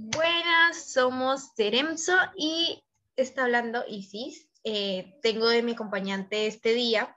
Buenas, 0.00 0.92
somos 0.92 1.56
Teremso 1.56 2.16
y 2.36 2.84
está 3.16 3.42
hablando 3.42 3.82
Isis. 3.88 4.48
Eh, 4.62 5.18
tengo 5.22 5.48
de 5.48 5.64
mi 5.64 5.72
acompañante 5.72 6.46
este 6.46 6.72
día 6.72 7.16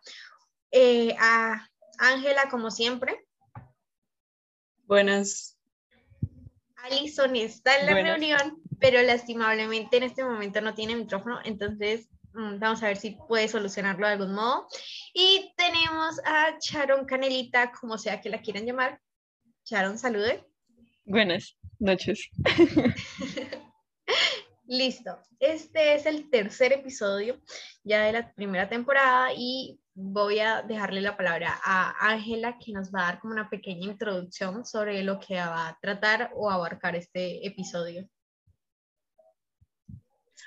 eh, 0.72 1.16
a 1.20 1.70
Ángela, 2.00 2.50
como 2.50 2.72
siempre. 2.72 3.24
Buenas. 4.86 5.60
Alison 6.78 7.36
está 7.36 7.78
en 7.78 7.86
la 7.86 7.94
reunión, 8.02 8.60
pero 8.80 9.00
lastimablemente 9.04 9.98
en 9.98 10.04
este 10.04 10.24
momento 10.24 10.60
no 10.62 10.74
tiene 10.74 10.96
micrófono, 10.96 11.40
entonces 11.44 12.10
mm, 12.34 12.58
vamos 12.58 12.82
a 12.82 12.88
ver 12.88 12.98
si 12.98 13.12
puede 13.12 13.48
solucionarlo 13.48 14.08
de 14.08 14.14
algún 14.14 14.34
modo. 14.34 14.68
Y 15.14 15.54
tenemos 15.56 16.20
a 16.26 16.58
Sharon 16.60 17.06
Canelita, 17.06 17.72
como 17.74 18.00
sea 18.00 18.20
que 18.20 18.32
la 18.32 18.42
quieran 18.42 18.66
llamar. 18.66 19.00
Sharon, 19.66 20.00
salude. 20.00 20.51
Buenas 21.12 21.58
noches. 21.78 22.30
Listo. 24.66 25.18
Este 25.42 25.96
es 25.96 26.06
el 26.06 26.30
tercer 26.30 26.72
episodio 26.72 27.42
ya 27.84 28.06
de 28.06 28.14
la 28.14 28.34
primera 28.34 28.70
temporada 28.70 29.32
y 29.36 29.78
voy 29.94 30.40
a 30.40 30.62
dejarle 30.62 31.02
la 31.02 31.18
palabra 31.18 31.60
a 31.66 32.14
Ángela 32.14 32.58
que 32.58 32.72
nos 32.72 32.96
va 32.96 33.02
a 33.02 33.06
dar 33.08 33.20
como 33.20 33.34
una 33.34 33.50
pequeña 33.50 33.92
introducción 33.92 34.66
sobre 34.66 35.04
lo 35.04 35.20
que 35.20 35.36
va 35.36 35.68
a 35.68 35.78
tratar 35.82 36.32
o 36.34 36.50
abarcar 36.50 36.96
este 36.96 37.46
episodio. 37.46 38.08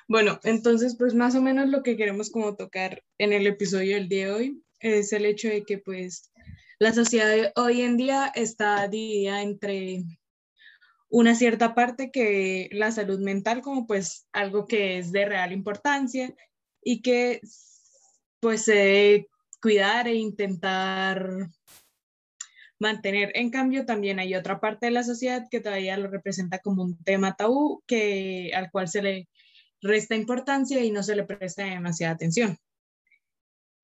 Bueno, 0.09 0.41
entonces 0.45 0.97
pues 0.97 1.13
más 1.13 1.35
o 1.35 1.43
menos 1.43 1.69
lo 1.69 1.83
que 1.83 1.99
queremos 1.99 2.31
como 2.31 2.57
tocar 2.57 3.03
en 3.19 3.35
el 3.35 3.47
episodio 3.47 3.97
del 3.97 4.09
día 4.09 4.29
de 4.29 4.33
hoy 4.33 4.63
es 4.81 5.13
el 5.13 5.27
hecho 5.27 5.49
de 5.49 5.63
que 5.67 5.77
pues 5.77 6.33
la 6.79 6.95
sociedad 6.95 7.53
hoy 7.57 7.83
en 7.83 7.99
día 7.99 8.33
está 8.35 8.89
dividida 8.89 9.43
entre 9.43 10.05
una 11.15 11.37
cierta 11.37 11.77
parte 11.77 12.11
que 12.11 12.69
la 12.73 12.91
salud 12.91 13.21
mental 13.21 13.61
como 13.63 13.87
pues 13.87 14.27
algo 14.33 14.67
que 14.67 14.99
es 14.99 15.13
de 15.13 15.25
real 15.25 15.53
importancia 15.53 16.35
y 16.83 17.03
que 17.03 17.41
pues 18.41 18.65
se 18.65 19.29
cuidar 19.63 20.09
e 20.09 20.17
intentar 20.17 21.51
mantener. 22.81 23.31
En 23.37 23.51
cambio, 23.51 23.87
también 23.87 24.19
hay 24.19 24.35
otra 24.35 24.59
parte 24.59 24.87
de 24.87 24.93
la 24.93 25.05
sociedad 25.05 25.47
que 25.49 25.61
todavía 25.61 25.97
lo 25.97 26.09
representa 26.09 26.59
como 26.59 26.83
un 26.83 26.99
tema 27.05 27.37
tabú 27.37 27.85
que, 27.87 28.51
al 28.53 28.73
cual 28.73 28.89
se 28.89 29.01
le 29.01 29.29
resta 29.83 30.17
importancia 30.17 30.83
y 30.83 30.91
no 30.91 31.05
se 31.05 31.15
le 31.15 31.23
presta 31.23 31.65
demasiada 31.65 32.15
atención. 32.15 32.59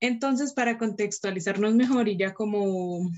Entonces, 0.01 0.51
para 0.51 0.77
contextualizarnos 0.77 1.75
mejor 1.75 2.09
y 2.09 2.17
ya 2.17 2.33
como 2.33 3.09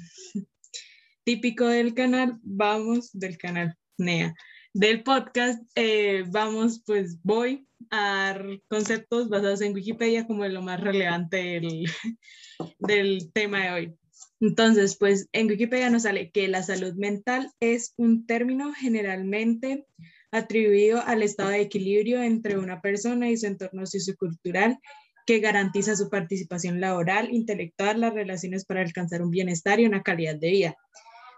típico 1.24 1.66
del 1.66 1.96
canal, 1.96 2.38
vamos 2.44 3.10
del 3.12 3.40
canal 3.40 3.76
NEA, 3.98 4.36
del 4.74 5.04
podcast, 5.04 5.62
eh, 5.76 6.26
vamos, 6.28 6.82
pues 6.86 7.22
voy 7.24 7.68
a 7.92 8.02
dar 8.02 8.46
conceptos 8.68 9.30
basados 9.30 9.62
en 9.62 9.74
Wikipedia 9.74 10.26
como 10.26 10.46
lo 10.48 10.62
más 10.62 10.80
relevante 10.82 11.38
del, 11.38 11.86
del 12.80 13.32
tema 13.34 13.64
de 13.64 13.72
hoy. 13.72 13.96
Entonces, 14.40 14.98
pues 14.98 15.30
en 15.32 15.48
Wikipedia 15.48 15.90
nos 15.90 16.04
sale 16.04 16.32
que 16.32 16.48
la 16.48 16.64
salud 16.64 16.94
mental 16.96 17.52
es 17.60 17.94
un 17.98 18.26
término 18.26 18.74
generalmente 18.74 19.86
atribuido 20.32 21.02
al 21.06 21.22
estado 21.22 21.50
de 21.50 21.62
equilibrio 21.62 22.22
entre 22.22 22.58
una 22.58 22.82
persona 22.82 23.30
y 23.30 23.38
su 23.38 23.46
entorno 23.46 23.86
sociocultural 23.86 24.80
que 25.26 25.40
garantiza 25.40 25.96
su 25.96 26.10
participación 26.10 26.82
laboral, 26.82 27.34
intelectual, 27.34 28.02
las 28.02 28.14
relaciones 28.14 28.66
para 28.66 28.82
alcanzar 28.82 29.22
un 29.22 29.30
bienestar 29.30 29.80
y 29.80 29.86
una 29.86 30.04
calidad 30.04 30.36
de 30.36 30.50
vida. 30.50 30.76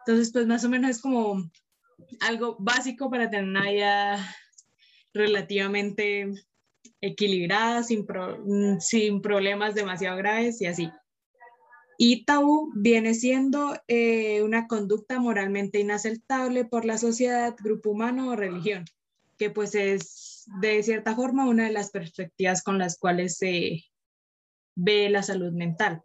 Entonces, 0.05 0.31
pues 0.31 0.47
más 0.47 0.63
o 0.63 0.69
menos 0.69 0.91
es 0.91 1.01
como 1.01 1.49
algo 2.19 2.57
básico 2.59 3.09
para 3.09 3.29
tener 3.29 3.45
una 3.45 3.69
vida 3.69 4.35
relativamente 5.13 6.31
equilibrada, 7.01 7.83
sin, 7.83 8.05
sin 8.79 9.21
problemas 9.21 9.75
demasiado 9.75 10.17
graves 10.17 10.61
y 10.61 10.65
así. 10.65 10.91
Y 11.97 12.25
tabú 12.25 12.71
viene 12.75 13.13
siendo 13.13 13.77
eh, 13.87 14.43
una 14.43 14.67
conducta 14.67 15.19
moralmente 15.19 15.79
inaceptable 15.79 16.65
por 16.65 16.83
la 16.83 16.97
sociedad, 16.97 17.55
grupo 17.63 17.91
humano 17.91 18.31
o 18.31 18.35
religión, 18.35 18.83
que 19.37 19.49
pues 19.49 19.75
es 19.75 20.43
de 20.61 20.83
cierta 20.83 21.15
forma 21.15 21.47
una 21.47 21.65
de 21.65 21.71
las 21.71 21.91
perspectivas 21.91 22.61
con 22.61 22.77
las 22.77 22.97
cuales 22.97 23.37
se 23.37 23.85
ve 24.75 25.09
la 25.09 25.23
salud 25.23 25.53
mental. 25.53 26.03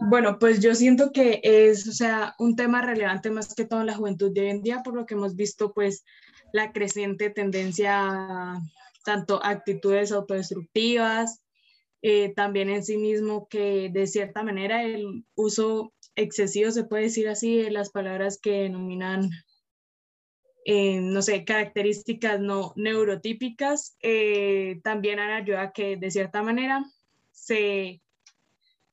Bueno, 0.00 0.38
pues 0.38 0.60
yo 0.60 0.74
siento 0.74 1.10
que 1.12 1.40
es, 1.42 1.88
o 1.88 1.92
sea, 1.92 2.34
un 2.38 2.54
tema 2.54 2.82
relevante 2.82 3.30
más 3.30 3.54
que 3.54 3.64
todo 3.64 3.80
en 3.80 3.86
la 3.86 3.96
juventud 3.96 4.32
de 4.32 4.42
hoy 4.42 4.50
en 4.50 4.62
día, 4.62 4.82
por 4.84 4.94
lo 4.94 5.06
que 5.06 5.14
hemos 5.14 5.34
visto, 5.34 5.72
pues, 5.72 6.04
la 6.52 6.72
creciente 6.72 7.30
tendencia 7.30 8.60
tanto 9.04 9.44
actitudes 9.44 10.12
autodestructivas, 10.12 11.42
eh, 12.02 12.32
también 12.34 12.70
en 12.70 12.84
sí 12.84 12.96
mismo 12.96 13.48
que 13.48 13.90
de 13.92 14.06
cierta 14.06 14.42
manera 14.42 14.84
el 14.84 15.24
uso 15.34 15.92
excesivo, 16.14 16.70
se 16.70 16.84
puede 16.84 17.04
decir 17.04 17.28
así, 17.28 17.56
de 17.56 17.70
las 17.70 17.90
palabras 17.90 18.38
que 18.40 18.62
denominan, 18.62 19.30
eh, 20.64 21.00
no 21.00 21.22
sé, 21.22 21.44
características 21.44 22.40
no 22.40 22.72
neurotípicas, 22.76 23.96
eh, 24.00 24.80
también 24.84 25.18
han 25.18 25.30
ayudado 25.30 25.66
a 25.66 25.72
que 25.72 25.96
de 25.96 26.10
cierta 26.10 26.42
manera 26.42 26.84
se 27.32 28.00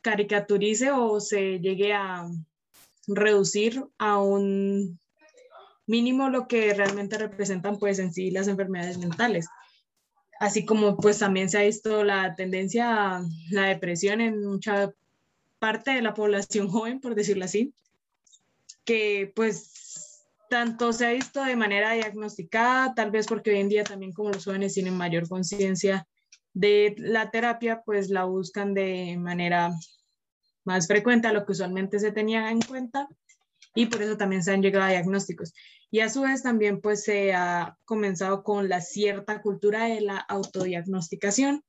caricaturice 0.06 0.92
o 0.92 1.20
se 1.20 1.60
llegue 1.60 1.92
a 1.92 2.30
reducir 3.08 3.84
a 3.98 4.20
un 4.20 5.00
mínimo 5.88 6.30
lo 6.30 6.48
que 6.48 6.76
realmente 6.76 7.18
representan 7.18 7.80
pues 7.80 7.98
en 7.98 8.14
sí 8.14 8.30
las 8.30 8.48
enfermedades 8.48 9.00
mentales. 9.00 9.48
Así 10.40 10.64
como 10.64 10.96
pues 10.98 11.18
también 11.18 11.50
se 11.50 11.58
ha 11.58 11.64
visto 11.64 12.04
la 12.04 12.36
tendencia 12.36 13.16
a 13.16 13.24
la 13.50 13.64
depresión 13.64 14.22
en 14.22 14.46
mucha 14.46 14.94
parte 15.58 15.90
de 15.92 16.04
la 16.04 16.14
población 16.14 16.68
joven, 16.74 17.02
por 17.02 17.16
decirlo 17.16 17.46
así, 17.46 17.74
que 18.84 19.34
pues 19.36 20.22
tanto 20.52 20.94
se 20.94 21.08
ha 21.08 21.12
visto 21.14 21.44
de 21.44 21.56
manera 21.56 21.94
diagnosticada, 21.94 22.94
tal 22.94 23.10
vez 23.10 23.26
porque 23.26 23.50
hoy 23.50 23.60
en 23.60 23.70
día 23.70 23.84
también 23.84 24.14
como 24.14 24.30
los 24.30 24.46
jóvenes 24.46 24.76
tienen 24.76 24.96
mayor 24.96 25.28
conciencia 25.28 26.08
de 26.56 26.96
la 26.98 27.30
terapia, 27.30 27.84
pues 27.86 28.10
la 28.10 28.24
buscan 28.24 28.74
de 28.74 29.18
manera 29.20 29.72
más 30.64 30.88
frecuente 30.88 31.28
a 31.28 31.34
lo 31.34 31.46
que 31.46 31.52
usualmente 31.52 32.00
se 32.00 32.12
tenía 32.12 32.50
en 32.50 32.62
cuenta 32.62 33.08
y 33.76 33.88
por 33.88 34.02
eso 34.02 34.18
también 34.18 34.42
se 34.42 34.54
han 34.54 34.62
llegado 34.62 34.86
a 34.86 34.92
diagnósticos. 34.92 35.54
Y 35.92 36.00
a 36.00 36.10
su 36.10 36.22
vez 36.22 36.42
también 36.42 36.82
pues 36.82 37.04
se 37.04 37.34
ha 37.34 37.78
comenzado 37.84 38.42
con 38.42 38.70
la 38.70 38.82
cierta 38.82 39.42
cultura 39.42 39.86
de 39.86 40.02
la 40.02 40.18
autodiagnosticación, 40.18 41.64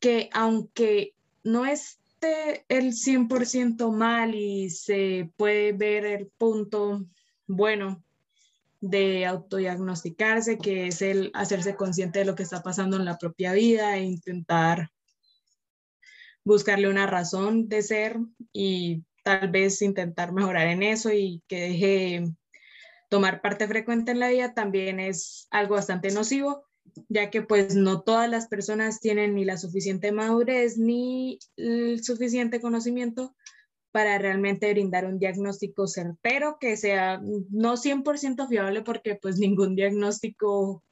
que 0.00 0.30
aunque 0.32 1.14
no 1.44 1.66
esté 1.66 2.64
el 2.68 2.94
100% 2.94 3.92
mal 3.92 4.34
y 4.34 4.70
se 4.70 5.30
puede 5.36 5.72
ver 5.72 6.06
el 6.06 6.28
punto 6.38 7.04
bueno 7.46 8.02
de 8.80 9.26
autodiagnosticarse, 9.26 10.58
que 10.58 10.86
es 10.86 11.02
el 11.02 11.30
hacerse 11.34 11.74
consciente 11.74 12.20
de 12.20 12.24
lo 12.24 12.34
que 12.34 12.44
está 12.44 12.62
pasando 12.62 12.96
en 12.96 13.04
la 13.04 13.18
propia 13.18 13.52
vida 13.52 13.96
e 13.96 14.04
intentar 14.04 14.90
buscarle 16.44 16.88
una 16.88 17.06
razón 17.06 17.68
de 17.68 17.82
ser 17.82 18.18
y 18.52 19.04
tal 19.24 19.50
vez 19.50 19.82
intentar 19.82 20.32
mejorar 20.32 20.68
en 20.68 20.82
eso 20.82 21.12
y 21.12 21.42
que 21.48 21.60
deje 21.60 22.24
tomar 23.10 23.42
parte 23.42 23.66
frecuente 23.66 24.12
en 24.12 24.20
la 24.20 24.28
vida 24.28 24.54
también 24.54 25.00
es 25.00 25.48
algo 25.50 25.74
bastante 25.74 26.10
nocivo, 26.10 26.64
ya 27.08 27.30
que 27.30 27.42
pues 27.42 27.74
no 27.74 28.02
todas 28.02 28.30
las 28.30 28.48
personas 28.48 29.00
tienen 29.00 29.34
ni 29.34 29.44
la 29.44 29.58
suficiente 29.58 30.12
madurez 30.12 30.78
ni 30.78 31.38
el 31.56 32.02
suficiente 32.02 32.60
conocimiento 32.60 33.34
para 33.98 34.16
realmente 34.16 34.72
brindar 34.72 35.06
un 35.06 35.18
diagnóstico 35.18 35.88
certero 35.88 36.58
que 36.60 36.76
sea 36.76 37.20
no 37.50 37.76
100% 37.76 38.46
fiable 38.46 38.82
porque 38.82 39.16
pues 39.16 39.38
ningún 39.38 39.74
diagnóstico 39.74 40.84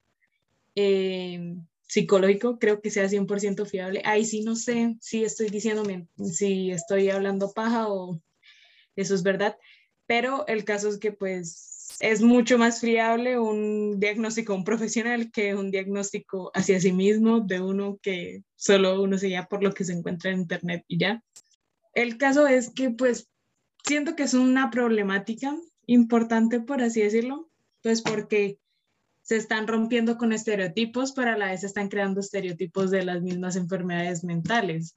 eh, 0.74 1.54
psicológico 1.82 2.58
creo 2.58 2.80
que 2.80 2.90
sea 2.90 3.08
100% 3.08 3.64
fiable. 3.64 4.02
Ahí 4.04 4.24
sí 4.24 4.42
no 4.42 4.56
sé 4.56 4.96
si 5.00 5.22
estoy 5.22 5.50
diciendo, 5.50 5.84
si 6.18 6.72
estoy 6.72 7.08
hablando 7.10 7.52
paja 7.52 7.86
o 7.86 8.20
eso 8.96 9.14
es 9.14 9.22
verdad, 9.22 9.56
pero 10.06 10.44
el 10.48 10.64
caso 10.64 10.88
es 10.88 10.98
que 10.98 11.12
pues 11.12 11.96
es 12.00 12.22
mucho 12.22 12.58
más 12.58 12.80
fiable 12.80 13.38
un 13.38 14.00
diagnóstico 14.00 14.52
un 14.52 14.64
profesional 14.64 15.30
que 15.30 15.54
un 15.54 15.70
diagnóstico 15.70 16.50
hacia 16.54 16.80
sí 16.80 16.92
mismo 16.92 17.38
de 17.38 17.60
uno 17.60 18.00
que 18.02 18.42
solo 18.56 19.00
uno 19.00 19.16
se 19.16 19.28
guía 19.28 19.46
por 19.48 19.62
lo 19.62 19.72
que 19.72 19.84
se 19.84 19.92
encuentra 19.92 20.32
en 20.32 20.40
internet 20.40 20.84
y 20.88 20.98
ya. 20.98 21.22
El 21.96 22.18
caso 22.18 22.46
es 22.46 22.68
que 22.68 22.90
pues 22.90 23.30
siento 23.82 24.16
que 24.16 24.24
es 24.24 24.34
una 24.34 24.70
problemática 24.70 25.56
importante, 25.86 26.60
por 26.60 26.82
así 26.82 27.00
decirlo, 27.00 27.48
pues 27.82 28.02
porque 28.02 28.58
se 29.22 29.38
están 29.38 29.66
rompiendo 29.66 30.18
con 30.18 30.34
estereotipos, 30.34 31.12
pero 31.12 31.32
a 31.32 31.38
la 31.38 31.46
vez 31.46 31.62
se 31.62 31.68
están 31.68 31.88
creando 31.88 32.20
estereotipos 32.20 32.90
de 32.90 33.02
las 33.02 33.22
mismas 33.22 33.56
enfermedades 33.56 34.24
mentales. 34.24 34.94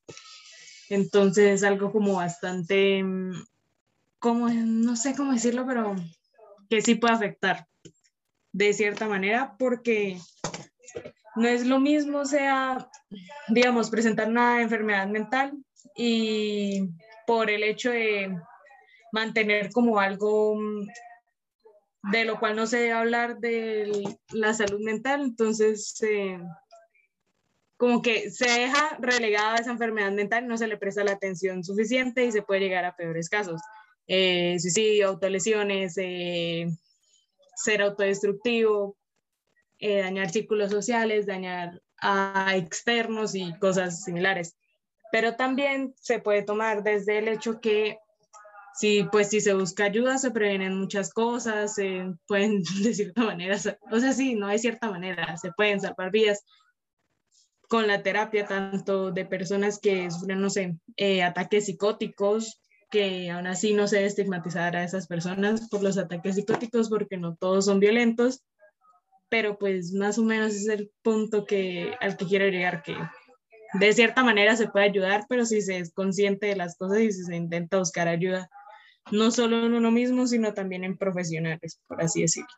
Entonces 0.90 1.62
es 1.62 1.64
algo 1.64 1.94
como 1.94 2.16
bastante, 2.16 3.02
como, 4.20 4.50
no 4.50 4.98
sé 4.98 5.16
cómo 5.16 5.32
decirlo, 5.32 5.66
pero 5.66 5.96
que 6.70 6.82
sí 6.82 6.96
puede 6.96 7.14
afectar. 7.14 7.66
de 8.52 8.74
cierta 8.74 9.08
manera, 9.08 9.56
porque 9.58 10.20
no 11.38 11.48
es 11.48 11.66
lo 11.66 11.80
mismo, 11.80 12.26
sea, 12.26 12.90
digamos, 13.48 13.90
presentar 13.90 14.28
una 14.28 14.62
enfermedad 14.62 15.08
mental 15.08 15.54
y 15.96 16.90
por 17.26 17.50
el 17.50 17.64
hecho 17.64 17.92
de 17.92 18.36
mantener 19.12 19.72
como 19.72 20.00
algo 20.00 20.58
de 22.04 22.26
lo 22.26 22.40
cual 22.40 22.56
no 22.56 22.66
se 22.66 22.78
debe 22.78 22.94
hablar 22.94 23.40
de 23.40 24.18
la 24.32 24.54
salud 24.54 24.80
mental, 24.82 25.22
entonces 25.22 26.02
eh, 26.02 26.40
como 27.78 28.02
que 28.02 28.32
se 28.32 28.50
deja 28.50 28.98
relegada 29.00 29.58
esa 29.58 29.72
enfermedad 29.72 30.12
mental, 30.12 30.48
no 30.48 30.58
se 30.58 30.68
le 30.68 30.78
presta 30.78 31.04
la 31.04 31.14
atención 31.14 31.64
suficiente 31.64 32.26
y 32.26 32.32
se 32.32 32.42
puede 32.42 32.62
llegar 32.62 32.86
a 32.86 32.96
peores 32.96 33.30
casos. 33.30 33.62
Eh, 34.08 34.58
suicidio, 34.60 35.10
autolesiones, 35.10 35.96
eh, 35.98 36.68
ser 37.56 37.82
autodestructivo, 37.82 38.98
dañar 39.80 40.30
círculos 40.30 40.72
sociales, 40.72 41.26
dañar 41.26 41.82
a 42.02 42.56
externos 42.56 43.36
y 43.36 43.54
cosas 43.60 44.04
similares. 44.04 44.58
Pero 45.12 45.36
también 45.36 45.94
se 46.00 46.20
puede 46.20 46.44
tomar 46.44 46.84
desde 46.84 47.18
el 47.18 47.28
hecho 47.28 47.60
que 47.60 47.98
si, 48.80 49.04
pues, 49.12 49.30
si 49.30 49.42
se 49.42 49.54
busca 49.54 49.86
ayuda, 49.86 50.18
se 50.18 50.32
previenen 50.32 50.78
muchas 50.78 51.12
cosas, 51.14 51.76
se 51.76 52.14
pueden 52.28 52.64
de 52.84 52.94
cierta 52.94 53.24
manera, 53.24 53.58
o 53.92 54.00
sea, 54.00 54.14
sí, 54.14 54.36
no 54.36 54.48
de 54.48 54.60
cierta 54.60 54.90
manera, 54.90 55.36
se 55.38 55.52
pueden 55.52 55.82
salvar 55.82 56.12
vidas 56.12 56.46
con 57.68 57.88
la 57.88 58.02
terapia, 58.02 58.48
tanto 58.48 59.12
de 59.12 59.26
personas 59.26 59.80
que 59.80 60.10
sufren, 60.10 60.42
no 60.42 60.50
sé, 60.50 60.78
eh, 60.98 61.22
ataques 61.22 61.66
psicóticos, 61.66 62.62
que 62.90 63.30
aún 63.30 63.46
así 63.46 63.74
no 63.74 63.88
se 63.88 64.06
estigmatizar 64.06 64.76
a 64.76 64.84
esas 64.84 65.06
personas 65.06 65.70
por 65.70 65.84
los 65.84 65.98
ataques 65.98 66.36
psicóticos, 66.36 66.90
porque 66.90 67.18
no 67.18 67.36
todos 67.36 67.66
son 67.66 67.80
violentos, 67.80 68.44
pero 69.30 69.60
pues 69.60 69.94
más 69.94 70.18
o 70.18 70.24
menos 70.24 70.54
es 70.56 70.68
el 70.68 70.92
punto 71.04 71.46
que, 71.46 71.94
al 72.00 72.18
que 72.18 72.26
quiero 72.26 72.48
llegar, 72.48 72.82
que 72.82 72.96
de 73.74 73.94
cierta 73.94 74.24
manera 74.24 74.56
se 74.56 74.68
puede 74.68 74.86
ayudar, 74.86 75.26
pero 75.30 75.46
si 75.46 75.62
se 75.62 75.78
es 75.78 75.94
consciente 75.94 76.48
de 76.48 76.56
las 76.56 76.76
cosas 76.78 77.00
y 77.00 77.12
se 77.12 77.36
intenta 77.36 77.78
buscar 77.78 78.08
ayuda, 78.08 78.50
no 79.12 79.32
solo 79.32 79.66
en 79.66 79.74
uno 79.74 79.92
mismo, 79.92 80.28
sino 80.28 80.54
también 80.54 80.84
en 80.84 80.98
profesionales, 80.98 81.80
por 81.88 82.02
así 82.02 82.22
decirlo. 82.22 82.50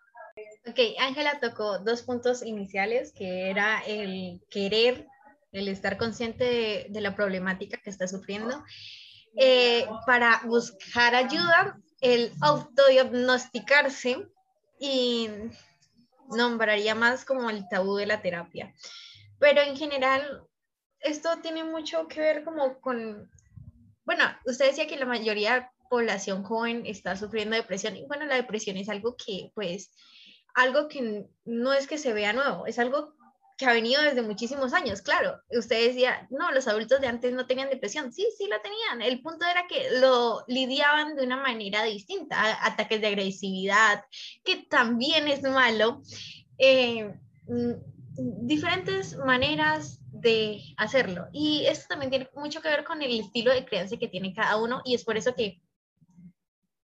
Ok, 0.67 0.79
Ángela 0.99 1.39
tocó 1.39 1.79
dos 1.79 2.03
puntos 2.03 2.43
iniciales, 2.43 3.13
que 3.13 3.49
era 3.49 3.79
el 3.87 4.41
querer, 4.49 5.07
el 5.51 5.67
estar 5.67 5.97
consciente 5.97 6.87
de, 6.89 7.01
la 7.01 7.15
problemática 7.15 7.79
que 7.83 7.89
está 7.89 8.07
sufriendo, 8.07 8.63
eh, 9.35 9.87
para 10.05 10.41
buscar 10.45 11.15
ayuda, 11.15 11.79
el 11.99 12.31
autodiagnosticarse 12.41 14.27
y 14.79 15.29
nombraría 16.29 16.95
más 16.95 17.25
como 17.25 17.49
el 17.49 17.67
tabú 17.67 17.95
de 17.95 18.05
la 18.05 18.21
terapia. 18.21 18.73
Pero 19.39 19.61
en 19.61 19.75
general, 19.75 20.43
esto 21.01 21.37
tiene 21.41 21.63
mucho 21.63 22.07
que 22.07 22.19
ver 22.19 22.43
como 22.43 22.79
con, 22.79 23.29
bueno, 24.05 24.23
usted 24.45 24.67
decía 24.67 24.87
que 24.87 24.97
la 24.97 25.05
mayoría 25.05 25.55
de 25.55 25.65
población 25.89 26.43
joven 26.43 26.83
está 26.85 27.15
sufriendo 27.17 27.55
depresión 27.55 27.95
y 27.95 28.05
bueno, 28.05 28.25
la 28.25 28.35
depresión 28.35 28.77
es 28.77 28.89
algo 28.89 29.15
que 29.15 29.51
pues, 29.53 29.91
algo 30.53 30.87
que 30.87 31.27
no 31.45 31.73
es 31.73 31.87
que 31.87 31.97
se 31.97 32.13
vea 32.13 32.33
nuevo, 32.33 32.65
es 32.65 32.79
algo 32.79 33.15
que 33.61 33.67
ha 33.67 33.73
venido 33.73 34.01
desde 34.01 34.23
muchísimos 34.23 34.73
años, 34.73 35.03
claro. 35.03 35.39
Usted 35.51 35.89
decía, 35.89 36.27
no, 36.31 36.51
los 36.51 36.67
adultos 36.67 36.99
de 36.99 37.05
antes 37.05 37.31
no 37.31 37.45
tenían 37.45 37.69
depresión. 37.69 38.11
Sí, 38.11 38.27
sí 38.35 38.47
la 38.47 38.59
tenían. 38.59 39.03
El 39.03 39.21
punto 39.21 39.45
era 39.45 39.67
que 39.67 39.99
lo 39.99 40.43
lidiaban 40.47 41.15
de 41.15 41.23
una 41.23 41.37
manera 41.37 41.83
distinta. 41.83 42.65
Ataques 42.65 42.99
de 43.01 43.07
agresividad, 43.07 44.03
que 44.43 44.65
también 44.67 45.27
es 45.27 45.43
malo. 45.43 46.01
Eh, 46.57 47.13
mm, 47.47 48.47
diferentes 48.47 49.15
maneras 49.17 50.00
de 50.21 50.61
hacerlo. 50.77 51.27
Y 51.31 51.65
esto 51.67 51.87
también 51.89 52.09
tiene 52.09 52.29
mucho 52.33 52.61
que 52.61 52.69
ver 52.69 52.83
con 52.83 53.01
el 53.01 53.19
estilo 53.19 53.51
de 53.51 53.65
creencia 53.65 53.99
que 53.99 54.07
tiene 54.07 54.33
cada 54.33 54.57
uno 54.57 54.81
y 54.85 54.95
es 54.95 55.03
por 55.03 55.17
eso 55.17 55.35
que, 55.35 55.61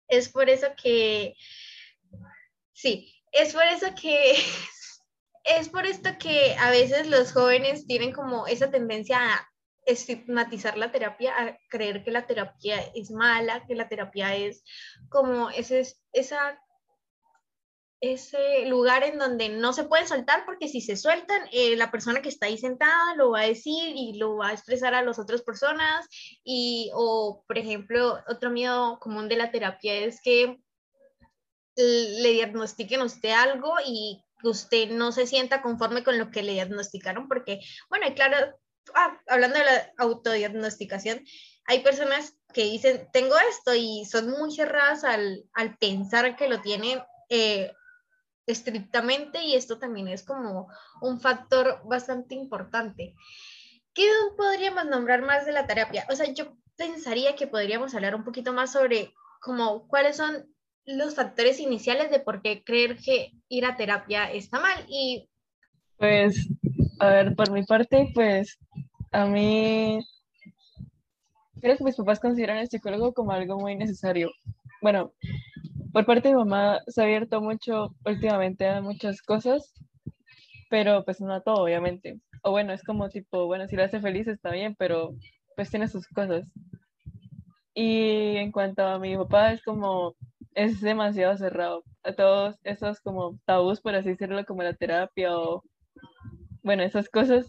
es 0.08 0.28
por 0.28 0.48
eso 0.48 0.68
que, 0.80 1.34
sí, 2.72 3.12
es 3.32 3.52
por 3.52 3.64
eso 3.64 3.88
que 4.00 4.34
es 5.44 5.68
por 5.68 5.86
esto 5.86 6.10
que 6.18 6.54
a 6.58 6.70
veces 6.70 7.06
los 7.08 7.32
jóvenes 7.32 7.86
tienen 7.86 8.12
como 8.12 8.46
esa 8.46 8.70
tendencia 8.70 9.18
a 9.18 9.48
estigmatizar 9.86 10.76
la 10.76 10.90
terapia, 10.90 11.32
a 11.38 11.58
creer 11.68 12.02
que 12.02 12.10
la 12.10 12.26
terapia 12.26 12.80
es 12.94 13.10
mala, 13.10 13.64
que 13.66 13.76
la 13.76 13.88
terapia 13.88 14.34
es 14.34 14.64
como 15.08 15.48
ese, 15.50 15.86
esa, 16.12 16.60
ese 18.00 18.66
lugar 18.66 19.04
en 19.04 19.18
donde 19.18 19.48
no 19.48 19.72
se 19.72 19.84
pueden 19.84 20.06
soltar 20.06 20.44
porque 20.44 20.68
si 20.68 20.80
se 20.80 20.96
sueltan, 20.96 21.42
eh, 21.52 21.76
la 21.76 21.90
persona 21.90 22.20
que 22.20 22.28
está 22.28 22.46
ahí 22.46 22.58
sentada 22.58 23.14
lo 23.16 23.30
va 23.30 23.40
a 23.40 23.48
decir 23.48 23.94
y 23.96 24.18
lo 24.18 24.36
va 24.36 24.48
a 24.48 24.52
expresar 24.52 24.94
a 24.94 25.02
las 25.02 25.18
otras 25.18 25.42
personas. 25.42 26.06
Y, 26.44 26.90
o, 26.94 27.42
por 27.46 27.58
ejemplo, 27.58 28.18
otro 28.28 28.50
miedo 28.50 28.98
común 29.00 29.28
de 29.28 29.36
la 29.36 29.50
terapia 29.50 29.94
es 29.94 30.20
que 30.20 30.58
le 31.76 32.32
diagnostiquen 32.32 33.00
a 33.00 33.04
usted 33.04 33.30
algo 33.30 33.74
y 33.84 34.22
que 34.40 34.48
usted 34.48 34.90
no 34.90 35.12
se 35.12 35.26
sienta 35.26 35.62
conforme 35.62 36.04
con 36.04 36.18
lo 36.18 36.30
que 36.30 36.42
le 36.42 36.52
diagnosticaron, 36.52 37.28
porque, 37.28 37.60
bueno, 37.88 38.06
y 38.08 38.14
claro, 38.14 38.36
ah, 38.94 39.20
hablando 39.28 39.58
de 39.58 39.64
la 39.64 39.92
autodiagnosticación, 39.98 41.24
hay 41.66 41.80
personas 41.80 42.38
que 42.54 42.64
dicen, 42.64 43.08
tengo 43.12 43.34
esto 43.50 43.74
y 43.74 44.04
son 44.06 44.30
muy 44.30 44.54
cerradas 44.54 45.04
al, 45.04 45.44
al 45.52 45.76
pensar 45.76 46.36
que 46.36 46.48
lo 46.48 46.60
tienen 46.62 47.00
eh, 47.28 47.72
estrictamente 48.46 49.42
y 49.42 49.54
esto 49.54 49.78
también 49.78 50.08
es 50.08 50.24
como 50.24 50.68
un 51.00 51.20
factor 51.20 51.80
bastante 51.84 52.34
importante. 52.34 53.14
¿Qué 53.92 54.08
podríamos 54.36 54.86
nombrar 54.86 55.22
más 55.22 55.46
de 55.46 55.52
la 55.52 55.66
terapia? 55.66 56.06
O 56.10 56.16
sea, 56.16 56.32
yo 56.32 56.56
pensaría 56.76 57.34
que 57.34 57.46
podríamos 57.46 57.94
hablar 57.94 58.14
un 58.14 58.24
poquito 58.24 58.52
más 58.52 58.72
sobre 58.72 59.12
como 59.40 59.88
cuáles 59.88 60.16
son 60.16 60.46
los 60.84 61.14
factores 61.14 61.58
iniciales 61.58 62.10
de 62.10 62.20
por 62.20 62.42
qué 62.42 62.62
creer 62.62 62.96
que 62.96 63.32
ir 63.48 63.64
a 63.64 63.76
terapia 63.76 64.30
está 64.30 64.60
mal. 64.60 64.84
Y 64.88 65.28
pues, 65.98 66.48
a 67.00 67.08
ver, 67.08 67.34
por 67.34 67.50
mi 67.50 67.64
parte, 67.64 68.10
pues 68.14 68.58
a 69.12 69.26
mí 69.26 70.06
creo 71.60 71.76
que 71.76 71.84
mis 71.84 71.96
papás 71.96 72.20
consideran 72.20 72.58
el 72.58 72.68
psicólogo 72.68 73.12
como 73.14 73.32
algo 73.32 73.58
muy 73.58 73.74
necesario. 73.76 74.30
Bueno, 74.82 75.12
por 75.96 76.04
parte 76.04 76.28
de 76.28 76.34
mamá 76.34 76.82
se 76.88 77.00
ha 77.00 77.04
abierto 77.04 77.40
mucho 77.40 77.96
últimamente 78.04 78.68
a 78.68 78.82
muchas 78.82 79.22
cosas, 79.22 79.72
pero 80.68 81.02
pues 81.06 81.22
no 81.22 81.32
a 81.32 81.40
todo, 81.40 81.62
obviamente. 81.62 82.20
O 82.42 82.50
bueno, 82.50 82.74
es 82.74 82.82
como 82.82 83.08
tipo, 83.08 83.46
bueno, 83.46 83.66
si 83.66 83.76
la 83.76 83.84
hace 83.84 83.98
feliz 83.98 84.28
está 84.28 84.50
bien, 84.50 84.76
pero 84.78 85.14
pues 85.56 85.70
tiene 85.70 85.88
sus 85.88 86.06
cosas. 86.08 86.44
Y 87.72 88.36
en 88.36 88.52
cuanto 88.52 88.82
a 88.82 88.98
mi 88.98 89.16
papá, 89.16 89.54
es 89.54 89.62
como, 89.62 90.14
es 90.52 90.82
demasiado 90.82 91.34
cerrado 91.38 91.82
a 92.02 92.12
todos 92.12 92.56
esos 92.62 93.00
como 93.00 93.38
tabús, 93.46 93.80
por 93.80 93.94
así 93.94 94.10
decirlo, 94.10 94.44
como 94.44 94.62
la 94.62 94.74
terapia 94.74 95.34
o, 95.34 95.62
bueno, 96.62 96.82
esas 96.82 97.08
cosas. 97.08 97.46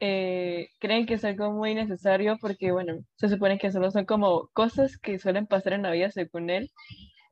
Eh, 0.00 0.68
creen 0.80 1.04
que 1.04 1.14
es 1.14 1.24
algo 1.26 1.52
muy 1.52 1.74
necesario 1.74 2.38
porque, 2.40 2.72
bueno, 2.72 2.94
se 3.16 3.28
supone 3.28 3.58
que 3.58 3.70
solo 3.70 3.90
son 3.90 4.06
como 4.06 4.48
cosas 4.54 4.96
que 4.96 5.18
suelen 5.18 5.46
pasar 5.46 5.74
en 5.74 5.82
la 5.82 5.90
vida 5.90 6.10
según 6.10 6.48
él, 6.48 6.70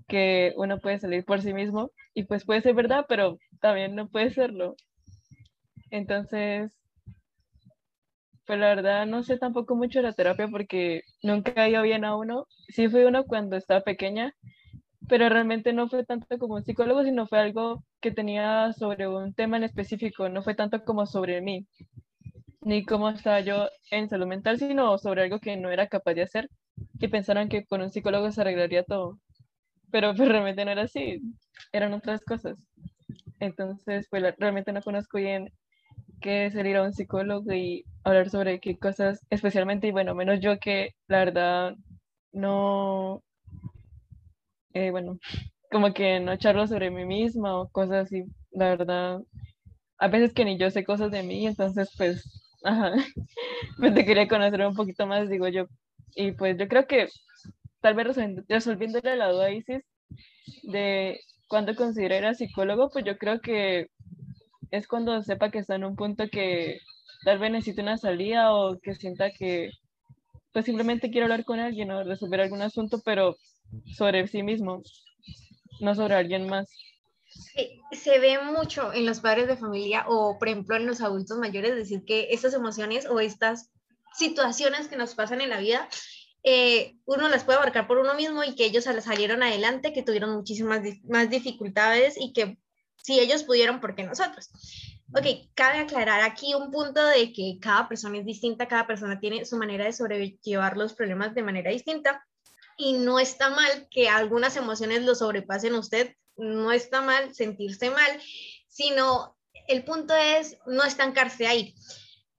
que 0.09 0.53
uno 0.57 0.79
puede 0.79 0.99
salir 0.99 1.25
por 1.25 1.41
sí 1.43 1.53
mismo 1.53 1.91
y 2.15 2.25
pues 2.25 2.45
puede 2.45 2.63
ser 2.63 2.75
verdad, 2.75 3.07
pero 3.09 3.39
también 3.61 3.95
no 3.95 4.09
puede 4.09 4.31
serlo. 4.31 4.77
Entonces, 5.91 6.73
pues 8.47 8.59
la 8.59 8.75
verdad 8.75 9.07
no 9.07 9.23
sé 9.23 9.39
tampoco 9.39 9.77
mucho 9.77 10.01
de 10.01 10.05
la 10.05 10.13
terapia 10.13 10.49
porque 10.49 11.03
nunca 11.23 11.53
ha 11.57 11.69
ido 11.69 11.83
bien 11.83 12.05
a 12.05 12.17
uno. 12.17 12.47
Sí 12.69 12.89
fui 12.89 13.05
uno 13.05 13.25
cuando 13.25 13.57
estaba 13.57 13.81
pequeña 13.83 14.35
pero 15.09 15.29
realmente 15.29 15.73
no 15.73 15.89
fue 15.89 16.05
tanto 16.05 16.39
como 16.39 16.55
un 16.55 16.65
psicólogo, 16.65 17.05
sino 17.05 17.27
fue 17.27 17.39
algo 17.39 17.85
que 18.01 18.13
tenía 18.13 18.73
sobre 18.73 19.09
un 19.09 19.35
tema 19.35 19.57
en 19.57 19.65
específico, 19.65 20.29
no 20.29 20.43
fue 20.43 20.55
tanto 20.55 20.85
como 20.85 21.07
sobre 21.07 21.41
mí, 21.41 21.67
ni 22.61 22.85
cómo 22.85 23.11
estaba 23.11 23.41
yo 23.41 23.69
en 23.91 24.09
salud 24.09 24.27
mental, 24.27 24.59
sino 24.59 24.97
sobre 24.99 25.23
algo 25.23 25.39
que 25.39 25.57
no 25.57 25.71
era 25.71 25.89
capaz 25.89 26.15
de 26.15 26.23
hacer, 26.23 26.49
y 26.99 27.09
pensaron 27.09 27.49
que 27.49 27.65
con 27.65 27.83
un 27.83 27.91
psicólogo 27.91 28.31
se 28.31 28.41
arreglaría 28.41 28.85
todo, 28.85 29.19
pero 29.93 30.15
pues 30.17 30.29
realmente 30.29 30.65
no 30.65 30.73
era 30.73 30.83
así, 30.83 31.21
eran 31.73 31.93
otras 31.93 32.23
cosas. 32.25 32.59
Entonces, 33.39 34.09
pues 34.11 34.35
realmente 34.39 34.73
no 34.73 34.83
conozco 34.83 35.19
bien 35.19 35.53
qué 36.21 36.47
es 36.47 36.57
a 36.57 36.83
un 36.83 36.93
psicólogo 36.95 37.53
y 37.53 37.85
hablar 38.05 38.31
sobre 38.31 38.61
qué 38.61 38.79
cosas, 38.79 39.21
especialmente, 39.31 39.87
y 39.89 39.93
bueno, 39.93 40.15
menos 40.15 40.41
yo 40.41 40.59
que 40.59 40.95
la 41.09 41.19
verdad 41.19 41.75
no, 42.33 43.23
eh, 44.73 44.91
bueno, 44.91 45.19
como 45.71 45.93
que 45.93 46.21
no 46.21 46.37
charlo 46.37 46.67
sobre 46.67 46.91
mí 46.91 47.05
misma 47.05 47.61
o 47.61 47.69
cosas 47.69 48.07
así, 48.07 48.25
la 48.53 48.71
verdad, 48.71 49.21
a 49.99 50.09
veces 50.09 50.33
que 50.33 50.45
ni 50.45 50.59
yo 50.59 50.71
sé 50.71 50.85
cosas 50.85 51.11
de 51.11 51.23
mí, 51.23 51.47
entonces 51.47 51.91
pues, 51.99 52.25
ajá, 52.65 52.93
pues 53.79 53.95
te 53.95 54.05
quería 54.07 54.29
conocer 54.29 54.65
un 54.67 54.75
poquito 54.75 55.07
más, 55.07 55.29
digo 55.29 55.49
yo, 55.49 55.67
y 56.15 56.33
pues 56.33 56.57
yo 56.59 56.69
creo 56.69 56.87
que 56.87 57.09
tal 57.83 57.95
vez 57.95 58.17
resolviéndole 58.49 59.17
la 59.17 59.31
duda 59.31 59.51
Isis 59.51 59.85
de 60.63 61.21
cuando 61.49 61.75
considera 61.75 62.35
psicólogo, 62.35 62.89
pues 62.91 63.05
yo 63.05 63.19
creo 63.19 63.41
que 63.41 63.89
es 64.71 64.89
cuando 64.89 65.23
sepa 65.23 65.51
que 65.51 65.59
está 65.59 65.75
en 65.75 65.85
un 65.85 65.97
punto 65.97 66.25
que 66.31 66.79
tal 67.25 67.39
vez 67.39 67.51
necesite 67.51 67.83
una 67.83 67.99
salida 67.99 68.55
o 68.55 68.79
que 68.81 68.95
sienta 68.95 69.33
que 69.33 69.71
pues 70.53 70.65
simplemente 70.65 71.11
quiere 71.11 71.25
hablar 71.25 71.45
con 71.45 71.61
alguien 71.61 71.91
o 71.91 72.05
resolver 72.05 72.41
algún 72.41 72.63
asunto, 72.63 73.01
pero 73.05 73.37
sobre 73.97 74.27
sí 74.29 74.43
mismo, 74.43 74.83
no 75.81 75.95
sobre 75.95 76.15
alguien 76.15 76.47
más. 76.47 76.69
Se 77.93 78.19
ve 78.19 78.39
mucho 78.43 78.93
en 78.93 79.07
los 79.07 79.21
padres 79.21 79.47
de 79.47 79.57
familia 79.57 80.05
o, 80.09 80.39
por 80.39 80.49
ejemplo, 80.49 80.77
en 80.77 80.87
los 80.87 81.01
adultos 81.01 81.39
mayores, 81.39 81.75
decir 81.75 82.05
que 82.05 82.29
estas 82.31 82.53
emociones 82.55 83.07
o 83.07 83.21
estas 83.21 83.71
situaciones 84.15 84.89
que 84.89 84.97
nos 84.97 85.15
pasan 85.15 85.41
en 85.41 85.49
la 85.49 85.59
vida, 85.59 85.89
eh, 86.45 86.97
uno 87.05 87.29
las 87.29 87.45
puede 87.45 87.59
abarcar 87.59 87.87
por 87.87 87.99
uno 87.99 88.15
mismo 88.15 88.43
y 88.43 88.55
que 88.55 88.65
ellos 88.65 88.85
salieron 88.85 89.43
adelante, 89.43 89.93
que 89.93 90.03
tuvieron 90.03 90.35
muchísimas 90.35 90.83
más 91.05 91.31
dificultades 91.31 92.15
y 92.19 92.33
que 92.33 92.59
si 92.97 93.19
ellos 93.19 93.45
pudieron, 93.45 93.81
¿por 93.81 93.95
qué 93.95 94.05
nosotros? 94.05 94.51
Ok, 95.15 95.27
cabe 95.55 95.79
aclarar 95.79 96.23
aquí 96.23 96.55
un 96.55 96.71
punto 96.71 97.05
de 97.05 97.33
que 97.33 97.59
cada 97.61 97.89
persona 97.89 98.19
es 98.19 98.25
distinta, 98.25 98.69
cada 98.69 98.87
persona 98.87 99.21
tiene 99.21 99.45
su 99.45 99.57
manera 99.57 99.85
de 99.85 99.93
sobrellevar 99.93 100.77
los 100.77 100.95
problemas 100.95 101.35
de 101.35 101.43
manera 101.43 101.71
distinta 101.71 102.25
y 102.77 102.95
no 102.95 103.19
está 103.19 103.51
mal 103.51 103.89
que 103.91 104.09
algunas 104.09 104.57
emociones 104.57 105.03
lo 105.03 105.15
sobrepasen 105.15 105.75
a 105.75 105.81
usted, 105.81 106.17
no 106.37 106.73
está 106.73 107.03
mal 107.03 107.35
sentirse 107.35 107.91
mal, 107.91 108.21
sino 108.69 109.37
el 109.69 109.85
punto 109.85 110.15
es 110.15 110.57
no 110.67 110.83
estancarse 110.83 111.47
ahí. 111.47 111.75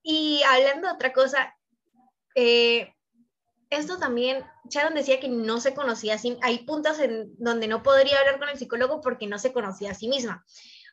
Y 0.02 0.42
hablando 0.44 0.88
de 0.88 0.94
otra 0.94 1.14
cosa, 1.14 1.56
eh, 2.36 2.94
esto 3.78 3.98
también, 3.98 4.44
Sharon 4.70 4.94
decía 4.94 5.20
que 5.20 5.30
no 5.30 5.60
se 5.60 5.74
conocía, 5.74 6.18
hay 6.42 6.60
puntos 6.60 7.00
en 7.00 7.34
donde 7.38 7.68
no 7.68 7.84
podría 7.84 8.20
hablar 8.20 8.40
con 8.40 8.50
el 8.50 8.58
psicólogo 8.58 9.02
porque 9.02 9.28
no 9.28 9.40
se 9.40 9.54
conocía 9.54 9.92
a 9.92 9.96
sí 9.96 10.08
misma. 10.08 10.44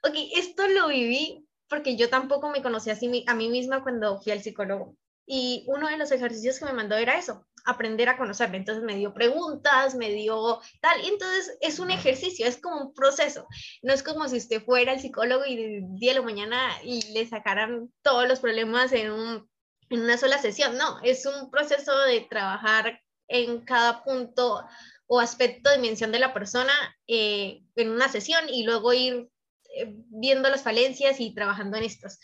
Ok, 0.03 0.15
esto 0.35 0.67
lo 0.69 0.89
viví 0.89 1.47
porque 1.69 1.97
yo 1.97 2.09
tampoco 2.09 2.51
me 2.51 2.63
conocía 2.63 2.99
a, 3.27 3.35
mí 3.35 3.49
misma 3.49 3.83
cuando 3.83 4.21
fui 4.21 4.33
al 4.33 4.43
psicólogo. 4.43 4.97
Y 5.27 5.65
uno 5.69 5.89
de 5.89 5.97
los 5.97 6.11
ejercicios 6.11 6.59
que 6.59 6.65
me 6.65 6.73
mandó 6.73 6.97
era 6.97 7.17
eso, 7.17 7.47
aprender 7.65 8.09
a 8.09 8.17
conocerme. 8.17 8.57
Entonces 8.57 8.83
me 8.83 8.97
dio 8.97 9.15
preguntas, 9.15 9.95
me 9.95 10.11
dio 10.11 10.61
tal. 10.81 11.01
Y 11.05 11.09
entonces 11.09 11.57
es 11.61 11.79
un 11.79 11.91
ejercicio, 11.91 12.47
es 12.47 12.61
como 12.61 12.81
un 12.81 12.95
proceso. 12.95 13.47
No 13.83 13.93
es 13.93 14.03
como 14.03 14.29
si 14.29 14.39
usted 14.39 14.65
fuera 14.65 14.93
el 14.93 15.01
psicólogo 15.01 15.45
y 15.47 15.57
de 15.57 15.83
día 15.91 16.13
a 16.13 16.15
la 16.17 16.23
mañana 16.23 16.59
y 16.83 17.13
le 17.13 17.27
sacaran 17.27 17.93
todos 18.03 18.27
los 18.27 18.41
problemas 18.41 18.93
en, 18.93 19.13
un, 19.13 19.50
en 19.91 20.01
una 20.01 20.17
sola 20.17 20.39
sesión. 20.39 20.79
No, 20.79 20.99
es 21.03 21.27
un 21.27 21.51
proceso 21.51 21.97
de 22.07 22.23
trabajar 22.23 23.03
en 23.29 23.61
cada 23.61 24.03
punto 24.03 24.65
o 25.07 25.21
aspecto, 25.21 25.71
dimensión 25.73 26.13
de 26.13 26.21
la 26.21 26.33
persona 26.33 26.73
eh, 27.07 27.63
en 27.77 27.91
una 27.91 28.09
sesión 28.09 28.49
y 28.49 28.65
luego 28.65 28.93
ir 28.93 29.29
eh, 29.77 29.95
viendo 30.09 30.49
las 30.49 30.63
falencias 30.63 31.21
y 31.21 31.35
trabajando 31.35 31.77
en 31.77 31.85
estos. 31.85 32.19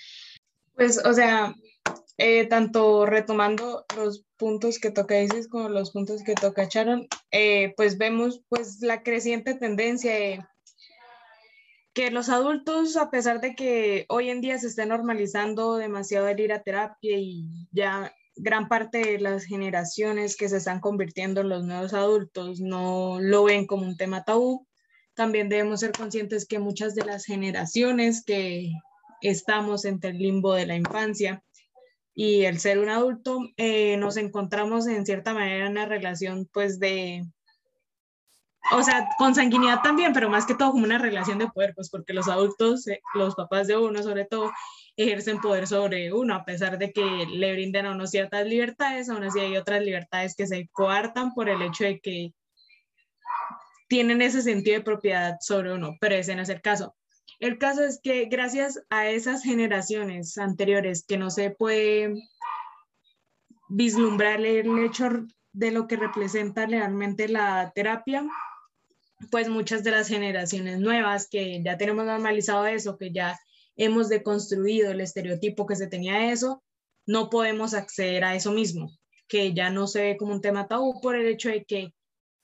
Pues, 0.74 1.04
o 1.04 1.12
sea, 1.12 1.54
eh, 2.18 2.46
tanto 2.46 3.04
retomando 3.04 3.84
los 3.96 4.24
puntos 4.38 4.78
que 4.78 4.90
toca 4.90 5.20
Isis 5.20 5.48
como 5.48 5.68
los 5.68 5.90
puntos 5.90 6.22
que 6.22 6.34
toca 6.34 6.66
Sharon, 6.68 7.08
eh, 7.30 7.74
pues 7.76 7.98
vemos 7.98 8.42
pues 8.48 8.80
la 8.80 9.02
creciente 9.02 9.54
tendencia 9.54 10.14
de 10.14 10.46
que 11.96 12.10
los 12.10 12.28
adultos, 12.28 12.98
a 12.98 13.10
pesar 13.10 13.40
de 13.40 13.54
que 13.54 14.04
hoy 14.10 14.28
en 14.28 14.42
día 14.42 14.58
se 14.58 14.66
esté 14.66 14.84
normalizando 14.84 15.76
demasiado 15.76 16.28
el 16.28 16.38
ir 16.38 16.52
a 16.52 16.62
terapia 16.62 17.16
y 17.16 17.48
ya 17.72 18.14
gran 18.36 18.68
parte 18.68 18.98
de 18.98 19.18
las 19.18 19.46
generaciones 19.46 20.36
que 20.36 20.50
se 20.50 20.58
están 20.58 20.80
convirtiendo 20.80 21.40
en 21.40 21.48
los 21.48 21.64
nuevos 21.64 21.94
adultos 21.94 22.60
no 22.60 23.16
lo 23.18 23.44
ven 23.44 23.66
como 23.66 23.86
un 23.86 23.96
tema 23.96 24.24
tabú, 24.24 24.68
también 25.14 25.48
debemos 25.48 25.80
ser 25.80 25.92
conscientes 25.92 26.46
que 26.46 26.58
muchas 26.58 26.94
de 26.94 27.06
las 27.06 27.24
generaciones 27.24 28.22
que 28.22 28.72
estamos 29.22 29.86
entre 29.86 30.10
el 30.10 30.18
limbo 30.18 30.52
de 30.52 30.66
la 30.66 30.76
infancia 30.76 31.42
y 32.14 32.44
el 32.44 32.60
ser 32.60 32.78
un 32.78 32.90
adulto, 32.90 33.38
eh, 33.56 33.96
nos 33.96 34.18
encontramos 34.18 34.86
en 34.86 35.06
cierta 35.06 35.32
manera 35.32 35.64
en 35.64 35.72
una 35.72 35.86
relación 35.86 36.46
pues 36.52 36.78
de, 36.78 37.24
o 38.72 38.82
sea, 38.82 39.08
con 39.18 39.34
sanguinidad 39.34 39.80
también, 39.82 40.12
pero 40.12 40.28
más 40.28 40.46
que 40.46 40.54
todo 40.54 40.72
como 40.72 40.84
una 40.84 40.98
relación 40.98 41.38
de 41.38 41.48
poder, 41.48 41.74
pues 41.74 41.90
porque 41.90 42.12
los 42.12 42.28
adultos, 42.28 42.86
eh, 42.88 43.00
los 43.14 43.34
papás 43.34 43.66
de 43.66 43.76
uno 43.76 44.02
sobre 44.02 44.24
todo, 44.24 44.52
ejercen 44.96 45.40
poder 45.40 45.66
sobre 45.66 46.12
uno, 46.12 46.34
a 46.34 46.44
pesar 46.44 46.78
de 46.78 46.92
que 46.92 47.26
le 47.28 47.52
brinden 47.52 47.86
a 47.86 47.92
uno 47.92 48.06
ciertas 48.06 48.46
libertades, 48.46 49.08
aún 49.08 49.24
así 49.24 49.40
hay 49.40 49.56
otras 49.56 49.82
libertades 49.82 50.34
que 50.34 50.46
se 50.46 50.68
coartan 50.72 51.34
por 51.34 51.48
el 51.48 51.62
hecho 51.62 51.84
de 51.84 52.00
que 52.00 52.32
tienen 53.88 54.22
ese 54.22 54.42
sentido 54.42 54.78
de 54.78 54.84
propiedad 54.84 55.36
sobre 55.40 55.72
uno, 55.72 55.96
pero 56.00 56.14
ese 56.14 56.34
no 56.34 56.42
es 56.42 56.48
el 56.48 56.60
caso. 56.60 56.96
El 57.38 57.58
caso 57.58 57.82
es 57.82 58.00
que 58.02 58.24
gracias 58.26 58.82
a 58.88 59.08
esas 59.08 59.42
generaciones 59.42 60.38
anteriores 60.38 61.04
que 61.06 61.18
no 61.18 61.30
se 61.30 61.50
puede 61.50 62.14
vislumbrar 63.68 64.40
el 64.40 64.78
hecho 64.78 65.10
de 65.52 65.70
lo 65.70 65.86
que 65.86 65.96
representa 65.96 66.66
realmente 66.66 67.28
la 67.28 67.72
terapia, 67.74 68.24
pues 69.30 69.48
muchas 69.48 69.82
de 69.82 69.90
las 69.90 70.08
generaciones 70.08 70.78
nuevas 70.78 71.28
que 71.28 71.62
ya 71.62 71.76
tenemos 71.76 72.04
normalizado 72.04 72.66
eso, 72.66 72.96
que 72.96 73.12
ya 73.12 73.38
hemos 73.76 74.08
deconstruido 74.08 74.90
el 74.90 75.00
estereotipo 75.00 75.66
que 75.66 75.76
se 75.76 75.86
tenía 75.86 76.18
de 76.18 76.32
eso, 76.32 76.62
no 77.06 77.30
podemos 77.30 77.74
acceder 77.74 78.24
a 78.24 78.34
eso 78.34 78.52
mismo, 78.52 78.90
que 79.28 79.54
ya 79.54 79.70
no 79.70 79.86
se 79.86 80.02
ve 80.02 80.16
como 80.16 80.32
un 80.32 80.40
tema 80.40 80.68
tabú 80.68 81.00
por 81.00 81.14
el 81.14 81.26
hecho 81.26 81.48
de 81.48 81.64
que 81.64 81.92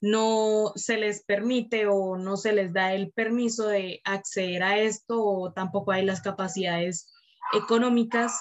no 0.00 0.73
se 0.75 0.97
les 0.97 1.25
permite 1.25 1.87
o 1.87 2.17
no 2.17 2.37
se 2.37 2.52
les 2.52 2.73
da 2.73 2.93
el 2.93 3.12
permiso 3.12 3.69
de 3.69 4.00
acceder 4.05 4.62
a 4.62 4.79
esto 4.79 5.25
o 5.25 5.52
tampoco 5.52 5.93
hay 5.93 6.05
las 6.05 6.21
capacidades 6.21 7.12
económicas 7.52 8.41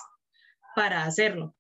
para 0.76 1.04
hacerlo. 1.04 1.56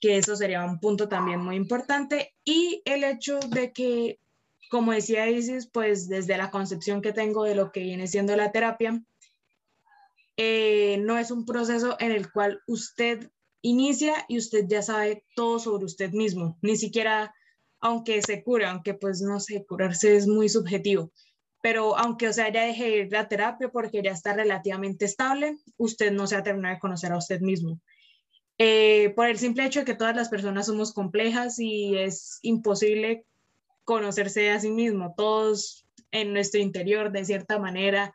Que 0.00 0.18
eso 0.18 0.36
sería 0.36 0.64
un 0.64 0.78
punto 0.78 1.08
también 1.08 1.40
muy 1.40 1.56
importante. 1.56 2.34
Y 2.44 2.82
el 2.84 3.02
hecho 3.02 3.40
de 3.40 3.72
que, 3.72 4.20
como 4.70 4.92
decía 4.92 5.28
Isis, 5.28 5.68
pues 5.70 6.08
desde 6.08 6.36
la 6.36 6.50
concepción 6.50 7.02
que 7.02 7.12
tengo 7.12 7.44
de 7.44 7.54
lo 7.54 7.72
que 7.72 7.80
viene 7.80 8.06
siendo 8.06 8.36
la 8.36 8.52
terapia, 8.52 9.02
eh, 10.36 10.98
no 11.00 11.18
es 11.18 11.30
un 11.30 11.46
proceso 11.46 11.96
en 11.98 12.12
el 12.12 12.30
cual 12.30 12.60
usted 12.66 13.30
inicia 13.62 14.14
y 14.28 14.38
usted 14.38 14.66
ya 14.68 14.82
sabe 14.82 15.24
todo 15.34 15.58
sobre 15.58 15.86
usted 15.86 16.12
mismo, 16.12 16.58
ni 16.62 16.76
siquiera 16.76 17.34
aunque 17.80 18.22
se 18.22 18.42
cure, 18.42 18.66
aunque 18.66 18.94
pues 18.94 19.20
no 19.20 19.38
sé, 19.40 19.64
curarse 19.66 20.16
es 20.16 20.26
muy 20.26 20.48
subjetivo, 20.48 21.12
pero 21.62 21.96
aunque 21.96 22.28
o 22.28 22.32
sea 22.32 22.52
ya 22.52 22.64
deje 22.64 22.98
ir 22.98 23.12
la 23.12 23.28
terapia 23.28 23.68
porque 23.70 24.02
ya 24.02 24.12
está 24.12 24.34
relativamente 24.34 25.04
estable, 25.04 25.58
usted 25.76 26.12
no 26.12 26.26
se 26.26 26.36
ha 26.36 26.42
terminado 26.42 26.74
de 26.74 26.80
conocer 26.80 27.12
a 27.12 27.18
usted 27.18 27.40
mismo. 27.40 27.80
Eh, 28.58 29.12
por 29.14 29.28
el 29.28 29.38
simple 29.38 29.66
hecho 29.66 29.80
de 29.80 29.84
que 29.84 29.94
todas 29.94 30.16
las 30.16 30.30
personas 30.30 30.66
somos 30.66 30.94
complejas 30.94 31.58
y 31.58 31.96
es 31.96 32.38
imposible 32.42 33.26
conocerse 33.86 34.50
a 34.50 34.60
sí 34.60 34.70
mismo, 34.70 35.14
todos 35.16 35.86
en 36.10 36.34
nuestro 36.34 36.60
interior 36.60 37.12
de 37.12 37.24
cierta 37.24 37.58
manera 37.58 38.14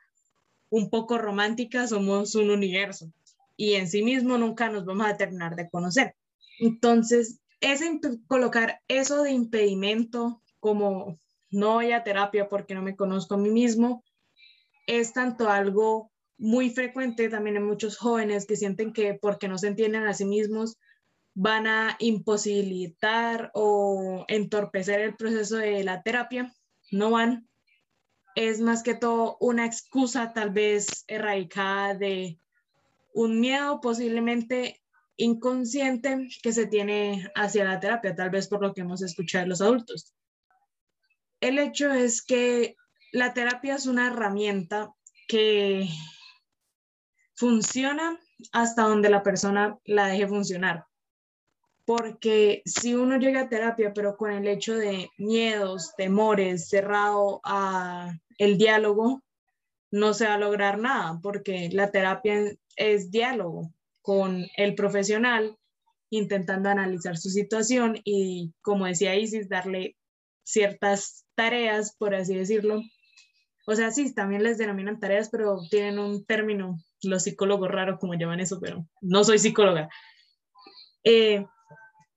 un 0.69 0.89
poco 0.89 1.17
romántica 1.17 1.87
somos 1.87 2.35
un 2.35 2.51
universo 2.51 3.11
y 3.57 3.73
en 3.73 3.87
sí 3.87 4.03
mismo 4.03 4.37
nunca 4.37 4.69
nos 4.69 4.85
vamos 4.85 5.07
a 5.07 5.17
terminar 5.17 5.55
de 5.55 5.69
conocer. 5.69 6.15
Entonces, 6.59 7.39
es 7.61 7.81
colocar 8.27 8.81
eso 8.87 9.23
de 9.23 9.31
impedimento 9.31 10.41
como 10.59 11.17
no 11.49 11.73
voy 11.73 11.91
a 11.91 12.03
terapia 12.03 12.49
porque 12.49 12.73
no 12.73 12.81
me 12.81 12.95
conozco 12.95 13.35
a 13.35 13.37
mí 13.37 13.49
mismo, 13.49 14.03
es 14.87 15.13
tanto 15.13 15.49
algo 15.49 16.11
muy 16.37 16.69
frecuente 16.69 17.29
también 17.29 17.57
en 17.57 17.65
muchos 17.65 17.97
jóvenes 17.97 18.45
que 18.45 18.55
sienten 18.55 18.93
que 18.93 19.13
porque 19.13 19.47
no 19.47 19.57
se 19.57 19.67
entienden 19.67 20.07
a 20.07 20.13
sí 20.13 20.25
mismos 20.25 20.77
van 21.33 21.67
a 21.67 21.95
imposibilitar 21.99 23.51
o 23.53 24.25
entorpecer 24.27 25.01
el 25.01 25.15
proceso 25.15 25.57
de 25.57 25.83
la 25.83 26.01
terapia, 26.03 26.53
no 26.91 27.11
van. 27.11 27.47
Es 28.35 28.61
más 28.61 28.83
que 28.83 28.93
todo 28.93 29.37
una 29.39 29.65
excusa 29.65 30.33
tal 30.33 30.51
vez 30.51 31.03
erradicada 31.07 31.95
de 31.95 32.39
un 33.13 33.39
miedo 33.39 33.81
posiblemente 33.81 34.81
inconsciente 35.17 36.27
que 36.41 36.53
se 36.53 36.65
tiene 36.65 37.29
hacia 37.35 37.65
la 37.65 37.79
terapia, 37.79 38.15
tal 38.15 38.29
vez 38.29 38.47
por 38.47 38.61
lo 38.61 38.73
que 38.73 38.81
hemos 38.81 39.01
escuchado 39.01 39.43
de 39.43 39.49
los 39.49 39.61
adultos. 39.61 40.13
El 41.41 41.59
hecho 41.59 41.91
es 41.91 42.21
que 42.21 42.75
la 43.11 43.33
terapia 43.33 43.75
es 43.75 43.85
una 43.85 44.07
herramienta 44.07 44.93
que 45.27 45.89
funciona 47.35 48.19
hasta 48.51 48.83
donde 48.83 49.09
la 49.09 49.23
persona 49.23 49.77
la 49.85 50.07
deje 50.07 50.27
funcionar. 50.27 50.85
Porque 51.85 52.61
si 52.65 52.95
uno 52.95 53.17
llega 53.17 53.41
a 53.41 53.49
terapia, 53.49 53.93
pero 53.93 54.15
con 54.15 54.31
el 54.31 54.47
hecho 54.47 54.75
de 54.75 55.09
miedos, 55.17 55.93
temores, 55.97 56.69
cerrado 56.69 57.41
a 57.43 58.13
el 58.37 58.57
diálogo, 58.57 59.21
no 59.91 60.13
se 60.13 60.25
va 60.25 60.35
a 60.35 60.39
lograr 60.39 60.79
nada, 60.79 61.19
porque 61.21 61.69
la 61.71 61.91
terapia 61.91 62.53
es 62.77 63.11
diálogo 63.11 63.73
con 64.01 64.45
el 64.55 64.75
profesional 64.75 65.57
intentando 66.09 66.69
analizar 66.69 67.17
su 67.17 67.29
situación 67.29 67.99
y, 68.03 68.53
como 68.61 68.85
decía 68.85 69.15
Isis, 69.15 69.49
darle 69.49 69.95
ciertas 70.43 71.25
tareas, 71.35 71.95
por 71.97 72.13
así 72.13 72.35
decirlo, 72.35 72.81
o 73.65 73.75
sea, 73.75 73.91
sí, 73.91 74.13
también 74.13 74.43
les 74.43 74.57
denominan 74.57 74.99
tareas, 74.99 75.29
pero 75.29 75.59
tienen 75.69 75.99
un 75.99 76.25
término, 76.25 76.77
los 77.03 77.23
psicólogos 77.23 77.69
raros 77.69 77.99
como 77.99 78.15
llaman 78.15 78.39
eso, 78.39 78.59
pero 78.59 78.85
no 79.01 79.23
soy 79.23 79.39
psicóloga. 79.39 79.89
Eh, 81.03 81.45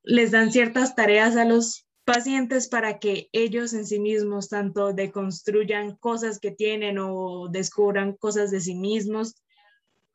les 0.05 0.31
dan 0.31 0.53
ciertas 0.53 0.95
tareas 0.95 1.37
a 1.37 1.45
los 1.45 1.87
pacientes 2.05 2.69
para 2.69 2.99
que 2.99 3.29
ellos 3.33 3.73
en 3.73 3.87
sí 3.87 3.99
mismos 3.99 4.51
tanto 4.51 4.93
deconstruyan 4.93 5.97
cosas 5.97 6.39
que 6.39 6.51
tienen 6.51 6.99
o 6.99 7.49
descubran 7.49 8.13
cosas 8.13 8.51
de 8.51 8.61
sí 8.61 8.75
mismos 8.75 9.35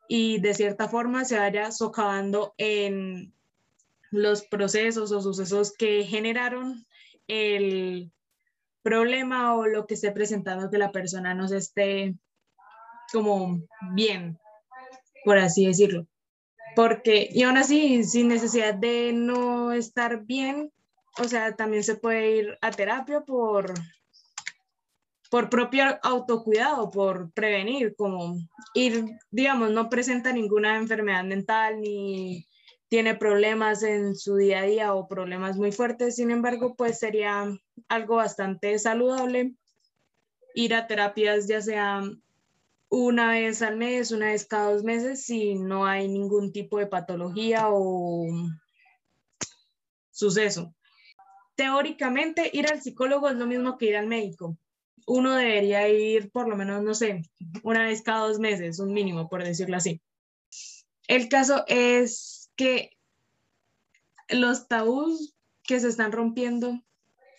y 0.08 0.40
de 0.40 0.54
cierta 0.54 0.88
forma 0.88 1.26
se 1.26 1.40
vaya 1.40 1.72
socavando 1.72 2.54
en 2.58 3.34
los 4.12 4.44
procesos 4.46 5.12
o 5.12 5.22
sucesos 5.22 5.74
que 5.74 6.04
generaron 6.04 6.86
el 7.28 8.12
problema 8.84 9.56
o 9.56 9.66
lo 9.66 9.88
que 9.88 9.96
esté 9.96 10.12
presentando 10.12 10.70
que 10.70 10.78
la 10.78 10.92
persona 10.92 11.34
no 11.34 11.48
se 11.48 11.58
esté 11.58 12.16
como 13.12 13.62
bien, 13.94 14.38
por 15.26 15.40
así 15.40 15.66
decirlo. 15.66 16.08
Porque, 16.80 17.28
y 17.34 17.44
aún 17.44 17.58
así, 17.58 18.06
sin 18.06 18.30
necesidad 18.30 18.74
de 18.74 19.12
no 19.12 19.74
estar 19.74 20.24
bien, 20.24 20.72
o 21.18 21.26
sea, 21.26 21.54
también 21.58 21.84
se 21.84 21.96
puede 21.96 22.38
ir 22.38 22.58
a 22.62 22.72
terapia 22.72 23.20
por, 23.20 23.74
por 25.30 25.50
propio 25.50 26.00
autocuidado, 26.02 26.90
por 26.90 27.34
prevenir, 27.34 27.98
como 27.98 28.38
ir, 28.74 29.04
digamos, 29.30 29.72
no 29.72 29.90
presenta 29.90 30.32
ninguna 30.32 30.78
enfermedad 30.78 31.26
mental 31.26 31.82
ni 31.82 32.48
tiene 32.88 33.14
problemas 33.14 33.84
en 33.84 34.16
su 34.16 34.38
día 34.38 34.60
a 34.60 34.66
día 34.66 34.94
o 34.94 35.10
problemas 35.10 35.58
muy 35.58 35.74
fuertes, 35.74 36.16
sin 36.16 36.32
embargo, 36.32 36.76
pues 36.78 36.98
sería 36.98 37.60
algo 37.90 38.16
bastante 38.16 38.80
saludable 38.80 39.54
ir 40.56 40.74
a 40.74 40.88
terapias 40.88 41.46
ya 41.46 41.60
sea 41.62 42.04
una 42.90 43.32
vez 43.32 43.62
al 43.62 43.78
mes, 43.78 44.12
una 44.12 44.28
vez 44.28 44.46
cada 44.46 44.74
dos 44.74 44.84
meses, 44.84 45.24
si 45.24 45.56
no 45.56 45.86
hay 45.86 46.08
ningún 46.08 46.52
tipo 46.52 46.80
de 46.80 46.88
patología 46.88 47.68
o 47.70 48.28
suceso. 50.12 50.74
Teóricamente, 51.56 52.50
ir 52.52 52.68
al 52.68 52.82
psicólogo 52.82 53.30
es 53.30 53.36
lo 53.36 53.46
mismo 53.46 53.78
que 53.78 53.88
ir 53.88 53.98
al 53.98 54.08
médico. 54.08 54.58
Uno 55.06 55.36
debería 55.36 55.88
ir 55.88 56.32
por 56.32 56.48
lo 56.48 56.56
menos, 56.56 56.84
no 56.84 56.94
sé, 56.94 57.22
una 57.64 57.86
vez 57.86 58.02
cada 58.02 58.28
dos 58.28 58.40
meses, 58.40 58.80
un 58.80 58.94
mínimo, 58.94 59.30
por 59.30 59.44
decirlo 59.44 59.78
así. 59.78 60.02
El 61.08 61.30
caso 61.30 61.64
es 61.68 62.52
que 62.56 62.92
los 64.30 64.68
tabús 64.68 65.36
que 65.64 65.80
se 65.80 65.88
están 65.88 66.12
rompiendo 66.12 66.82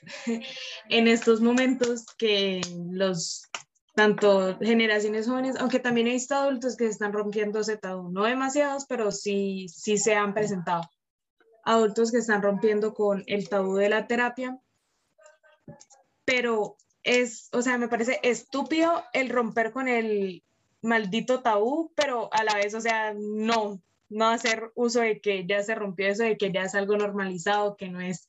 en 0.88 1.08
estos 1.08 1.40
momentos, 1.40 2.06
que 2.16 2.60
los 2.90 3.48
tanto 3.94 4.58
generaciones 4.60 5.26
jóvenes, 5.26 5.56
aunque 5.56 5.80
también 5.80 6.06
he 6.06 6.12
visto 6.12 6.34
adultos 6.34 6.76
que 6.76 6.84
se 6.84 6.90
están 6.90 7.12
rompiendo 7.12 7.60
tabú, 7.80 8.10
no 8.10 8.24
demasiados, 8.24 8.86
pero 8.88 9.10
sí, 9.10 9.66
sí 9.68 9.98
se 9.98 10.14
han 10.14 10.34
presentado. 10.34 10.82
Adultos 11.64 12.10
que 12.10 12.18
están 12.18 12.42
rompiendo 12.42 12.94
con 12.94 13.24
el 13.26 13.48
tabú 13.48 13.76
de 13.76 13.88
la 13.88 14.06
terapia, 14.06 14.58
pero 16.24 16.76
es, 17.02 17.48
o 17.52 17.62
sea, 17.62 17.78
me 17.78 17.88
parece 17.88 18.20
estúpido 18.22 19.02
el 19.12 19.28
romper 19.28 19.72
con 19.72 19.88
el 19.88 20.42
maldito 20.82 21.42
tabú, 21.42 21.92
pero 21.94 22.32
a 22.32 22.44
la 22.44 22.54
vez, 22.54 22.74
o 22.74 22.80
sea, 22.80 23.14
no, 23.14 23.82
no 24.08 24.28
hacer 24.28 24.70
uso 24.74 25.00
de 25.00 25.20
que 25.20 25.46
ya 25.46 25.62
se 25.62 25.74
rompió 25.74 26.08
eso, 26.08 26.22
de 26.22 26.38
que 26.38 26.52
ya 26.52 26.62
es 26.62 26.74
algo 26.74 26.96
normalizado, 26.96 27.76
que 27.76 27.88
no 27.88 28.00
es 28.00 28.28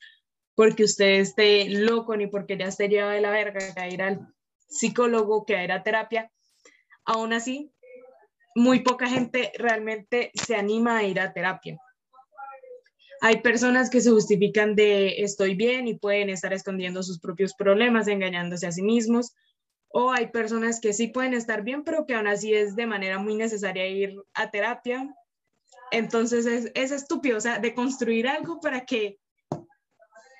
porque 0.56 0.84
usted 0.84 1.20
esté 1.20 1.70
loco 1.70 2.15
ni 2.18 2.27
porque 2.27 2.58
ya 2.58 2.65
esté 2.65 2.89
llevado 2.89 3.12
de 3.12 3.22
la 3.22 3.32
verga 3.32 3.74
que 3.74 3.89
ir 3.89 4.01
al 4.01 4.27
psicólogo, 4.72 5.46
que 5.46 5.63
ir 5.63 5.72
a 5.72 5.84
terapia. 5.84 6.32
Aún 7.06 7.34
así, 7.34 7.72
muy 8.56 8.80
poca 8.80 9.08
gente 9.08 9.51
realmente 9.58 10.32
se 10.34 10.56
anima 10.56 10.98
a 10.98 11.04
ir 11.04 11.20
a 11.20 11.34
terapia. 11.34 11.78
Hay 13.22 13.42
personas 13.42 13.92
que 13.92 14.01
se 14.01 14.10
justifican 14.10 14.74
de 14.75 15.22
estoy 15.22 15.53
bien 15.53 15.88
y 15.88 16.00
pueden 16.00 16.29
estar 16.29 16.53
escondiendo 16.53 17.03
sus 17.03 17.20
propios 17.20 17.53
problemas, 17.53 18.07
engañándose 18.07 18.66
a 18.66 18.72
sí 18.72 18.81
mismos. 18.81 19.36
O 19.90 20.12
hay 20.12 20.27
personas 20.27 20.79
que 20.79 20.94
sí 20.94 21.07
pueden 21.10 21.36
estar 21.36 21.64
bien, 21.64 21.84
pero 21.84 22.07
que 22.07 22.16
aún 22.16 22.27
así 22.27 22.53
es 22.53 22.75
de 22.75 22.88
manera 22.88 23.20
muy 23.20 23.36
necesaria 23.36 23.86
ir 23.86 24.16
a 24.34 24.50
terapia 24.50 25.14
entonces 25.92 26.46
es, 26.46 26.72
es 26.74 26.92
estúpido, 26.92 27.38
o 27.38 27.42
sea, 27.42 27.60
de 27.60 27.75
construir 27.75 28.27
algo 28.27 28.60
para 28.62 28.86
que, 28.86 29.20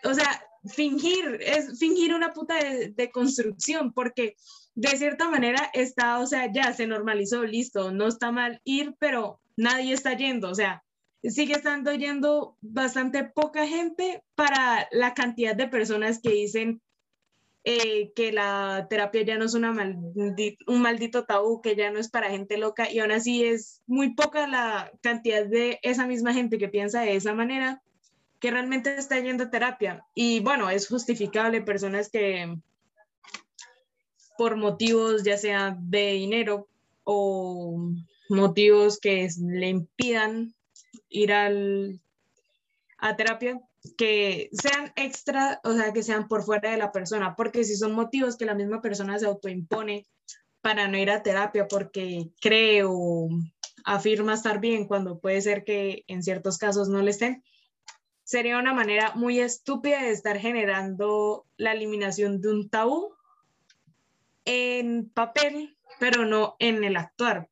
o 0.04 0.14
sea, 0.14 0.44
fingir, 0.66 1.40
es 1.42 1.80
fingir 1.80 2.14
una 2.14 2.34
puta 2.34 2.56
de, 2.56 3.12
construcción, 3.12 3.94
porque 3.94 4.36
de 4.76 4.90
cierta 4.90 5.30
manera 5.30 5.70
está, 5.74 6.20
o 6.20 6.28
sea, 6.28 6.52
ya 6.52 6.74
se 6.74 6.88
normalizó, 6.88 7.44
listo, 7.44 7.92
no 7.92 8.08
está 8.08 8.32
mal 8.32 8.62
ir, 8.64 8.96
pero 9.00 9.40
nadie 9.58 9.94
está 9.94 10.16
yendo, 10.16 10.50
o 10.50 10.56
sea, 10.56 10.84
sigue 11.24 11.54
estando 11.54 11.94
yendo 11.94 12.58
bastante 12.62 13.24
poca 13.24 13.68
gente 13.68 14.24
para 14.36 14.88
la 14.92 15.14
cantidad 15.14 15.56
de 15.56 15.68
personas 15.68 16.20
que 16.22 16.32
dicen 16.32 16.82
eh, 17.64 18.12
que 18.16 18.32
la 18.32 18.88
terapia 18.90 19.22
ya 19.22 19.38
no 19.38 19.46
es 19.46 19.54
una 19.54 19.72
un 19.72 20.82
maldito 20.82 21.26
tabú, 21.26 21.62
que 21.62 21.76
ya 21.76 21.92
no 21.92 22.00
es 22.00 22.10
para 22.10 22.32
gente 22.32 22.58
loca 22.58 22.90
y 22.92 22.98
aún 23.00 23.12
así 23.12 23.44
es 23.44 23.84
muy 23.86 24.16
poca 24.16 24.48
la 24.48 24.92
cantidad 25.02 25.46
de 25.46 25.80
esa 25.84 26.08
misma 26.08 26.34
gente 26.34 26.58
que 26.58 26.70
piensa 26.70 27.02
de 27.02 27.16
esa 27.16 27.36
manera 27.36 27.84
que 28.42 28.52
realmente 28.52 28.98
está 28.98 29.20
yendo 29.20 29.46
a 29.46 29.50
terapia. 29.52 30.04
Y 30.16 30.40
bueno, 30.40 30.70
es 30.70 30.88
justificable 30.88 31.62
personas 31.62 32.10
que 32.10 32.58
por 34.38 34.58
motivos 34.58 35.24
ya 35.24 35.38
sea 35.38 35.78
de 35.80 36.14
dinero 36.14 36.68
o 37.04 37.94
motivos 38.30 39.00
que 39.00 39.30
le 39.38 39.70
impidan 39.70 40.56
ir 41.08 41.32
al, 41.32 42.02
a 42.98 43.16
terapia, 43.16 43.62
que 43.96 44.50
sean 44.54 44.92
extra, 44.96 45.62
o 45.64 45.74
sea, 45.74 45.94
que 45.94 46.02
sean 46.02 46.28
por 46.28 46.44
fuera 46.44 46.72
de 46.72 46.78
la 46.78 46.92
persona, 46.92 47.36
porque 47.36 47.64
si 47.64 47.76
son 47.76 47.94
motivos 47.94 48.38
que 48.38 48.46
la 48.46 48.56
misma 48.56 48.82
persona 48.82 49.20
se 49.20 49.28
autoimpone 49.28 50.08
para 50.62 50.88
no 50.88 50.98
ir 50.98 51.12
a 51.12 51.22
terapia 51.22 51.68
porque 51.68 52.32
cree 52.40 52.84
o 52.86 53.30
afirma 53.86 54.34
estar 54.34 54.60
bien 54.60 54.88
cuando 54.88 55.20
puede 55.20 55.42
ser 55.42 55.64
que 55.64 56.04
en 56.08 56.24
ciertos 56.24 56.58
casos 56.58 56.90
no 56.90 57.02
le 57.04 57.12
estén, 57.12 57.44
sería 58.32 58.58
una 58.58 58.74
manera 58.74 59.12
muy 59.16 59.40
estúpida 59.40 60.02
de 60.02 60.12
estar 60.12 60.40
generando 60.40 61.46
la 61.58 61.74
eliminación 61.74 62.40
de 62.40 62.48
un 62.48 62.70
tabú 62.70 63.14
en 64.46 65.10
papel, 65.10 65.78
pero 66.00 66.26
no 66.26 66.56
en 66.60 66.84
el 66.86 66.96
actuar 66.96 67.50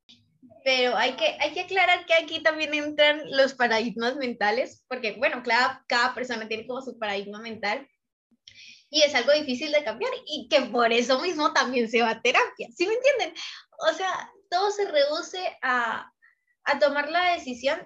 pero 0.64 0.96
hay 0.96 1.14
que, 1.14 1.26
hay 1.40 1.52
que 1.54 1.62
aclarar 1.62 2.06
que 2.06 2.14
aquí 2.14 2.44
también 2.44 2.74
entran 2.76 3.22
los 3.32 3.56
paradigmas 3.56 4.16
mentales, 4.18 4.84
porque, 4.88 5.14
bueno, 5.14 5.42
cada, 5.44 5.84
cada 5.88 6.14
persona 6.14 6.48
tiene 6.48 6.68
como 6.68 6.84
su 6.84 7.00
paradigma 7.00 7.42
mental 7.42 7.88
y 8.92 9.02
es 9.02 9.16
algo 9.16 9.32
difícil 9.32 9.72
de 9.72 9.84
cambiar 9.84 10.12
y 10.28 10.48
que 10.48 10.62
por 10.62 10.92
eso 10.92 11.20
mismo 11.22 11.54
también 11.54 11.90
se 11.90 12.04
va 12.04 12.12
a 12.12 12.22
terapia, 12.22 12.68
¿sí 12.76 12.86
me 12.86 12.94
entienden? 12.94 13.34
O 13.90 13.94
sea, 13.94 14.32
todo 14.52 14.70
se 14.70 14.86
reduce 14.92 15.40
a, 15.64 16.12
a 16.66 16.80
tomar 16.80 17.10
la 17.10 17.34
decisión, 17.34 17.80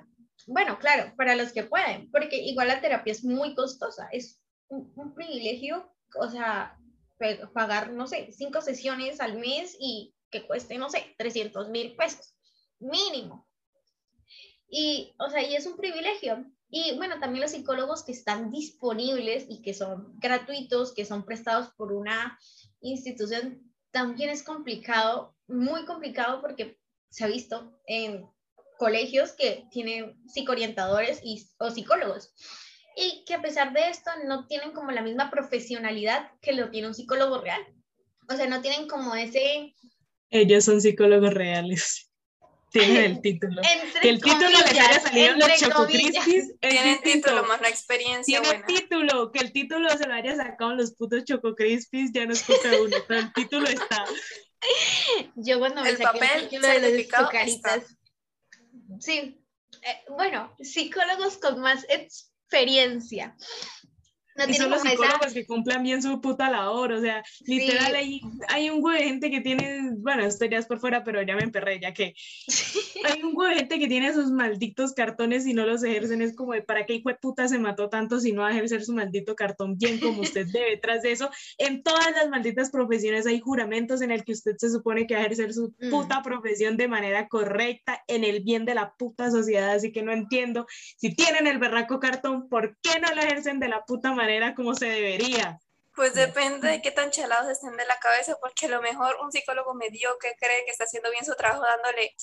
bueno, 0.47 0.77
claro, 0.79 1.13
para 1.15 1.35
los 1.35 1.51
que 1.51 1.63
pueden, 1.63 2.09
porque 2.11 2.37
igual 2.37 2.67
la 2.67 2.81
terapia 2.81 3.11
es 3.11 3.23
muy 3.23 3.55
costosa, 3.55 4.07
es 4.11 4.41
un, 4.67 4.91
un 4.95 5.13
privilegio, 5.13 5.91
o 6.15 6.29
sea, 6.29 6.77
pagar, 7.53 7.91
no 7.91 8.07
sé, 8.07 8.31
cinco 8.31 8.61
sesiones 8.61 9.21
al 9.21 9.37
mes 9.37 9.75
y 9.79 10.13
que 10.29 10.45
cueste, 10.45 10.77
no 10.77 10.89
sé, 10.89 11.15
300 11.17 11.69
mil 11.69 11.95
pesos 11.95 12.35
mínimo. 12.79 13.47
Y, 14.67 15.13
o 15.19 15.29
sea, 15.29 15.43
y 15.43 15.55
es 15.55 15.65
un 15.65 15.77
privilegio. 15.77 16.45
Y 16.69 16.95
bueno, 16.97 17.19
también 17.19 17.43
los 17.43 17.51
psicólogos 17.51 18.03
que 18.03 18.11
están 18.11 18.49
disponibles 18.49 19.45
y 19.47 19.61
que 19.61 19.73
son 19.73 20.19
gratuitos, 20.19 20.93
que 20.93 21.05
son 21.05 21.23
prestados 21.23 21.71
por 21.77 21.93
una 21.93 22.39
institución, 22.81 23.71
también 23.91 24.31
es 24.31 24.41
complicado, 24.41 25.35
muy 25.47 25.85
complicado 25.85 26.41
porque 26.41 26.79
se 27.09 27.23
ha 27.23 27.27
visto 27.27 27.79
en 27.85 28.27
colegios 28.77 29.33
que 29.33 29.65
tienen 29.71 30.15
psicoorientadores 30.27 31.19
y, 31.23 31.47
o 31.59 31.69
psicólogos 31.71 32.33
y 32.95 33.23
que 33.25 33.33
a 33.33 33.41
pesar 33.41 33.73
de 33.73 33.89
esto 33.89 34.11
no 34.25 34.45
tienen 34.47 34.71
como 34.71 34.91
la 34.91 35.01
misma 35.01 35.31
profesionalidad 35.31 36.29
que 36.41 36.53
lo 36.53 36.69
tiene 36.69 36.87
un 36.87 36.93
psicólogo 36.93 37.41
real. 37.41 37.61
O 38.29 38.35
sea, 38.35 38.47
no 38.47 38.61
tienen 38.61 38.87
como 38.87 39.15
ese... 39.15 39.73
Ellos 40.29 40.65
son 40.65 40.81
psicólogos 40.81 41.33
reales 41.33 42.09
tiene 42.73 43.05
el 43.05 43.21
título. 43.21 43.61
que 44.01 44.09
el 44.09 44.19
título 44.19 44.49
les 44.49 44.71
haya 44.71 44.99
salido 44.99 45.33
en 45.33 45.39
los 45.39 45.59
Choco 45.59 45.85
Crispies. 45.85 46.53
Tiene 46.59 46.99
título 47.03 47.43
más 47.43 47.61
la 47.61 47.69
experiencia. 47.69 48.41
Tiene 48.41 48.63
título, 48.63 49.31
que 49.31 49.39
el 49.39 49.51
título 49.51 49.89
se 49.91 50.07
lo 50.07 50.13
haya 50.13 50.35
sacado 50.35 50.71
en 50.71 50.77
los 50.77 50.93
putos 50.93 51.23
Choco 51.23 51.53
Crispies, 51.55 52.11
ya 52.11 52.25
no 52.25 52.33
es 52.33 52.41
cosa 52.41 52.69
uno, 52.81 52.97
pero 53.07 53.19
el 53.19 53.33
título 53.33 53.67
está. 53.67 54.05
Yo 55.35 55.59
cuando 55.59 55.83
me 55.83 55.89
el 55.89 55.97
papel 55.97 56.29
el 56.35 56.49
título 56.49 56.67
de 56.67 56.97
los 56.97 57.29
caritas. 57.29 57.97
Sí, 58.99 59.45
eh, 59.81 60.05
bueno, 60.09 60.53
psicólogos 60.59 61.37
con 61.37 61.59
más 61.59 61.85
experiencia. 61.89 63.35
No 64.35 64.45
y 64.47 64.53
son 64.55 64.69
los 64.71 64.79
como 64.79 64.91
esa- 64.91 65.01
psicólogos 65.03 65.33
que 65.33 65.45
cumplan 65.45 65.83
bien 65.83 66.01
su 66.01 66.19
puta 66.21 66.49
labor, 66.49 66.91
o 66.93 67.01
sea, 67.01 67.23
literal 67.45 67.91
Sí. 67.91 67.95
hay, 67.95 68.21
hay 68.49 68.69
un 68.69 68.83
huevo 68.83 68.97
de 68.97 69.05
gente 69.05 69.29
que 69.29 69.41
tiene, 69.41 69.91
bueno, 69.97 70.23
esto 70.25 70.45
ya 70.45 70.57
es 70.57 70.65
por 70.65 70.79
fuera, 70.79 71.03
pero 71.03 71.21
ya 71.21 71.35
me 71.35 71.43
emperré, 71.43 71.79
ya 71.79 71.93
que 71.93 72.13
hay 73.05 73.21
un 73.21 73.31
huevo 73.35 73.49
de 73.51 73.55
gente 73.59 73.79
que 73.79 73.87
tiene 73.87 74.13
sus 74.13 74.31
malditos 74.31 74.93
cartones 74.93 75.45
y 75.45 75.53
no 75.53 75.65
los 75.65 75.83
ejercen, 75.83 76.21
es 76.21 76.35
como 76.35 76.53
de, 76.53 76.61
¿para 76.61 76.85
qué 76.85 76.93
hijo 76.95 77.09
de 77.09 77.15
puta 77.15 77.47
se 77.47 77.59
mató 77.59 77.89
tanto 77.89 78.19
si 78.19 78.31
no 78.31 78.41
va 78.41 78.47
a 78.49 78.51
ejercer 78.51 78.83
su 78.83 78.93
maldito 78.93 79.35
cartón 79.35 79.77
bien 79.77 79.99
como 79.99 80.21
usted 80.21 80.47
debe? 80.51 80.77
Tras 80.77 81.01
de 81.03 81.11
eso, 81.11 81.29
en 81.57 81.83
todas 81.83 82.11
las 82.15 82.29
malditas 82.29 82.71
profesiones 82.71 83.27
hay 83.27 83.39
juramentos 83.39 84.01
en 84.01 84.11
el 84.11 84.23
que 84.23 84.31
usted 84.31 84.55
se 84.57 84.69
supone 84.71 85.05
que 85.05 85.13
va 85.15 85.21
a 85.21 85.23
ejercer 85.25 85.53
su 85.53 85.73
Mm. 85.79 85.89
puta 85.89 86.21
profesión 86.23 86.77
de 86.77 86.87
manera 86.87 87.27
correcta, 87.27 88.01
en 88.07 88.23
el 88.23 88.41
bien 88.43 88.65
de 88.65 88.75
la 88.75 88.93
puta 88.97 89.29
sociedad, 89.31 89.71
así 89.71 89.91
que 89.91 90.01
no 90.03 90.11
entiendo 90.11 90.65
si 90.97 91.13
tienen 91.13 91.47
el 91.47 91.57
berraco 91.59 91.99
cartón, 91.99 92.47
¿por 92.49 92.77
qué 92.81 92.99
no 92.99 93.13
lo 93.13 93.21
ejercen 93.21 93.59
de 93.59 93.67
la 93.67 93.83
puta 93.85 94.09
manera 94.09 94.22
como 94.55 94.75
se 94.75 94.85
debería? 94.87 95.59
Pues 95.95 96.13
depende 96.15 96.67
de 96.69 96.81
qué 96.81 96.91
tan 96.91 97.11
chalados 97.11 97.49
estén 97.49 97.77
de 97.77 97.85
la 97.85 97.97
cabeza, 97.99 98.35
porque 98.41 98.65
a 98.65 98.69
lo 98.69 98.81
mejor 98.81 99.15
un 99.23 99.31
psicólogo 99.31 99.75
mediocre 99.75 100.35
cree 100.39 100.65
que 100.65 100.71
está 100.71 100.85
haciendo 100.85 101.11
bien 101.11 101.23
su 101.23 101.35
trabajo 101.35 101.61
dándole, 101.63 102.15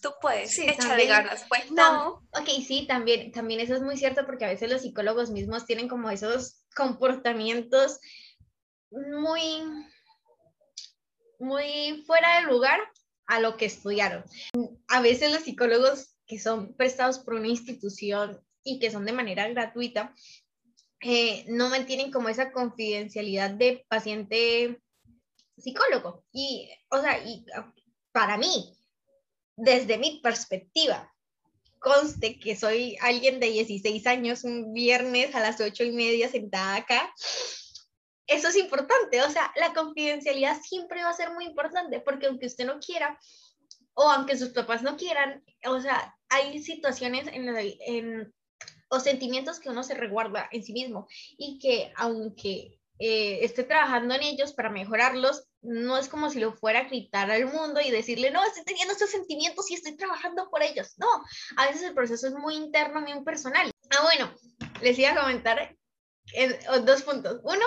tú 0.00 0.10
puedes, 0.20 0.50
Sí, 0.50 0.62
échale 0.62 0.78
también. 0.88 1.08
ganas. 1.08 1.44
Pues 1.48 1.70
no, 1.70 2.14
Ok, 2.32 2.48
sí, 2.66 2.86
también, 2.88 3.30
también 3.30 3.60
eso 3.60 3.74
es 3.76 3.82
muy 3.82 3.96
cierto 3.96 4.26
porque 4.26 4.44
a 4.44 4.48
veces 4.48 4.68
los 4.70 4.82
psicólogos 4.82 5.30
mismos 5.30 5.66
tienen 5.66 5.86
como 5.88 6.10
esos 6.10 6.64
comportamientos 6.74 8.00
muy, 8.90 9.62
muy 11.38 12.02
fuera 12.06 12.40
de 12.40 12.46
lugar 12.46 12.80
a 13.26 13.40
lo 13.40 13.56
que 13.56 13.66
estudiaron. 13.66 14.24
A 14.88 15.00
veces 15.00 15.32
los 15.32 15.42
psicólogos 15.42 16.16
que 16.26 16.38
son 16.38 16.74
prestados 16.74 17.18
por 17.18 17.34
una 17.34 17.48
institución 17.48 18.40
y 18.64 18.78
que 18.78 18.90
son 18.90 19.04
de 19.04 19.12
manera 19.12 19.48
gratuita, 19.48 20.14
eh, 21.02 21.44
no 21.48 21.68
mantienen 21.68 22.10
como 22.10 22.28
esa 22.28 22.52
confidencialidad 22.52 23.50
de 23.50 23.84
paciente 23.88 24.80
psicólogo. 25.56 26.24
Y, 26.32 26.70
o 26.90 27.00
sea, 27.00 27.22
y 27.24 27.44
ah, 27.54 27.72
para 28.12 28.36
mí, 28.36 28.76
desde 29.56 29.98
mi 29.98 30.20
perspectiva, 30.20 31.12
conste 31.78 32.38
que 32.38 32.56
soy 32.56 32.96
alguien 33.00 33.40
de 33.40 33.48
16 33.50 34.06
años, 34.06 34.44
un 34.44 34.72
viernes 34.72 35.34
a 35.34 35.40
las 35.40 35.60
8 35.60 35.84
y 35.84 35.92
media 35.92 36.28
sentada 36.28 36.76
acá. 36.76 37.12
Eso 38.26 38.48
es 38.48 38.56
importante, 38.56 39.20
o 39.22 39.30
sea, 39.30 39.52
la 39.56 39.74
confidencialidad 39.74 40.58
siempre 40.62 41.02
va 41.02 41.10
a 41.10 41.14
ser 41.14 41.32
muy 41.32 41.44
importante, 41.44 42.00
porque 42.00 42.26
aunque 42.26 42.46
usted 42.46 42.64
no 42.64 42.78
quiera, 42.78 43.18
o 43.94 44.08
aunque 44.08 44.38
sus 44.38 44.50
papás 44.50 44.82
no 44.82 44.96
quieran, 44.96 45.44
o 45.66 45.80
sea, 45.80 46.16
hay 46.28 46.62
situaciones 46.62 47.26
en, 47.26 47.48
en- 47.56 48.32
o 48.92 49.00
sentimientos 49.00 49.58
que 49.58 49.70
uno 49.70 49.82
se 49.82 49.94
reguarda 49.94 50.48
en 50.52 50.62
sí 50.62 50.74
mismo 50.74 51.08
y 51.38 51.58
que 51.58 51.92
aunque 51.96 52.78
eh, 52.98 53.38
esté 53.42 53.64
trabajando 53.64 54.14
en 54.14 54.22
ellos 54.22 54.52
para 54.52 54.68
mejorarlos, 54.68 55.44
no 55.62 55.96
es 55.96 56.08
como 56.08 56.28
si 56.28 56.40
lo 56.40 56.52
fuera 56.52 56.80
a 56.80 56.84
gritar 56.84 57.30
al 57.30 57.46
mundo 57.46 57.80
y 57.80 57.90
decirle, 57.90 58.30
no, 58.30 58.44
estoy 58.44 58.64
teniendo 58.64 58.92
estos 58.92 59.10
sentimientos 59.10 59.70
y 59.70 59.74
estoy 59.74 59.96
trabajando 59.96 60.50
por 60.50 60.62
ellos. 60.62 60.92
No, 60.98 61.08
a 61.56 61.66
veces 61.66 61.84
el 61.84 61.94
proceso 61.94 62.26
es 62.26 62.34
muy 62.34 62.54
interno, 62.54 63.00
muy 63.00 63.24
personal. 63.24 63.70
Ah, 63.90 64.02
bueno, 64.02 64.30
les 64.82 64.98
iba 64.98 65.12
a 65.12 65.20
comentar 65.20 65.74
eh, 66.34 66.58
dos 66.84 67.02
puntos. 67.02 67.40
Uno, 67.44 67.64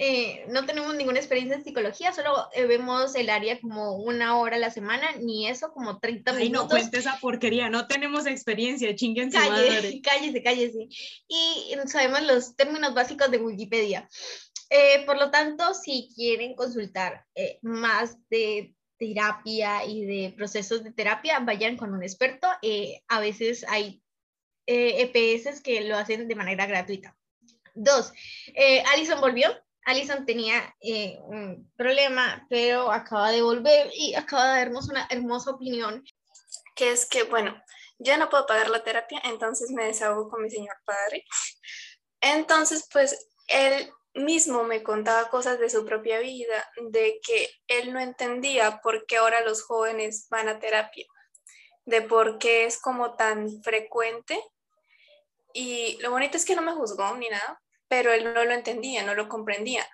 eh, 0.00 0.44
no 0.48 0.64
tenemos 0.64 0.94
ninguna 0.94 1.18
experiencia 1.18 1.56
en 1.56 1.64
psicología, 1.64 2.12
solo 2.12 2.48
eh, 2.54 2.66
vemos 2.66 3.16
el 3.16 3.28
área 3.28 3.60
como 3.60 3.96
una 3.96 4.38
hora 4.38 4.54
a 4.54 4.60
la 4.60 4.70
semana, 4.70 5.06
ni 5.20 5.48
eso, 5.48 5.72
como 5.72 5.98
30 5.98 6.30
Ay, 6.30 6.36
no 6.36 6.60
minutos. 6.60 6.70
cuente 6.70 6.98
esa 6.98 7.18
porquería, 7.20 7.68
no 7.68 7.88
tenemos 7.88 8.26
experiencia, 8.26 8.94
chinguen 8.94 9.32
su 9.32 9.38
Calle, 9.38 9.50
madre. 9.50 10.00
cállese, 10.02 10.42
cállese. 10.42 10.88
Y 11.26 11.74
sabemos 11.86 12.22
los 12.22 12.54
términos 12.54 12.94
básicos 12.94 13.28
de 13.30 13.38
Wikipedia. 13.38 14.08
Eh, 14.70 15.04
por 15.04 15.18
lo 15.18 15.32
tanto, 15.32 15.74
si 15.74 16.10
quieren 16.14 16.54
consultar 16.54 17.24
eh, 17.34 17.58
más 17.62 18.16
de 18.28 18.74
terapia 18.98 19.84
y 19.84 20.04
de 20.04 20.34
procesos 20.36 20.84
de 20.84 20.92
terapia, 20.92 21.40
vayan 21.40 21.76
con 21.76 21.92
un 21.92 22.04
experto. 22.04 22.46
A 23.08 23.20
veces 23.20 23.64
hay 23.68 24.00
EPS 24.66 25.60
que 25.60 25.80
lo 25.80 25.96
hacen 25.96 26.28
de 26.28 26.34
manera 26.36 26.66
gratuita. 26.66 27.16
Dos, 27.74 28.12
eh, 28.54 28.82
Alison 28.92 29.20
volvió. 29.20 29.48
Alison 29.88 30.26
tenía 30.26 30.76
eh, 30.82 31.18
un 31.22 31.72
problema, 31.74 32.46
pero 32.50 32.92
acaba 32.92 33.30
de 33.30 33.40
volver 33.40 33.90
y 33.94 34.14
acaba 34.14 34.52
de 34.52 34.58
darnos 34.58 34.90
una 34.90 35.06
hermosa 35.08 35.52
opinión. 35.52 36.04
que 36.76 36.92
es 36.92 37.06
que, 37.06 37.22
bueno, 37.22 37.60
ya 37.98 38.18
no 38.18 38.28
puedo 38.28 38.46
pagar 38.46 38.68
la 38.68 38.84
terapia, 38.84 39.20
entonces 39.24 39.70
me 39.70 39.86
desahogo 39.86 40.28
con 40.28 40.42
mi 40.42 40.50
señor 40.50 40.76
padre. 40.84 41.24
Entonces, 42.20 42.86
pues 42.92 43.30
él 43.48 43.90
mismo 44.12 44.62
me 44.62 44.82
contaba 44.82 45.30
cosas 45.30 45.58
de 45.58 45.70
su 45.70 45.86
propia 45.86 46.18
vida, 46.18 46.70
de 46.90 47.18
que 47.26 47.48
él 47.66 47.94
no 47.94 47.98
entendía 47.98 48.80
por 48.82 49.06
qué 49.06 49.16
ahora 49.16 49.40
los 49.40 49.62
jóvenes 49.62 50.28
van 50.28 50.48
a 50.48 50.58
terapia, 50.58 51.06
de 51.86 52.02
por 52.02 52.38
qué 52.38 52.66
es 52.66 52.78
como 52.78 53.16
tan 53.16 53.62
frecuente. 53.62 54.38
Y 55.54 55.96
lo 56.02 56.10
bonito 56.10 56.36
es 56.36 56.44
que 56.44 56.54
no 56.54 56.62
me 56.62 56.74
juzgó 56.74 57.16
ni 57.16 57.30
nada, 57.30 57.60
pero 57.88 58.12
él 58.12 58.32
no 58.32 58.44
lo 58.44 58.52
entendía, 58.52 59.02
no 59.02 59.14
lo 59.14 59.28
comprendía. 59.28 59.88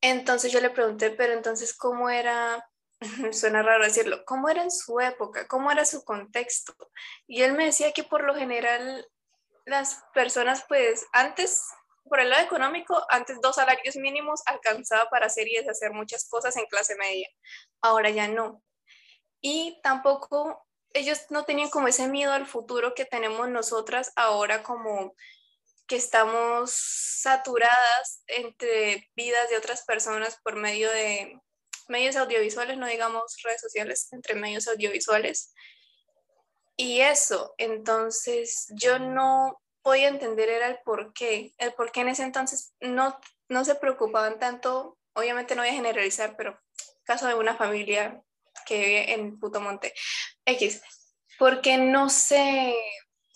Entonces 0.00 0.52
yo 0.52 0.60
le 0.60 0.70
pregunté, 0.70 1.10
pero 1.10 1.32
entonces, 1.32 1.76
¿cómo 1.76 2.08
era 2.08 2.64
suena 3.32 3.62
raro 3.62 3.84
decirlo, 3.84 4.24
¿cómo 4.24 4.48
era 4.48 4.62
en 4.62 4.70
su 4.70 5.00
época? 5.00 5.46
¿Cómo 5.48 5.70
era 5.70 5.84
su 5.84 6.04
contexto? 6.04 6.74
Y 7.26 7.42
él 7.42 7.54
me 7.54 7.66
decía 7.66 7.92
que 7.92 8.04
por 8.04 8.24
lo 8.24 8.34
general 8.34 9.06
las 9.64 10.02
personas, 10.14 10.64
pues 10.68 11.06
antes, 11.12 11.62
por 12.04 12.20
el 12.20 12.30
lado 12.30 12.44
económico, 12.44 13.04
antes 13.08 13.40
dos 13.40 13.56
salarios 13.56 13.96
mínimos 13.96 14.42
alcanzaba 14.46 15.08
para 15.08 15.26
hacer 15.26 15.48
y 15.48 15.56
deshacer 15.56 15.92
muchas 15.92 16.28
cosas 16.28 16.56
en 16.56 16.66
clase 16.66 16.96
media. 16.96 17.28
Ahora 17.80 18.10
ya 18.10 18.28
no. 18.28 18.62
Y 19.40 19.80
tampoco 19.82 20.66
ellos 20.92 21.26
no 21.30 21.44
tenían 21.44 21.70
como 21.70 21.88
ese 21.88 22.08
miedo 22.08 22.32
al 22.32 22.46
futuro 22.46 22.94
que 22.94 23.04
tenemos 23.04 23.48
nosotras 23.48 24.12
ahora 24.16 24.62
como 24.62 25.14
que 25.90 25.96
estamos 25.96 26.70
saturadas 26.70 28.22
entre 28.28 29.10
vidas 29.16 29.50
de 29.50 29.56
otras 29.56 29.82
personas 29.82 30.38
por 30.44 30.54
medio 30.54 30.88
de 30.88 31.36
medios 31.88 32.14
audiovisuales, 32.14 32.78
no 32.78 32.86
digamos 32.86 33.36
redes 33.42 33.60
sociales, 33.60 34.06
entre 34.12 34.36
medios 34.36 34.68
audiovisuales. 34.68 35.52
Y 36.76 37.00
eso, 37.00 37.56
entonces 37.58 38.68
yo 38.70 39.00
no 39.00 39.60
podía 39.82 40.06
entender 40.06 40.48
era 40.48 40.68
el 40.68 40.78
por 40.84 41.12
qué, 41.12 41.56
el 41.58 41.74
por 41.74 41.90
qué 41.90 42.02
en 42.02 42.10
ese 42.10 42.22
entonces 42.22 42.72
no, 42.78 43.18
no 43.48 43.64
se 43.64 43.74
preocupaban 43.74 44.38
tanto, 44.38 44.96
obviamente 45.14 45.56
no 45.56 45.62
voy 45.62 45.70
a 45.70 45.74
generalizar, 45.74 46.36
pero 46.36 46.56
caso 47.02 47.26
de 47.26 47.34
una 47.34 47.56
familia 47.56 48.22
que 48.64 48.78
vive 48.78 49.12
en 49.14 49.40
Putomonte, 49.40 49.92
X, 50.44 50.82
porque 51.36 51.78
no 51.78 52.10
se, 52.10 52.76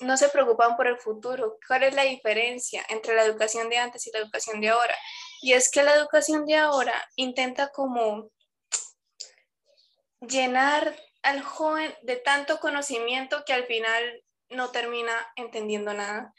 no 0.01 0.17
se 0.17 0.29
preocupaban 0.29 0.77
por 0.77 0.87
el 0.87 0.99
futuro. 0.99 1.59
¿Cuál 1.67 1.85
es 1.85 1.95
la 1.95 2.03
diferencia 2.03 2.85
entre 2.89 3.15
la 3.15 3.25
educación 3.25 3.69
de 3.69 3.79
antes 3.79 4.07
y 4.07 4.13
la 4.13 4.19
educación 4.19 4.61
de 4.61 4.69
ahora? 4.71 4.95
Y 5.43 5.53
es 5.53 5.71
que 5.71 5.83
la 5.83 5.95
educación 5.95 6.47
de 6.47 6.57
ahora 6.57 6.95
intenta 7.17 7.71
como 7.71 8.31
llenar 10.21 10.97
al 11.23 11.43
joven 11.43 11.95
de 12.03 12.17
tanto 12.17 12.59
conocimiento 12.61 13.45
que 13.45 13.53
al 13.53 13.65
final 13.67 14.23
no 14.51 14.71
termina 14.71 15.13
entendiendo 15.37 15.93
nada. 15.95 16.35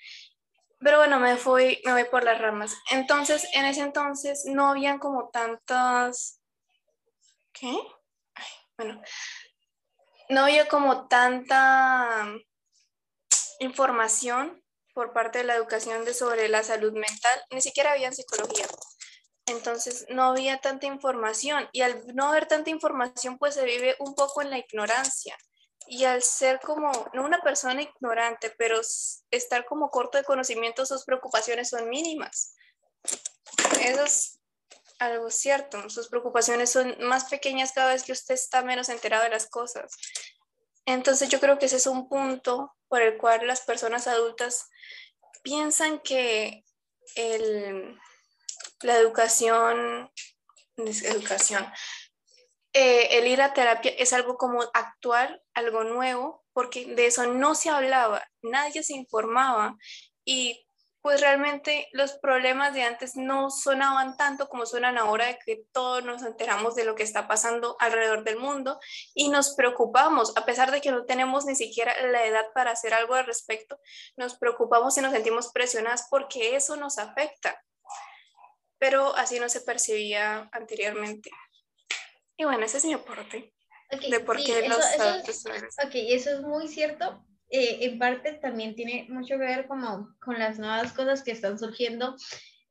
Pero 0.80 0.98
bueno, 0.98 1.20
me 1.20 1.38
fui, 1.38 1.82
me 1.86 1.94
voy 1.94 2.04
por 2.06 2.24
las 2.24 2.40
ramas. 2.40 2.76
Entonces, 2.92 3.48
en 3.54 3.66
ese 3.66 3.82
entonces 3.82 4.44
no 4.46 4.70
habían 4.70 5.00
como 5.00 5.30
tantas... 5.30 6.42
¿Qué? 7.54 7.76
Bueno, 8.78 9.02
no 10.30 10.42
había 10.42 10.68
como 10.68 11.08
tanta 11.08 12.28
información 13.60 14.62
por 14.94 15.14
parte 15.14 15.40
de 15.40 15.44
la 15.44 15.56
educación 15.56 16.06
de 16.06 16.14
sobre 16.14 16.48
la 16.48 16.64
salud 16.64 16.94
mental, 16.94 17.42
ni 17.52 17.62
siquiera 17.62 17.92
había 17.92 18.12
psicología. 18.12 18.66
Entonces 19.48 20.06
no 20.10 20.24
había 20.24 20.58
tanta 20.60 20.88
información 20.88 21.70
y 21.72 21.82
al 21.82 22.04
no 22.16 22.30
haber 22.30 22.48
tanta 22.48 22.70
información 22.70 23.38
pues 23.38 23.54
se 23.54 23.66
vive 23.66 23.96
un 24.00 24.16
poco 24.16 24.42
en 24.42 24.50
la 24.50 24.58
ignorancia. 24.58 25.38
Y 25.88 26.06
al 26.06 26.24
ser 26.24 26.60
como, 26.62 26.92
no 27.14 27.24
una 27.24 27.40
persona 27.42 27.84
ignorante, 27.84 28.52
pero 28.58 28.82
estar 29.30 29.66
como 29.66 29.92
corto 29.92 30.18
de 30.18 30.24
conocimiento, 30.24 30.84
sus 30.86 31.04
preocupaciones 31.04 31.70
son 31.70 31.90
mínimas. 31.90 32.56
Eso 33.82 34.04
es 34.04 34.40
algo 34.98 35.30
cierto. 35.30 35.90
Sus 35.90 36.08
preocupaciones 36.08 36.72
son 36.72 36.96
más 37.02 37.26
pequeñas 37.26 37.72
cada 37.72 37.94
vez 37.94 38.04
que 38.04 38.14
usted 38.14 38.34
está 38.34 38.64
menos 38.64 38.90
enterado 38.90 39.24
de 39.26 39.30
las 39.30 39.48
cosas. 39.48 39.92
Entonces 40.86 41.30
yo 41.30 41.40
creo 41.40 41.58
que 41.58 41.66
ese 41.66 41.78
es 41.78 41.88
un 41.88 42.08
punto 42.08 42.76
por 42.88 43.02
el 43.02 43.18
cual 43.18 43.48
las 43.48 43.62
personas 43.62 44.08
adultas 44.08 44.70
piensan 45.44 46.00
que 46.00 46.64
el, 47.16 48.00
la 48.82 48.98
educación, 48.98 50.12
educación, 50.78 51.66
eh, 52.74 53.18
el 53.18 53.28
ir 53.28 53.42
a 53.42 53.54
terapia 53.54 53.92
es 53.98 54.12
algo 54.14 54.38
como 54.38 54.62
actual, 54.74 55.42
algo 55.54 55.84
nuevo, 55.84 56.44
porque 56.54 56.94
de 56.96 57.08
eso 57.08 57.26
no 57.26 57.56
se 57.56 57.70
hablaba, 57.70 58.28
nadie 58.42 58.84
se 58.84 58.94
informaba 58.94 59.78
y 60.26 60.65
pues 61.06 61.22
realmente 61.22 61.88
los 61.92 62.14
problemas 62.14 62.74
de 62.74 62.82
antes 62.82 63.16
no 63.16 63.52
sonaban 63.52 64.18
tanto 64.18 64.50
como 64.50 64.66
suenan 64.66 64.98
ahora 64.98 65.28
de 65.28 65.38
que 65.38 65.64
todos 65.72 66.04
nos 66.04 66.24
enteramos 66.24 66.74
de 66.74 66.84
lo 66.84 66.96
que 66.96 67.04
está 67.04 67.28
pasando 67.28 67.78
alrededor 67.80 68.24
del 68.24 68.40
mundo 68.40 68.80
y 69.14 69.30
nos 69.30 69.54
preocupamos, 69.54 70.36
a 70.36 70.46
pesar 70.46 70.72
de 70.72 70.82
que 70.82 70.90
no 70.90 71.06
tenemos 71.06 71.46
ni 71.46 71.56
siquiera 71.56 71.94
la 72.08 72.26
edad 72.26 72.46
para 72.56 72.72
hacer 72.72 72.96
algo 72.96 73.14
al 73.14 73.28
respecto, 73.28 73.80
nos 74.18 74.36
preocupamos 74.40 74.98
y 74.98 75.02
nos 75.02 75.12
sentimos 75.14 75.52
presionadas 75.52 76.08
porque 76.10 76.56
eso 76.56 76.76
nos 76.76 76.98
afecta. 76.98 77.64
Pero 78.80 79.16
así 79.16 79.40
no 79.40 79.48
se 79.48 79.62
percibía 79.62 80.50
anteriormente. 80.54 81.30
Y 82.36 82.46
bueno, 82.46 82.66
ese 82.66 82.78
es 82.78 82.86
mi 82.86 82.94
aporte. 82.94 83.54
de 84.10 84.20
por 84.22 84.44
qué 84.44 84.68
los 84.68 84.84
eso, 85.28 85.50
Ok, 85.86 85.94
eso 85.94 86.32
es 86.32 86.42
muy 86.42 86.68
cierto 86.68 87.24
eh, 87.50 87.78
en 87.82 88.00
parte 88.00 88.34
también 88.34 88.76
tiene 88.76 89.06
mucho 89.10 89.38
que 89.38 89.46
ver 89.46 89.68
como 89.68 90.16
con 90.20 90.40
las 90.40 90.58
nuevas 90.58 90.92
cosas 90.94 91.22
que 91.22 91.32
están 91.32 91.60
surgiendo 91.60 92.16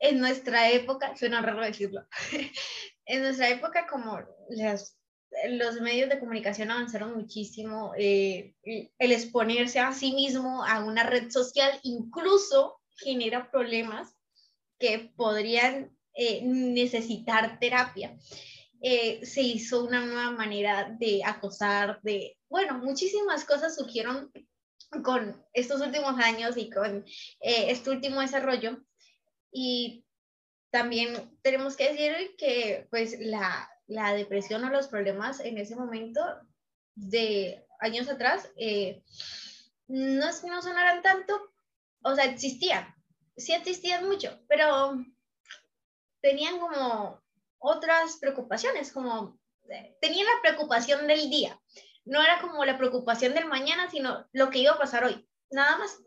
en 0.00 0.18
nuestra 0.18 0.70
época, 0.70 1.16
suena 1.16 1.40
raro 1.40 1.64
decirlo, 1.64 2.04
en 3.06 3.22
nuestra 3.22 3.48
época 3.50 3.86
como 3.86 4.20
las, 4.50 4.98
los 5.48 5.80
medios 5.80 6.08
de 6.08 6.18
comunicación 6.18 6.70
avanzaron 6.70 7.14
muchísimo, 7.14 7.92
eh, 7.96 8.54
el 8.64 9.12
exponerse 9.12 9.78
a 9.78 9.92
sí 9.92 10.12
mismo 10.12 10.64
a 10.64 10.84
una 10.84 11.04
red 11.04 11.30
social 11.30 11.78
incluso 11.82 12.80
genera 12.96 13.50
problemas 13.50 14.14
que 14.78 15.12
podrían 15.16 15.96
eh, 16.14 16.40
necesitar 16.42 17.58
terapia. 17.60 18.16
se 19.22 19.40
hizo 19.40 19.84
una 19.84 20.04
nueva 20.04 20.32
manera 20.32 20.94
de 20.98 21.22
acosar, 21.24 22.00
de, 22.02 22.36
bueno, 22.48 22.78
muchísimas 22.78 23.44
cosas 23.44 23.76
surgieron 23.76 24.30
con 25.02 25.44
estos 25.52 25.80
últimos 25.80 26.18
años 26.18 26.56
y 26.56 26.70
con 26.70 27.04
eh, 27.40 27.70
este 27.70 27.90
último 27.90 28.20
desarrollo. 28.20 28.82
Y 29.52 30.04
también 30.70 31.38
tenemos 31.42 31.76
que 31.76 31.92
decir 31.92 32.34
que 32.36 32.86
pues 32.90 33.16
la, 33.20 33.70
la 33.86 34.14
depresión 34.14 34.64
o 34.64 34.70
los 34.70 34.88
problemas 34.88 35.40
en 35.40 35.58
ese 35.58 35.76
momento 35.76 36.20
de 36.94 37.64
años 37.80 38.08
atrás 38.08 38.50
eh, 38.56 39.02
no 39.88 40.28
es 40.28 40.40
que 40.40 40.48
no 40.48 40.62
sonaran 40.62 41.02
tanto, 41.02 41.52
o 42.02 42.14
sea, 42.14 42.24
existían, 42.24 42.94
sí 43.36 43.52
existían 43.52 44.08
mucho, 44.08 44.40
pero 44.48 44.96
tenían 46.20 46.58
como 46.58 47.22
otras 47.58 48.16
preocupaciones, 48.18 48.92
como 48.92 49.38
eh, 49.68 49.96
tenían 50.00 50.26
la 50.26 50.42
preocupación 50.42 51.06
del 51.06 51.28
día 51.30 51.60
no 52.04 52.22
era 52.22 52.40
como 52.40 52.64
la 52.64 52.76
preocupación 52.76 53.34
del 53.34 53.46
mañana, 53.46 53.90
sino 53.90 54.26
lo 54.32 54.50
que 54.50 54.58
iba 54.58 54.72
a 54.72 54.78
pasar 54.78 55.04
hoy. 55.04 55.26
Nada 55.50 55.76
más. 55.78 55.98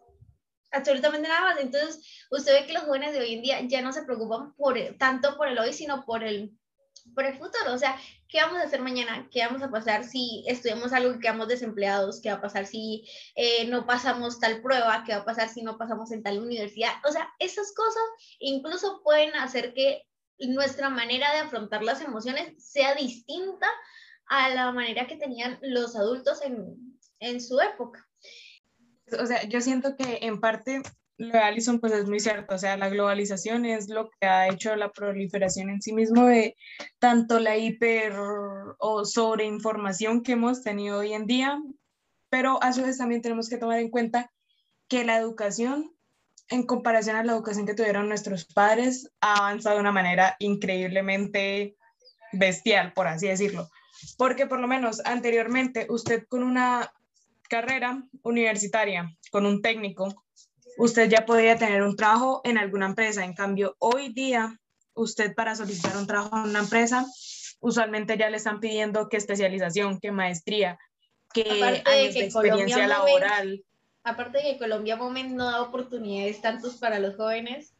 Absolutamente 0.71 1.27
nada 1.27 1.41
más. 1.41 1.59
Entonces, 1.59 2.27
usted 2.29 2.53
ve 2.53 2.67
que 2.67 2.73
los 2.73 2.83
jóvenes 2.83 3.13
de 3.13 3.19
hoy 3.19 3.33
en 3.33 3.41
día 3.41 3.61
ya 3.61 3.81
no 3.81 3.93
se 3.93 4.03
preocupan 4.03 4.53
por, 4.55 4.77
tanto 4.97 5.37
por 5.37 5.47
el 5.47 5.57
hoy, 5.57 5.73
sino 5.73 6.05
por 6.05 6.23
el, 6.23 6.51
por 7.15 7.25
el 7.25 7.37
futuro. 7.37 7.73
O 7.73 7.77
sea, 7.77 7.97
¿qué 8.27 8.41
vamos 8.41 8.59
a 8.59 8.63
hacer 8.63 8.81
mañana? 8.81 9.27
¿Qué 9.31 9.45
vamos 9.45 9.61
a 9.63 9.71
pasar 9.71 10.03
si 10.03 10.43
estudiamos 10.47 10.93
algo 10.93 11.15
y 11.15 11.19
quedamos 11.19 11.47
desempleados? 11.47 12.21
¿Qué 12.21 12.29
va 12.29 12.35
a 12.35 12.41
pasar 12.41 12.65
si 12.65 13.07
eh, 13.35 13.65
no 13.67 13.85
pasamos 13.85 14.39
tal 14.39 14.61
prueba? 14.61 15.03
¿Qué 15.05 15.13
va 15.13 15.21
a 15.21 15.25
pasar 15.25 15.49
si 15.49 15.63
no 15.63 15.77
pasamos 15.77 16.11
en 16.11 16.21
tal 16.21 16.39
universidad? 16.39 16.91
O 17.07 17.11
sea, 17.11 17.29
esas 17.39 17.73
cosas 17.73 18.03
incluso 18.39 19.01
pueden 19.03 19.33
hacer 19.35 19.73
que 19.73 20.03
nuestra 20.39 20.89
manera 20.89 21.31
de 21.33 21.39
afrontar 21.39 21.81
las 21.81 22.01
emociones 22.01 22.53
sea 22.63 22.93
distinta 22.93 23.67
a 24.29 24.49
la 24.49 24.71
manera 24.71 25.07
que 25.07 25.17
tenían 25.17 25.57
los 25.61 25.95
adultos 25.95 26.41
en, 26.43 26.75
en 27.19 27.41
su 27.41 27.59
época. 27.59 28.07
O 29.19 29.25
sea, 29.25 29.43
yo 29.43 29.61
siento 29.61 29.95
que 29.95 30.19
en 30.21 30.39
parte 30.39 30.81
lo 31.17 31.29
de 31.29 31.39
Alison 31.39 31.79
pues 31.79 31.93
es 31.93 32.07
muy 32.07 32.19
cierto, 32.19 32.53
o 32.55 32.57
sea, 32.57 32.77
la 32.77 32.89
globalización 32.89 33.65
es 33.65 33.89
lo 33.89 34.09
que 34.09 34.27
ha 34.27 34.49
hecho 34.49 34.75
la 34.75 34.91
proliferación 34.91 35.69
en 35.69 35.81
sí 35.81 35.91
mismo 35.93 36.25
de 36.25 36.55
tanto 36.99 37.39
la 37.39 37.57
hiper 37.57 38.13
o 38.77 39.03
sobreinformación 39.03 40.21
que 40.21 40.33
hemos 40.33 40.61
tenido 40.61 40.99
hoy 40.99 41.13
en 41.13 41.25
día, 41.25 41.59
pero 42.29 42.61
a 42.61 42.71
su 42.71 42.83
vez 42.83 42.99
también 42.99 43.21
tenemos 43.21 43.49
que 43.49 43.57
tomar 43.57 43.79
en 43.79 43.89
cuenta 43.89 44.31
que 44.87 45.05
la 45.05 45.17
educación 45.17 45.91
en 46.49 46.65
comparación 46.65 47.15
a 47.15 47.23
la 47.23 47.33
educación 47.33 47.65
que 47.65 47.73
tuvieron 47.73 48.07
nuestros 48.07 48.45
padres 48.45 49.11
ha 49.19 49.37
avanzado 49.37 49.75
de 49.75 49.81
una 49.81 49.91
manera 49.91 50.35
increíblemente 50.39 51.75
bestial, 52.31 52.93
por 52.93 53.07
así 53.07 53.27
decirlo 53.27 53.69
porque 54.17 54.47
por 54.47 54.59
lo 54.59 54.67
menos 54.67 55.01
anteriormente 55.05 55.87
usted 55.89 56.23
con 56.27 56.43
una 56.43 56.91
carrera 57.49 58.03
universitaria, 58.23 59.15
con 59.31 59.45
un 59.45 59.61
técnico, 59.61 60.23
usted 60.77 61.09
ya 61.09 61.25
podía 61.25 61.57
tener 61.57 61.81
un 61.83 61.95
trabajo 61.95 62.41
en 62.43 62.57
alguna 62.57 62.87
empresa. 62.87 63.23
En 63.23 63.33
cambio, 63.33 63.75
hoy 63.79 64.13
día, 64.13 64.59
usted 64.93 65.33
para 65.33 65.55
solicitar 65.55 65.97
un 65.97 66.07
trabajo 66.07 66.37
en 66.37 66.49
una 66.49 66.59
empresa, 66.59 67.05
usualmente 67.59 68.17
ya 68.17 68.29
le 68.29 68.37
están 68.37 68.59
pidiendo 68.59 69.09
que 69.09 69.17
especialización, 69.17 69.99
que 69.99 70.11
maestría, 70.11 70.77
que 71.33 71.63
años 71.85 72.13
de, 72.13 72.25
experiencia 72.25 72.87
laboral. 72.87 73.63
aparte 74.03 74.37
de 74.37 74.43
que 74.43 74.57
Colombia 74.57 74.95
Moment 74.95 75.31
no 75.31 75.45
da 75.45 75.61
oportunidades 75.61 76.41
tantos 76.41 76.75
para 76.77 76.99
los 76.99 77.15
jóvenes, 77.15 77.73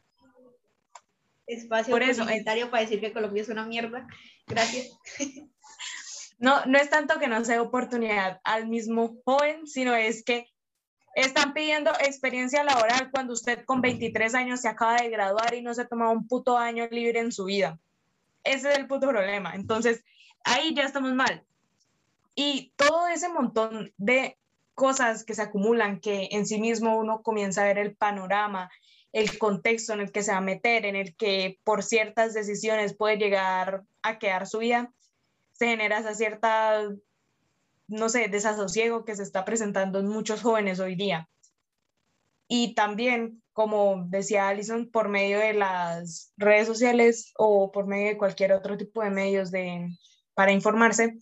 espacio 1.46 1.92
Por 1.92 2.02
eso, 2.02 2.26
para 2.70 2.82
decir 2.82 3.00
que 3.00 3.12
Colombia 3.12 3.42
es 3.42 3.48
una 3.48 3.64
mierda. 3.64 4.06
Gracias. 4.46 4.90
no, 6.38 6.64
no 6.66 6.78
es 6.78 6.88
tanto 6.90 7.18
que 7.18 7.28
no 7.28 7.44
sea 7.44 7.60
oportunidad 7.60 8.40
al 8.44 8.68
mismo 8.68 9.16
joven, 9.24 9.66
sino 9.66 9.94
es 9.94 10.24
que 10.24 10.46
están 11.14 11.52
pidiendo 11.52 11.90
experiencia 12.00 12.62
laboral 12.62 13.10
cuando 13.10 13.32
usted 13.32 13.64
con 13.64 13.80
23 13.80 14.34
años 14.34 14.60
se 14.60 14.68
acaba 14.68 14.96
de 14.96 15.10
graduar 15.10 15.54
y 15.54 15.62
no 15.62 15.74
se 15.74 15.82
ha 15.82 15.88
tomado 15.88 16.12
un 16.12 16.28
puto 16.28 16.56
año 16.56 16.86
libre 16.90 17.18
en 17.18 17.32
su 17.32 17.44
vida. 17.44 17.78
Ese 18.44 18.70
es 18.70 18.78
el 18.78 18.86
puto 18.86 19.08
problema. 19.08 19.54
Entonces, 19.54 20.04
ahí 20.44 20.74
ya 20.74 20.84
estamos 20.84 21.12
mal. 21.14 21.44
Y 22.36 22.72
todo 22.76 23.08
ese 23.08 23.28
montón 23.28 23.92
de 23.96 24.38
cosas 24.74 25.24
que 25.24 25.34
se 25.34 25.42
acumulan, 25.42 26.00
que 26.00 26.28
en 26.30 26.46
sí 26.46 26.60
mismo 26.60 26.96
uno 26.96 27.20
comienza 27.22 27.62
a 27.62 27.66
ver 27.66 27.78
el 27.78 27.96
panorama, 27.96 28.70
el 29.12 29.38
contexto 29.38 29.92
en 29.92 30.00
el 30.00 30.12
que 30.12 30.22
se 30.22 30.30
va 30.30 30.38
a 30.38 30.42
meter, 30.42 30.86
en 30.86 30.94
el 30.94 31.16
que 31.16 31.58
por 31.64 31.82
ciertas 31.82 32.34
decisiones 32.34 32.96
puede 32.96 33.16
llegar 33.16 33.82
a 34.02 34.18
quedar 34.20 34.46
su 34.46 34.58
vida, 34.58 34.92
se 35.58 35.66
genera 35.66 35.98
esa 35.98 36.14
cierta, 36.14 36.88
no 37.88 38.08
sé, 38.08 38.28
desasosiego 38.28 39.04
que 39.04 39.16
se 39.16 39.24
está 39.24 39.44
presentando 39.44 39.98
en 39.98 40.06
muchos 40.06 40.42
jóvenes 40.42 40.78
hoy 40.78 40.94
día. 40.94 41.28
Y 42.46 42.74
también, 42.74 43.42
como 43.52 44.04
decía 44.06 44.48
Alison, 44.48 44.90
por 44.90 45.08
medio 45.08 45.38
de 45.40 45.52
las 45.52 46.32
redes 46.36 46.68
sociales 46.68 47.32
o 47.36 47.72
por 47.72 47.86
medio 47.86 48.08
de 48.08 48.18
cualquier 48.18 48.52
otro 48.52 48.76
tipo 48.76 49.02
de 49.02 49.10
medios 49.10 49.50
de, 49.50 49.88
para 50.34 50.52
informarse, 50.52 51.18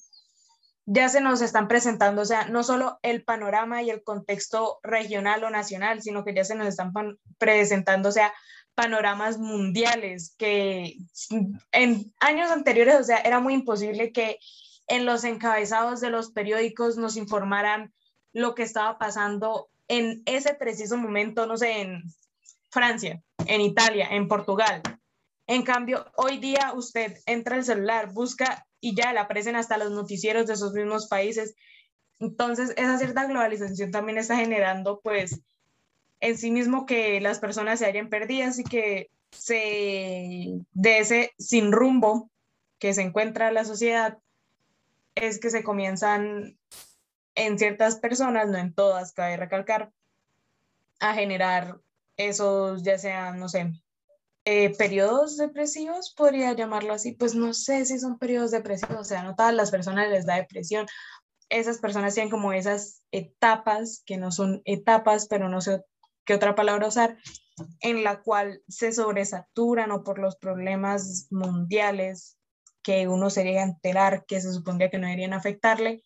ya 0.85 1.09
se 1.09 1.20
nos 1.20 1.40
están 1.40 1.66
presentando, 1.66 2.22
o 2.22 2.27
sea, 2.27 2.46
no 2.46 2.62
solo 2.62 2.99
el 3.03 3.25
panorama 3.25 3.83
y 3.83 3.90
el 3.90 4.05
contexto 4.05 4.79
regional 4.85 5.42
o 5.42 5.51
nacional, 5.51 6.01
sino 6.01 6.25
que 6.25 6.35
ya 6.35 6.44
se 6.44 6.55
nos 6.55 6.68
están 6.68 6.92
presentando, 7.38 8.11
o 8.11 8.12
sea, 8.12 8.33
panoramas 8.76 9.38
mundiales 9.38 10.34
que 10.38 10.98
en 11.72 12.12
años 12.20 12.50
anteriores, 12.50 13.00
o 13.00 13.04
sea, 13.04 13.16
era 13.18 13.40
muy 13.40 13.54
imposible 13.54 14.12
que 14.12 14.38
en 14.86 15.06
los 15.06 15.24
encabezados 15.24 16.00
de 16.00 16.10
los 16.10 16.30
periódicos 16.30 16.96
nos 16.96 17.16
informaran 17.16 17.92
lo 18.32 18.54
que 18.54 18.62
estaba 18.62 18.98
pasando 18.98 19.68
en 19.88 20.22
ese 20.26 20.54
preciso 20.54 20.96
momento, 20.96 21.46
no 21.46 21.56
sé, 21.56 21.80
en 21.80 22.02
Francia, 22.70 23.22
en 23.46 23.62
Italia, 23.62 24.08
en 24.10 24.28
Portugal. 24.28 24.82
En 25.46 25.62
cambio, 25.62 26.04
hoy 26.16 26.38
día 26.38 26.72
usted 26.74 27.18
entra 27.24 27.56
al 27.56 27.64
celular, 27.64 28.12
busca 28.12 28.66
y 28.78 28.94
ya 28.94 29.12
le 29.12 29.20
aparecen 29.20 29.56
hasta 29.56 29.78
los 29.78 29.90
noticieros 29.90 30.46
de 30.46 30.52
esos 30.52 30.74
mismos 30.74 31.08
países. 31.08 31.54
Entonces, 32.18 32.74
esa 32.76 32.98
cierta 32.98 33.24
globalización 33.24 33.90
también 33.90 34.18
está 34.18 34.36
generando, 34.36 35.00
pues, 35.02 35.40
en 36.20 36.38
sí 36.38 36.50
mismo 36.50 36.87
que 36.87 37.20
las 37.20 37.38
personas 37.38 37.79
se 37.79 37.87
hayan 37.87 38.09
perdidas 38.09 38.59
y 38.59 38.64
que 38.64 39.11
se 39.31 40.61
de 40.72 40.98
ese 40.98 41.33
sin 41.38 41.72
rumbo 41.72 42.31
que 42.79 42.94
se 42.94 43.02
encuentra 43.02 43.52
la 43.52 43.64
sociedad 43.64 44.18
es 45.14 45.40
que 45.40 45.50
se 45.50 45.64
comienzan 45.64 46.59
en 47.35 47.59
ciertas 47.59 47.96
personas, 47.96 48.48
no 48.48 48.59
en 48.59 48.74
todas, 48.74 49.12
cabe 49.12 49.37
recalcar, 49.37 49.92
a 51.00 51.14
generar 51.14 51.79
esos, 52.16 52.83
ya 52.83 52.98
sean, 52.98 53.38
no 53.38 53.48
sé, 53.48 53.72
eh, 54.44 54.74
periodos 54.76 55.37
depresivos, 55.37 56.14
podría 56.14 56.52
llamarlo 56.52 56.94
así, 56.94 57.12
pues 57.12 57.35
no 57.35 57.52
sé 57.52 57.85
si 57.85 57.98
son 57.98 58.18
periodos 58.18 58.52
depresivos, 58.52 58.98
o 58.98 59.05
sea, 59.05 59.22
no 59.22 59.35
todas 59.35 59.55
las 59.55 59.70
personas 59.70 60.09
les 60.09 60.24
da 60.24 60.37
depresión, 60.37 60.87
esas 61.48 61.79
personas 61.79 62.14
tienen 62.14 62.31
como 62.31 62.52
esas 62.52 63.02
etapas, 63.11 64.02
que 64.07 64.16
no 64.16 64.33
son 64.33 64.62
etapas, 64.64 65.26
pero 65.29 65.48
no 65.48 65.61
sé 65.61 65.83
qué 66.26 66.34
otra 66.34 66.54
palabra 66.54 66.88
usar, 66.88 67.16
en 67.80 68.04
la 68.04 68.20
cual 68.20 68.62
se 68.68 68.92
sobresaturan 68.92 69.90
o 69.92 70.04
por 70.04 70.18
los 70.18 70.36
problemas 70.36 71.28
mundiales 71.30 72.36
que 72.82 73.08
uno 73.08 73.30
se 73.30 73.42
enterar 73.58 74.26
que 74.26 74.40
se 74.40 74.52
supondría 74.52 74.90
que 74.90 74.98
no 74.98 75.06
deberían 75.06 75.32
afectarle, 75.32 76.02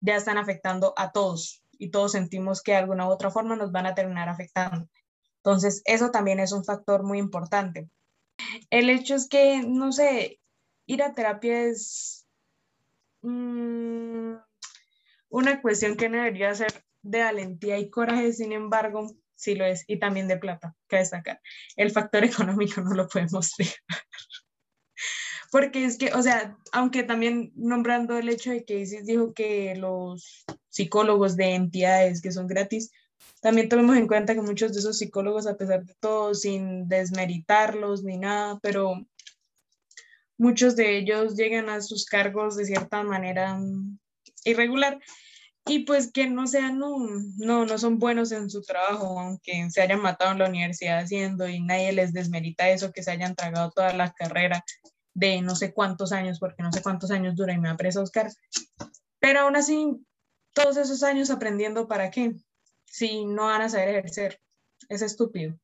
ya 0.00 0.16
están 0.16 0.38
afectando 0.38 0.92
a 0.96 1.12
todos 1.12 1.64
y 1.72 1.90
todos 1.90 2.12
sentimos 2.12 2.62
que 2.62 2.72
de 2.72 2.78
alguna 2.78 3.08
u 3.08 3.10
otra 3.10 3.30
forma 3.30 3.56
nos 3.56 3.72
van 3.72 3.86
a 3.86 3.94
terminar 3.94 4.28
afectando. 4.28 4.88
Entonces, 5.36 5.82
eso 5.86 6.10
también 6.10 6.38
es 6.38 6.52
un 6.52 6.64
factor 6.64 7.02
muy 7.02 7.18
importante. 7.18 7.88
El 8.68 8.90
hecho 8.90 9.14
es 9.14 9.28
que, 9.28 9.62
no 9.66 9.90
sé, 9.90 10.38
ir 10.86 11.02
a 11.02 11.14
terapia 11.14 11.62
es 11.64 12.26
mm, 13.22 14.34
una 15.30 15.62
cuestión 15.62 15.96
que 15.96 16.08
debería 16.08 16.54
ser 16.54 16.84
de 17.02 17.22
valentía 17.22 17.78
y 17.78 17.88
coraje, 17.88 18.32
sin 18.32 18.52
embargo, 18.52 19.06
sí 19.40 19.54
lo 19.54 19.64
es, 19.64 19.84
y 19.86 19.98
también 19.98 20.28
de 20.28 20.36
plata, 20.36 20.76
que 20.88 20.96
destacar. 20.96 21.40
El 21.76 21.90
factor 21.90 22.24
económico 22.24 22.80
no 22.82 22.94
lo 22.94 23.08
podemos 23.08 23.52
dejar. 23.56 23.80
Porque 25.50 25.84
es 25.84 25.98
que, 25.98 26.12
o 26.12 26.22
sea, 26.22 26.56
aunque 26.72 27.02
también 27.02 27.52
nombrando 27.56 28.16
el 28.16 28.28
hecho 28.28 28.50
de 28.50 28.64
que 28.64 28.78
Isis 28.78 29.04
dijo 29.04 29.34
que 29.34 29.74
los 29.74 30.44
psicólogos 30.68 31.36
de 31.36 31.54
entidades 31.54 32.22
que 32.22 32.30
son 32.30 32.46
gratis, 32.46 32.92
también 33.40 33.68
tomemos 33.68 33.96
en 33.96 34.06
cuenta 34.06 34.34
que 34.34 34.42
muchos 34.42 34.72
de 34.72 34.78
esos 34.78 34.98
psicólogos, 34.98 35.46
a 35.46 35.56
pesar 35.56 35.84
de 35.84 35.94
todo, 35.98 36.34
sin 36.34 36.88
desmeritarlos 36.88 38.04
ni 38.04 38.16
nada, 38.16 38.60
pero 38.62 39.04
muchos 40.38 40.76
de 40.76 40.98
ellos 40.98 41.34
llegan 41.34 41.68
a 41.68 41.80
sus 41.80 42.04
cargos 42.04 42.56
de 42.56 42.66
cierta 42.66 43.02
manera 43.02 43.58
irregular 44.44 45.00
y 45.66 45.80
pues 45.80 46.10
que 46.10 46.28
no 46.28 46.46
sean, 46.46 46.78
no, 46.78 46.96
no, 47.36 47.64
no 47.64 47.78
son 47.78 47.98
buenos 47.98 48.32
en 48.32 48.50
su 48.50 48.62
trabajo, 48.62 49.20
aunque 49.20 49.70
se 49.70 49.82
hayan 49.82 50.00
matado 50.00 50.32
en 50.32 50.38
la 50.38 50.48
universidad 50.48 51.00
haciendo 51.00 51.48
y 51.48 51.60
nadie 51.60 51.92
les 51.92 52.12
desmerita 52.12 52.68
eso, 52.70 52.92
que 52.92 53.02
se 53.02 53.10
hayan 53.10 53.34
tragado 53.34 53.70
toda 53.70 53.92
la 53.92 54.12
carrera 54.12 54.64
de 55.14 55.42
no 55.42 55.54
sé 55.54 55.72
cuántos 55.72 56.12
años, 56.12 56.38
porque 56.38 56.62
no 56.62 56.72
sé 56.72 56.82
cuántos 56.82 57.10
años 57.10 57.36
dura 57.36 57.52
y 57.52 57.58
me 57.58 57.68
apresa 57.68 58.02
Oscar. 58.02 58.30
Pero 59.18 59.40
aún 59.40 59.56
así, 59.56 60.04
todos 60.52 60.76
esos 60.76 61.02
años 61.02 61.30
aprendiendo 61.30 61.86
para 61.86 62.10
qué, 62.10 62.32
si 62.84 63.24
no 63.24 63.46
van 63.46 63.62
a 63.62 63.68
saber 63.68 63.90
ejercer. 63.90 64.40
Es 64.88 65.02
estúpido. 65.02 65.58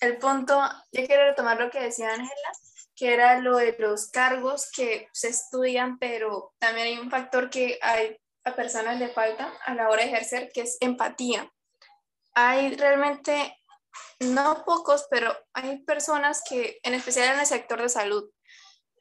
El 0.00 0.18
punto, 0.18 0.60
yo 0.92 1.06
quiero 1.06 1.24
retomar 1.26 1.58
lo 1.58 1.70
que 1.70 1.80
decía 1.80 2.12
Ángela, 2.12 2.50
que 2.96 3.14
era 3.14 3.38
lo 3.38 3.56
de 3.56 3.76
los 3.78 4.10
cargos 4.10 4.70
que 4.70 5.08
se 5.12 5.28
estudian, 5.28 5.98
pero 5.98 6.52
también 6.58 6.88
hay 6.88 6.98
un 6.98 7.10
factor 7.10 7.48
que 7.48 7.78
hay 7.80 8.19
a 8.44 8.54
personas 8.54 8.98
le 8.98 9.08
falta 9.08 9.52
a 9.64 9.74
la 9.74 9.88
hora 9.88 10.02
de 10.02 10.08
ejercer, 10.08 10.50
que 10.52 10.62
es 10.62 10.76
empatía. 10.80 11.50
Hay 12.34 12.76
realmente 12.76 13.56
no 14.20 14.64
pocos, 14.64 15.06
pero 15.10 15.34
hay 15.52 15.82
personas 15.84 16.42
que, 16.48 16.78
en 16.82 16.94
especial 16.94 17.34
en 17.34 17.40
el 17.40 17.46
sector 17.46 17.80
de 17.80 17.88
salud, 17.88 18.30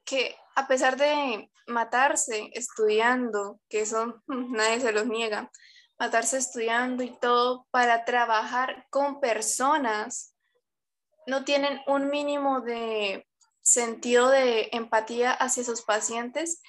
que 0.05 0.35
a 0.55 0.67
pesar 0.67 0.97
de 0.97 1.49
matarse 1.67 2.49
estudiando, 2.53 3.59
que 3.69 3.81
eso 3.81 4.21
nadie 4.27 4.81
se 4.81 4.91
los 4.91 5.05
niega, 5.05 5.51
matarse 5.99 6.37
estudiando 6.37 7.03
y 7.03 7.17
todo 7.19 7.67
para 7.71 8.05
trabajar 8.05 8.87
con 8.89 9.19
personas, 9.19 10.33
no 11.27 11.43
tienen 11.43 11.81
un 11.87 12.09
mínimo 12.09 12.61
de 12.61 13.27
sentido 13.61 14.29
de 14.29 14.69
empatía 14.71 15.31
hacia 15.31 15.63
sus 15.63 15.83
pacientes 15.83 16.61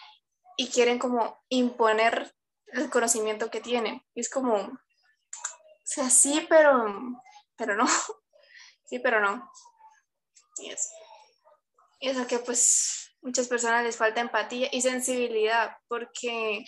y 0.56 0.68
quieren 0.68 0.98
como 0.98 1.40
imponer 1.48 2.34
el 2.72 2.90
conocimiento 2.90 3.50
que 3.50 3.60
tienen. 3.60 4.02
Y 4.14 4.20
es 4.20 4.30
como, 4.30 4.54
o 4.56 4.78
sea, 5.84 6.10
sí, 6.10 6.46
pero, 6.48 6.94
pero 7.56 7.76
no. 7.76 7.86
Sí, 8.84 8.98
pero 8.98 9.20
no. 9.20 9.48
Y 10.58 10.70
eso. 10.70 10.88
Y 12.00 12.08
eso 12.08 12.26
que 12.26 12.40
pues 12.40 13.12
muchas 13.22 13.46
personas 13.46 13.84
les 13.84 13.96
falta 13.96 14.20
empatía 14.20 14.68
y 14.72 14.82
sensibilidad 14.82 15.76
porque 15.86 16.64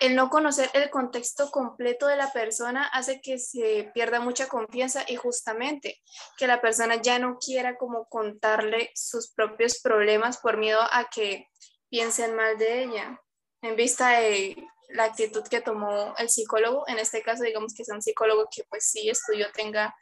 el 0.00 0.14
no 0.14 0.28
conocer 0.28 0.70
el 0.74 0.90
contexto 0.90 1.50
completo 1.50 2.06
de 2.06 2.16
la 2.16 2.32
persona 2.32 2.86
hace 2.88 3.20
que 3.20 3.38
se 3.38 3.90
pierda 3.94 4.20
mucha 4.20 4.48
confianza 4.48 5.04
y 5.08 5.16
justamente 5.16 6.02
que 6.36 6.46
la 6.46 6.60
persona 6.60 6.96
ya 6.96 7.18
no 7.18 7.38
quiera 7.38 7.78
como 7.78 8.06
contarle 8.08 8.90
sus 8.94 9.32
propios 9.32 9.80
problemas 9.80 10.38
por 10.38 10.58
miedo 10.58 10.80
a 10.90 11.08
que 11.08 11.48
piensen 11.88 12.36
mal 12.36 12.58
de 12.58 12.84
ella. 12.84 13.22
En 13.62 13.76
vista 13.76 14.10
de 14.10 14.56
la 14.90 15.04
actitud 15.04 15.42
que 15.48 15.60
tomó 15.60 16.14
el 16.18 16.28
psicólogo, 16.28 16.84
en 16.88 16.98
este 16.98 17.22
caso 17.22 17.42
digamos 17.42 17.74
que 17.74 17.82
es 17.82 17.88
un 17.88 18.02
psicólogo 18.02 18.48
que 18.54 18.64
pues 18.68 18.88
sí 18.90 19.08
estudió, 19.08 19.50
tenga 19.52 19.94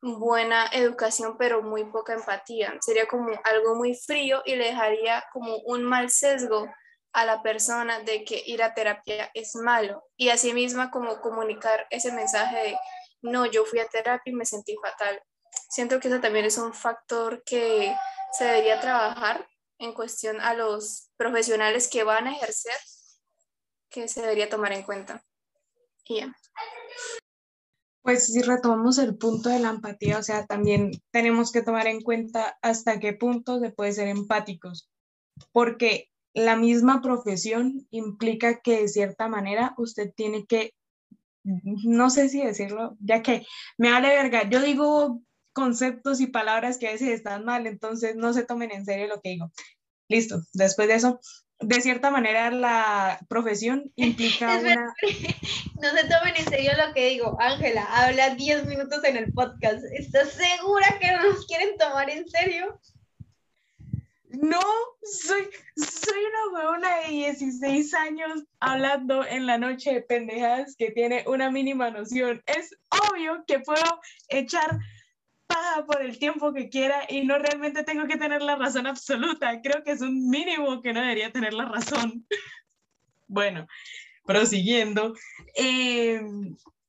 buena 0.00 0.68
educación, 0.72 1.36
pero 1.38 1.62
muy 1.62 1.84
poca 1.84 2.14
empatía. 2.14 2.76
Sería 2.80 3.06
como 3.06 3.30
algo 3.44 3.74
muy 3.74 3.94
frío 3.94 4.42
y 4.44 4.56
le 4.56 4.66
dejaría 4.66 5.24
como 5.32 5.56
un 5.64 5.82
mal 5.82 6.10
sesgo 6.10 6.68
a 7.12 7.24
la 7.24 7.42
persona 7.42 8.00
de 8.00 8.24
que 8.24 8.42
ir 8.46 8.62
a 8.62 8.74
terapia 8.74 9.30
es 9.34 9.56
malo. 9.56 10.04
Y 10.16 10.28
asimismo 10.28 10.88
como 10.90 11.20
comunicar 11.20 11.86
ese 11.90 12.12
mensaje 12.12 12.56
de, 12.56 12.78
no, 13.22 13.46
yo 13.46 13.64
fui 13.64 13.80
a 13.80 13.88
terapia 13.88 14.30
y 14.30 14.36
me 14.36 14.44
sentí 14.44 14.76
fatal. 14.80 15.20
Siento 15.70 15.98
que 15.98 16.08
eso 16.08 16.20
también 16.20 16.44
es 16.44 16.58
un 16.58 16.72
factor 16.72 17.42
que 17.44 17.94
se 18.32 18.44
debería 18.44 18.80
trabajar 18.80 19.48
en 19.78 19.92
cuestión 19.92 20.40
a 20.40 20.54
los 20.54 21.10
profesionales 21.16 21.88
que 21.88 22.04
van 22.04 22.26
a 22.26 22.32
ejercer, 22.32 22.76
que 23.90 24.08
se 24.08 24.22
debería 24.22 24.48
tomar 24.48 24.72
en 24.72 24.82
cuenta. 24.82 25.24
Y 26.08 26.22
pues 28.02 28.24
si 28.24 28.40
retomamos 28.40 28.96
el 28.96 29.18
punto 29.18 29.50
de 29.50 29.58
la 29.58 29.68
empatía, 29.68 30.18
o 30.18 30.22
sea, 30.22 30.46
también 30.46 30.92
tenemos 31.10 31.52
que 31.52 31.60
tomar 31.60 31.86
en 31.86 32.00
cuenta 32.00 32.58
hasta 32.62 32.98
qué 33.00 33.12
punto 33.12 33.60
se 33.60 33.70
puede 33.70 33.92
ser 33.92 34.08
empáticos, 34.08 34.88
porque 35.52 36.08
la 36.32 36.56
misma 36.56 37.02
profesión 37.02 37.86
implica 37.90 38.60
que 38.60 38.80
de 38.80 38.88
cierta 38.88 39.28
manera 39.28 39.74
usted 39.76 40.10
tiene 40.16 40.46
que, 40.46 40.72
no 41.44 42.08
sé 42.08 42.30
si 42.30 42.42
decirlo, 42.42 42.96
ya 43.00 43.22
que 43.22 43.44
me 43.76 43.90
vale 43.90 44.08
verga, 44.08 44.48
yo 44.48 44.62
digo 44.62 45.20
conceptos 45.52 46.20
y 46.20 46.28
palabras 46.28 46.78
que 46.78 46.88
a 46.88 46.92
veces 46.92 47.10
están 47.10 47.44
mal, 47.44 47.66
entonces 47.66 48.16
no 48.16 48.32
se 48.32 48.44
tomen 48.44 48.70
en 48.70 48.86
serio 48.86 49.06
lo 49.08 49.20
que 49.20 49.30
digo. 49.30 49.52
Listo, 50.08 50.40
después 50.54 50.88
de 50.88 50.94
eso, 50.94 51.20
de 51.60 51.80
cierta 51.80 52.10
manera 52.10 52.50
la 52.50 53.18
profesión 53.28 53.92
implica 53.96 54.58
una... 54.58 54.94
No 55.80 55.90
se 55.90 56.08
tomen 56.08 56.34
en 56.36 56.44
serio 56.44 56.72
lo 56.76 56.92
que 56.92 57.10
digo. 57.10 57.36
Ángela, 57.40 57.84
habla 57.84 58.34
10 58.34 58.66
minutos 58.66 59.02
en 59.04 59.16
el 59.16 59.32
podcast. 59.32 59.84
¿Estás 59.96 60.32
segura 60.32 60.98
que 61.00 61.12
no 61.12 61.22
nos 61.22 61.46
quieren 61.46 61.76
tomar 61.76 62.10
en 62.10 62.28
serio? 62.28 62.80
No, 64.30 64.60
soy, 65.02 65.48
soy 65.76 66.18
una 66.24 66.52
huevona 66.52 66.96
de 66.98 67.08
16 67.08 67.94
años 67.94 68.44
hablando 68.60 69.24
en 69.24 69.46
la 69.46 69.56
noche 69.56 69.94
de 69.94 70.02
pendejadas 70.02 70.76
que 70.76 70.90
tiene 70.90 71.24
una 71.26 71.50
mínima 71.50 71.90
noción. 71.90 72.42
Es 72.46 72.76
obvio 73.08 73.44
que 73.46 73.60
puedo 73.60 74.00
echar 74.28 74.78
paga 75.48 75.84
por 75.86 76.02
el 76.02 76.18
tiempo 76.18 76.52
que 76.52 76.68
quiera 76.68 77.00
y 77.08 77.24
no 77.24 77.38
realmente 77.38 77.82
tengo 77.82 78.06
que 78.06 78.16
tener 78.16 78.42
la 78.42 78.54
razón 78.54 78.86
absoluta. 78.86 79.60
Creo 79.62 79.82
que 79.82 79.92
es 79.92 80.00
un 80.00 80.28
mínimo 80.28 80.80
que 80.82 80.92
no 80.92 81.00
debería 81.00 81.32
tener 81.32 81.54
la 81.54 81.64
razón. 81.64 82.24
bueno, 83.26 83.66
prosiguiendo. 84.24 85.14
Eh, 85.56 86.20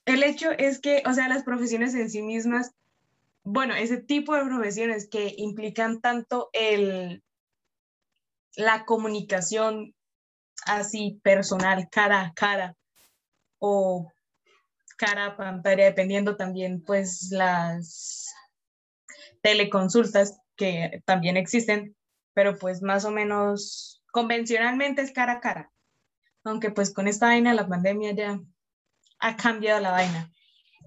el 0.05 0.23
hecho 0.23 0.51
es 0.51 0.79
que, 0.79 1.01
o 1.05 1.13
sea, 1.13 1.27
las 1.29 1.43
profesiones 1.43 1.95
en 1.95 2.09
sí 2.09 2.21
mismas, 2.21 2.73
bueno, 3.43 3.73
ese 3.73 3.97
tipo 3.97 4.35
de 4.35 4.45
profesiones 4.45 5.07
que 5.09 5.33
implican 5.37 6.01
tanto 6.01 6.49
el, 6.53 7.23
la 8.55 8.85
comunicación 8.85 9.95
así 10.65 11.19
personal, 11.23 11.87
cara 11.89 12.21
a 12.21 12.33
cara, 12.33 12.75
o 13.59 14.11
cara 14.97 15.27
a 15.27 15.37
pantalla, 15.37 15.85
dependiendo 15.85 16.35
también 16.35 16.83
pues 16.83 17.29
las 17.31 18.28
teleconsultas 19.41 20.39
que 20.55 21.01
también 21.05 21.37
existen, 21.37 21.95
pero 22.33 22.57
pues 22.57 22.81
más 22.81 23.05
o 23.05 23.11
menos 23.11 24.01
convencionalmente 24.11 25.01
es 25.01 25.11
cara 25.11 25.33
a 25.33 25.39
cara. 25.39 25.71
Aunque 26.43 26.71
pues 26.71 26.93
con 26.93 27.07
esta 27.07 27.27
vaina 27.27 27.53
la 27.53 27.67
pandemia 27.67 28.13
ya 28.13 28.39
ha 29.19 29.35
cambiado 29.35 29.79
la 29.79 29.91
vaina. 29.91 30.31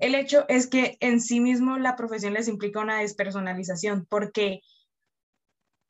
El 0.00 0.14
hecho 0.14 0.46
es 0.48 0.66
que 0.66 0.96
en 1.00 1.20
sí 1.20 1.40
mismo 1.40 1.78
la 1.78 1.96
profesión 1.96 2.32
les 2.34 2.48
implica 2.48 2.80
una 2.80 3.00
despersonalización 3.00 4.06
porque 4.06 4.62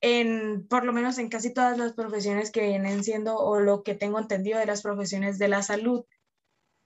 en, 0.01 0.67
por 0.69 0.85
lo 0.85 0.93
menos 0.93 1.19
en 1.19 1.29
casi 1.29 1.55
todas 1.55 1.79
las 1.79 1.93
profesiones 1.93 2.51
que 2.51 2.67
vienen 2.67 3.05
siendo 3.05 3.37
o 3.37 3.61
lo 3.61 3.83
que 3.85 3.95
tengo 3.95 4.19
entendido 4.19 4.59
de 4.59 4.67
las 4.67 4.83
profesiones 4.83 5.39
de 5.39 5.49
la 5.49 5.63
salud, 5.63 6.05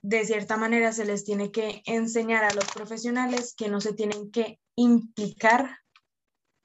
de 0.07 0.23
cierta 0.23 0.55
manera 0.55 0.93
se 0.93 1.03
les 1.03 1.25
tiene 1.25 1.51
que 1.51 1.81
enseñar 1.85 2.45
a 2.45 2.53
los 2.53 2.63
profesionales 2.71 3.53
que 3.53 3.67
no 3.67 3.81
se 3.81 3.91
tienen 3.91 4.31
que 4.31 4.57
implicar 4.75 5.79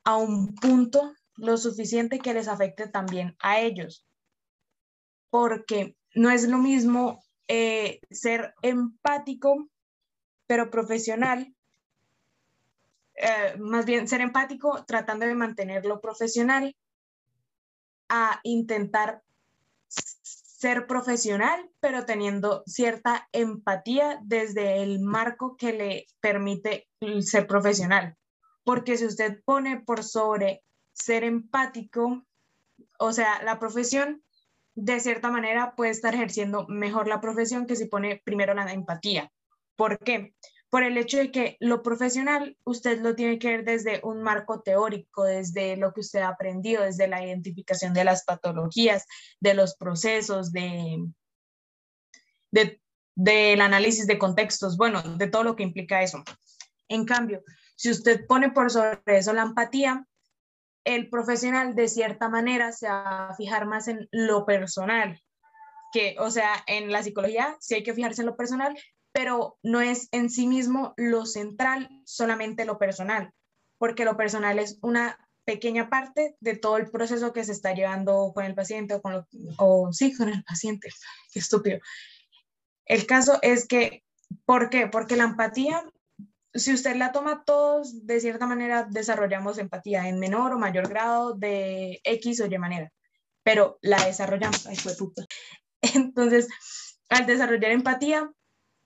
a 0.04 0.16
un 0.16 0.54
punto 0.54 1.12
lo 1.34 1.56
suficiente 1.56 2.20
que 2.20 2.34
les 2.34 2.46
afecte 2.46 2.86
también 2.86 3.34
a 3.40 3.58
ellos. 3.58 4.06
Porque 5.28 5.96
no 6.14 6.30
es 6.30 6.48
lo 6.48 6.58
mismo 6.58 7.20
eh, 7.48 8.00
ser 8.12 8.54
empático, 8.62 9.68
pero 10.46 10.70
profesional, 10.70 11.52
eh, 13.16 13.56
más 13.58 13.86
bien 13.86 14.06
ser 14.06 14.20
empático 14.20 14.84
tratando 14.86 15.26
de 15.26 15.34
mantenerlo 15.34 16.00
profesional, 16.00 16.76
a 18.08 18.38
intentar 18.44 19.24
ser 20.62 20.86
profesional, 20.86 21.68
pero 21.80 22.04
teniendo 22.04 22.62
cierta 22.66 23.28
empatía 23.32 24.20
desde 24.22 24.80
el 24.80 25.00
marco 25.00 25.56
que 25.56 25.72
le 25.72 26.06
permite 26.20 26.86
ser 27.22 27.48
profesional. 27.48 28.16
Porque 28.62 28.96
si 28.96 29.06
usted 29.06 29.42
pone 29.44 29.80
por 29.80 30.04
sobre 30.04 30.62
ser 30.92 31.24
empático, 31.24 32.24
o 33.00 33.12
sea, 33.12 33.42
la 33.42 33.58
profesión 33.58 34.22
de 34.76 35.00
cierta 35.00 35.32
manera 35.32 35.74
puede 35.74 35.90
estar 35.90 36.14
ejerciendo 36.14 36.64
mejor 36.68 37.08
la 37.08 37.20
profesión 37.20 37.66
que 37.66 37.74
si 37.74 37.86
pone 37.86 38.22
primero 38.24 38.54
la 38.54 38.72
empatía. 38.72 39.32
¿Por 39.74 39.98
qué? 39.98 40.32
Por 40.72 40.84
el 40.84 40.96
hecho 40.96 41.18
de 41.18 41.30
que 41.30 41.58
lo 41.60 41.82
profesional 41.82 42.56
usted 42.64 42.98
lo 43.02 43.14
tiene 43.14 43.38
que 43.38 43.48
ver 43.48 43.62
desde 43.62 44.00
un 44.04 44.22
marco 44.22 44.62
teórico, 44.62 45.24
desde 45.24 45.76
lo 45.76 45.92
que 45.92 46.00
usted 46.00 46.20
ha 46.20 46.28
aprendido, 46.28 46.82
desde 46.82 47.08
la 47.08 47.22
identificación 47.22 47.92
de 47.92 48.04
las 48.04 48.24
patologías, 48.24 49.06
de 49.38 49.52
los 49.52 49.76
procesos, 49.76 50.50
de, 50.50 51.10
del 53.14 53.60
análisis 53.60 54.06
de 54.06 54.18
contextos, 54.18 54.78
bueno, 54.78 55.02
de 55.02 55.26
todo 55.26 55.44
lo 55.44 55.56
que 55.56 55.62
implica 55.62 56.02
eso. 56.02 56.24
En 56.88 57.04
cambio, 57.04 57.42
si 57.76 57.90
usted 57.90 58.24
pone 58.26 58.50
por 58.50 58.70
sobre 58.70 59.18
eso 59.18 59.34
la 59.34 59.42
empatía, 59.42 60.06
el 60.84 61.10
profesional 61.10 61.74
de 61.74 61.88
cierta 61.88 62.30
manera 62.30 62.72
se 62.72 62.88
va 62.88 63.28
a 63.28 63.34
fijar 63.34 63.66
más 63.66 63.88
en 63.88 64.08
lo 64.10 64.46
personal, 64.46 65.20
que, 65.92 66.16
o 66.18 66.30
sea, 66.30 66.64
en 66.66 66.90
la 66.90 67.02
psicología 67.02 67.58
sí 67.60 67.74
hay 67.74 67.82
que 67.82 67.92
fijarse 67.92 68.22
en 68.22 68.26
lo 68.28 68.38
personal, 68.38 68.74
pero 69.12 69.58
no 69.62 69.80
es 69.80 70.08
en 70.12 70.30
sí 70.30 70.46
mismo 70.46 70.94
lo 70.96 71.26
central, 71.26 71.88
solamente 72.04 72.64
lo 72.64 72.78
personal, 72.78 73.32
porque 73.78 74.04
lo 74.04 74.16
personal 74.16 74.58
es 74.58 74.78
una 74.82 75.18
pequeña 75.44 75.90
parte 75.90 76.36
de 76.40 76.56
todo 76.56 76.76
el 76.76 76.90
proceso 76.90 77.32
que 77.32 77.44
se 77.44 77.52
está 77.52 77.74
llevando 77.74 78.32
con 78.34 78.44
el 78.44 78.54
paciente 78.54 78.94
o 78.94 79.02
con 79.02 79.92
sí, 79.92 80.14
con 80.14 80.28
el 80.28 80.42
paciente. 80.44 80.88
Qué 81.32 81.40
estúpido. 81.40 81.78
El 82.86 83.06
caso 83.06 83.38
es 83.42 83.66
que, 83.66 84.04
¿por 84.44 84.70
qué? 84.70 84.86
Porque 84.86 85.16
la 85.16 85.24
empatía 85.24 85.84
si 86.54 86.72
usted 86.72 86.96
la 86.96 87.12
toma 87.12 87.44
todos, 87.44 88.06
de 88.06 88.20
cierta 88.20 88.46
manera 88.46 88.86
desarrollamos 88.88 89.58
empatía 89.58 90.08
en 90.08 90.18
menor 90.18 90.52
o 90.52 90.58
mayor 90.58 90.88
grado 90.88 91.34
de 91.34 92.00
X 92.04 92.40
o 92.40 92.46
Y 92.46 92.58
manera, 92.58 92.92
pero 93.42 93.78
la 93.80 94.04
desarrollamos, 94.04 94.66
ay, 94.66 94.76
fue 94.76 94.94
puta. 94.94 95.24
Entonces, 95.94 96.48
al 97.08 97.26
desarrollar 97.26 97.70
empatía, 97.70 98.30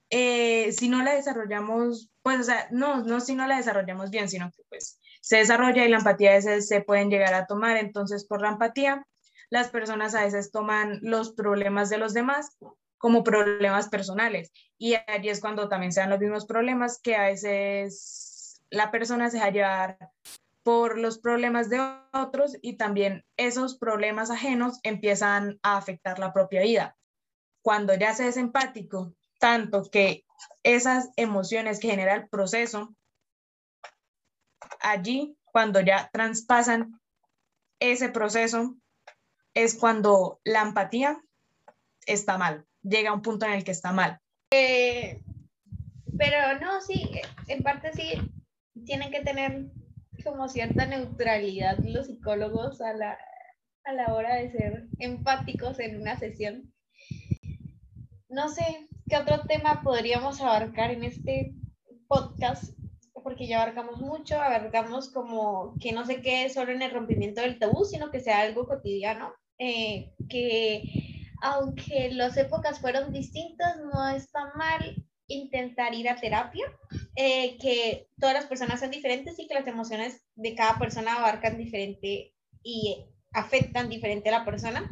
eh, 0.09 0.71
si 0.71 0.89
no 0.89 1.03
la 1.03 1.13
desarrollamos, 1.15 2.11
pues, 2.21 2.39
o 2.39 2.43
sea, 2.43 2.67
no, 2.71 3.03
no 3.03 3.19
si 3.19 3.35
no 3.35 3.47
la 3.47 3.57
desarrollamos 3.57 4.09
bien, 4.09 4.29
sino 4.29 4.51
que 4.51 4.63
pues 4.69 4.99
se 5.21 5.37
desarrolla 5.37 5.85
y 5.85 5.89
la 5.89 5.97
empatía 5.97 6.31
a 6.31 6.35
veces 6.35 6.67
se 6.67 6.81
pueden 6.81 7.09
llegar 7.09 7.33
a 7.33 7.45
tomar, 7.45 7.77
entonces 7.77 8.25
por 8.25 8.41
la 8.41 8.49
empatía, 8.49 9.05
las 9.49 9.69
personas 9.69 10.15
a 10.15 10.23
veces 10.23 10.51
toman 10.51 10.99
los 11.01 11.33
problemas 11.33 11.89
de 11.89 11.97
los 11.97 12.13
demás 12.13 12.57
como 12.97 13.23
problemas 13.23 13.89
personales. 13.89 14.51
Y 14.77 14.95
allí 15.07 15.29
es 15.29 15.39
cuando 15.39 15.69
también 15.69 15.91
se 15.91 15.99
dan 15.99 16.09
los 16.09 16.19
mismos 16.19 16.45
problemas 16.45 16.99
que 17.01 17.15
a 17.15 17.23
veces 17.23 18.61
la 18.69 18.91
persona 18.91 19.29
se 19.29 19.37
deja 19.37 19.49
llevar 19.51 19.97
por 20.63 20.97
los 20.97 21.19
problemas 21.19 21.69
de 21.69 21.79
otros 22.11 22.57
y 22.61 22.75
también 22.75 23.23
esos 23.37 23.77
problemas 23.77 24.31
ajenos 24.31 24.79
empiezan 24.83 25.59
a 25.63 25.77
afectar 25.77 26.19
la 26.19 26.33
propia 26.33 26.61
vida. 26.61 26.97
Cuando 27.61 27.95
ya 27.95 28.13
se 28.13 28.27
es 28.27 28.37
empático, 28.37 29.13
tanto 29.39 29.89
que 29.91 30.25
esas 30.63 31.09
emociones 31.15 31.79
que 31.79 31.89
genera 31.89 32.15
el 32.15 32.27
proceso, 32.29 32.95
allí, 34.79 35.37
cuando 35.45 35.79
ya 35.81 36.09
traspasan 36.11 36.99
ese 37.79 38.09
proceso, 38.09 38.75
es 39.53 39.75
cuando 39.75 40.39
la 40.43 40.61
empatía 40.61 41.21
está 42.05 42.37
mal 42.37 42.67
llega 42.87 43.09
a 43.09 43.13
un 43.13 43.21
punto 43.21 43.45
en 43.45 43.53
el 43.53 43.63
que 43.63 43.71
está 43.71 43.91
mal. 43.91 44.19
Eh, 44.51 45.21
pero 46.17 46.59
no, 46.59 46.81
sí, 46.81 47.09
en 47.47 47.63
parte 47.63 47.91
sí, 47.93 48.13
tienen 48.85 49.11
que 49.11 49.21
tener 49.21 49.65
como 50.23 50.47
cierta 50.47 50.85
neutralidad 50.85 51.77
los 51.83 52.07
psicólogos 52.07 52.81
a 52.81 52.93
la, 52.93 53.17
a 53.83 53.93
la 53.93 54.13
hora 54.13 54.35
de 54.35 54.51
ser 54.51 54.87
empáticos 54.99 55.79
en 55.79 56.01
una 56.01 56.17
sesión. 56.17 56.73
No 58.29 58.49
sé 58.49 58.87
qué 59.07 59.17
otro 59.17 59.41
tema 59.47 59.81
podríamos 59.83 60.41
abarcar 60.41 60.91
en 60.91 61.03
este 61.03 61.53
podcast, 62.07 62.73
porque 63.23 63.47
ya 63.47 63.61
abarcamos 63.61 64.01
mucho, 64.01 64.35
abarcamos 64.35 65.09
como 65.09 65.75
que 65.79 65.93
no 65.93 66.05
se 66.05 66.21
quede 66.21 66.49
solo 66.49 66.71
en 66.71 66.81
el 66.81 66.91
rompimiento 66.91 67.41
del 67.41 67.57
tabú, 67.57 67.85
sino 67.85 68.11
que 68.11 68.19
sea 68.19 68.41
algo 68.41 68.67
cotidiano, 68.67 69.33
eh, 69.59 70.13
que 70.29 70.83
aunque 71.41 72.09
las 72.11 72.35
épocas 72.37 72.79
fueron 72.79 73.13
distintas, 73.13 73.77
no 73.77 74.09
está 74.09 74.51
mal 74.55 74.95
intentar 75.27 75.93
ir 75.93 76.09
a 76.09 76.15
terapia, 76.15 76.65
eh, 77.15 77.57
que 77.59 78.07
todas 78.19 78.33
las 78.33 78.45
personas 78.45 78.79
son 78.79 78.91
diferentes 78.91 79.37
y 79.39 79.47
que 79.47 79.53
las 79.53 79.67
emociones 79.67 80.25
de 80.35 80.55
cada 80.55 80.77
persona 80.79 81.15
abarcan 81.15 81.57
diferente 81.57 82.33
y 82.63 83.05
afectan 83.33 83.89
diferente 83.89 84.29
a 84.29 84.39
la 84.39 84.45
persona, 84.45 84.89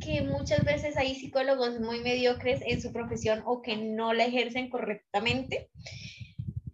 que 0.00 0.22
muchas 0.22 0.64
veces 0.64 0.96
hay 0.96 1.14
psicólogos 1.14 1.80
muy 1.80 2.00
mediocres 2.00 2.62
en 2.64 2.80
su 2.80 2.92
profesión 2.92 3.42
o 3.46 3.62
que 3.62 3.76
no 3.76 4.12
la 4.12 4.24
ejercen 4.24 4.68
correctamente, 4.68 5.70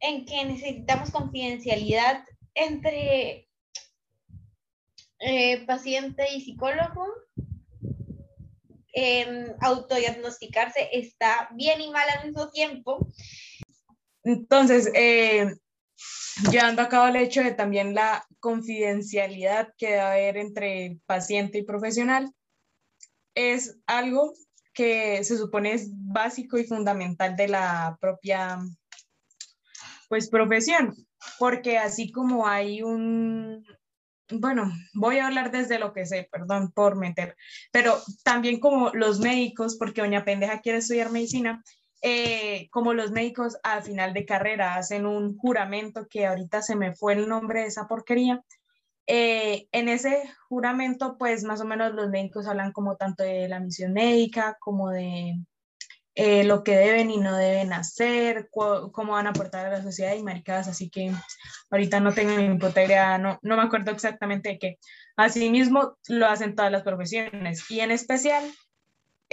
en 0.00 0.24
que 0.24 0.44
necesitamos 0.44 1.10
confidencialidad 1.10 2.24
entre 2.54 3.48
eh, 5.20 5.64
paciente 5.66 6.24
y 6.34 6.40
psicólogo 6.40 7.06
eh, 8.94 9.54
autodiagnosticarse 9.60 10.88
está 10.92 11.48
bien 11.54 11.80
y 11.80 11.90
mal 11.90 12.06
al 12.10 12.26
mismo 12.26 12.50
tiempo. 12.50 13.08
Entonces, 14.22 14.90
eh, 14.94 15.54
llevando 16.50 16.82
a 16.82 16.88
cabo 16.88 17.06
el 17.06 17.16
hecho 17.16 17.42
de 17.42 17.52
también 17.52 17.94
la 17.94 18.26
confidencialidad 18.38 19.68
que 19.78 19.86
debe 19.86 20.00
haber 20.00 20.36
entre 20.36 20.98
paciente 21.06 21.58
y 21.58 21.62
profesional, 21.62 22.30
es 23.34 23.78
algo 23.86 24.32
que 24.74 25.22
se 25.24 25.36
supone 25.36 25.74
es 25.74 25.90
básico 25.92 26.58
y 26.58 26.64
fundamental 26.64 27.36
de 27.36 27.48
la 27.48 27.96
propia 28.00 28.58
pues 30.08 30.28
profesión, 30.28 30.94
porque 31.38 31.78
así 31.78 32.12
como 32.12 32.46
hay 32.46 32.82
un, 32.82 33.64
bueno, 34.30 34.70
voy 34.94 35.18
a 35.18 35.26
hablar 35.26 35.50
desde 35.50 35.78
lo 35.78 35.92
que 35.92 36.04
sé, 36.04 36.28
perdón 36.30 36.70
por 36.72 36.96
meter, 36.96 37.36
pero 37.70 37.98
también 38.22 38.60
como 38.60 38.90
los 38.90 39.20
médicos, 39.20 39.76
porque 39.76 40.02
doña 40.02 40.24
pendeja 40.24 40.60
quiere 40.60 40.78
estudiar 40.78 41.10
medicina, 41.10 41.62
eh, 42.02 42.68
como 42.70 42.94
los 42.94 43.12
médicos 43.12 43.56
al 43.62 43.84
final 43.84 44.12
de 44.12 44.26
carrera 44.26 44.74
hacen 44.74 45.06
un 45.06 45.36
juramento 45.36 46.08
que 46.08 46.26
ahorita 46.26 46.60
se 46.60 46.74
me 46.74 46.94
fue 46.94 47.14
el 47.14 47.28
nombre 47.28 47.60
de 47.60 47.66
esa 47.66 47.86
porquería. 47.86 48.42
Eh, 49.06 49.66
en 49.72 49.88
ese 49.88 50.22
juramento, 50.48 51.16
pues 51.18 51.44
más 51.44 51.60
o 51.60 51.64
menos 51.64 51.92
los 51.94 52.08
médicos 52.10 52.46
hablan 52.46 52.72
como 52.72 52.96
tanto 52.96 53.24
de 53.24 53.48
la 53.48 53.60
misión 53.60 53.92
médica 53.92 54.56
como 54.60 54.90
de 54.90 55.40
eh, 56.14 56.44
lo 56.44 56.62
que 56.62 56.76
deben 56.76 57.10
y 57.10 57.16
no 57.16 57.36
deben 57.36 57.72
hacer, 57.72 58.48
cómo 58.50 59.12
van 59.12 59.26
a 59.26 59.30
aportar 59.30 59.66
a 59.66 59.70
la 59.70 59.82
sociedad 59.82 60.14
y 60.14 60.22
maricadas, 60.22 60.68
así 60.68 60.90
que 60.90 61.10
ahorita 61.70 62.00
no 62.00 62.12
tengo 62.12 62.36
ni 62.36 62.54
idea, 62.84 63.16
no, 63.16 63.38
no 63.42 63.56
me 63.56 63.62
acuerdo 63.62 63.92
exactamente 63.92 64.50
de 64.50 64.58
qué. 64.58 64.78
Asimismo, 65.16 65.96
lo 66.08 66.26
hacen 66.26 66.54
todas 66.54 66.70
las 66.70 66.82
profesiones 66.82 67.70
y 67.70 67.80
en 67.80 67.90
especial 67.92 68.44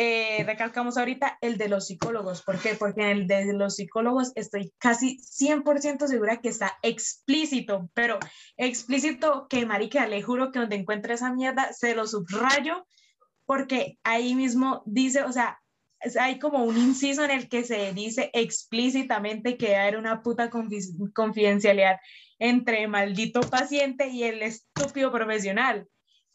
eh, 0.02 0.46
recalcamos 0.46 0.98
ahorita 0.98 1.38
el 1.42 1.58
de 1.58 1.68
los 1.68 1.88
psicólogos. 1.88 2.42
¿Por 2.42 2.58
qué? 2.58 2.74
Porque 2.76 3.02
en 3.02 3.10
el 3.10 3.28
de 3.28 3.52
los 3.52 3.76
psicólogos 3.76 4.32
estoy 4.36 4.72
casi 4.78 5.18
100% 5.18 6.08
segura 6.08 6.38
que 6.38 6.48
está 6.48 6.78
explícito, 6.84 7.90
pero 7.94 8.18
explícito 8.56 9.48
que, 9.50 9.66
marica, 9.66 10.08
le 10.08 10.22
juro 10.22 10.54
que 10.54 10.60
donde 10.60 10.78
encuentre 10.78 11.16
esa 11.16 11.34
mierda 11.34 11.74
se 11.74 11.96
lo 11.96 12.08
subrayo 12.08 12.88
porque 13.46 13.98
ahí 14.04 14.36
mismo 14.36 14.84
dice, 14.86 15.24
o 15.24 15.34
sea, 15.34 15.60
hay 16.18 16.40
como 16.40 16.64
un 16.64 16.78
inciso 16.78 17.26
en 17.26 17.32
el 17.32 17.50
que 17.50 17.66
se 17.66 17.92
dice 17.92 18.30
explícitamente 18.32 19.58
que 19.58 19.76
hay 19.76 19.96
una 19.96 20.22
puta 20.22 20.50
confidencialidad 21.14 21.98
entre 22.38 22.88
maldito 22.88 23.42
paciente 23.42 24.08
y 24.08 24.24
el 24.24 24.44
estúpido 24.44 25.12
profesional. 25.12 25.90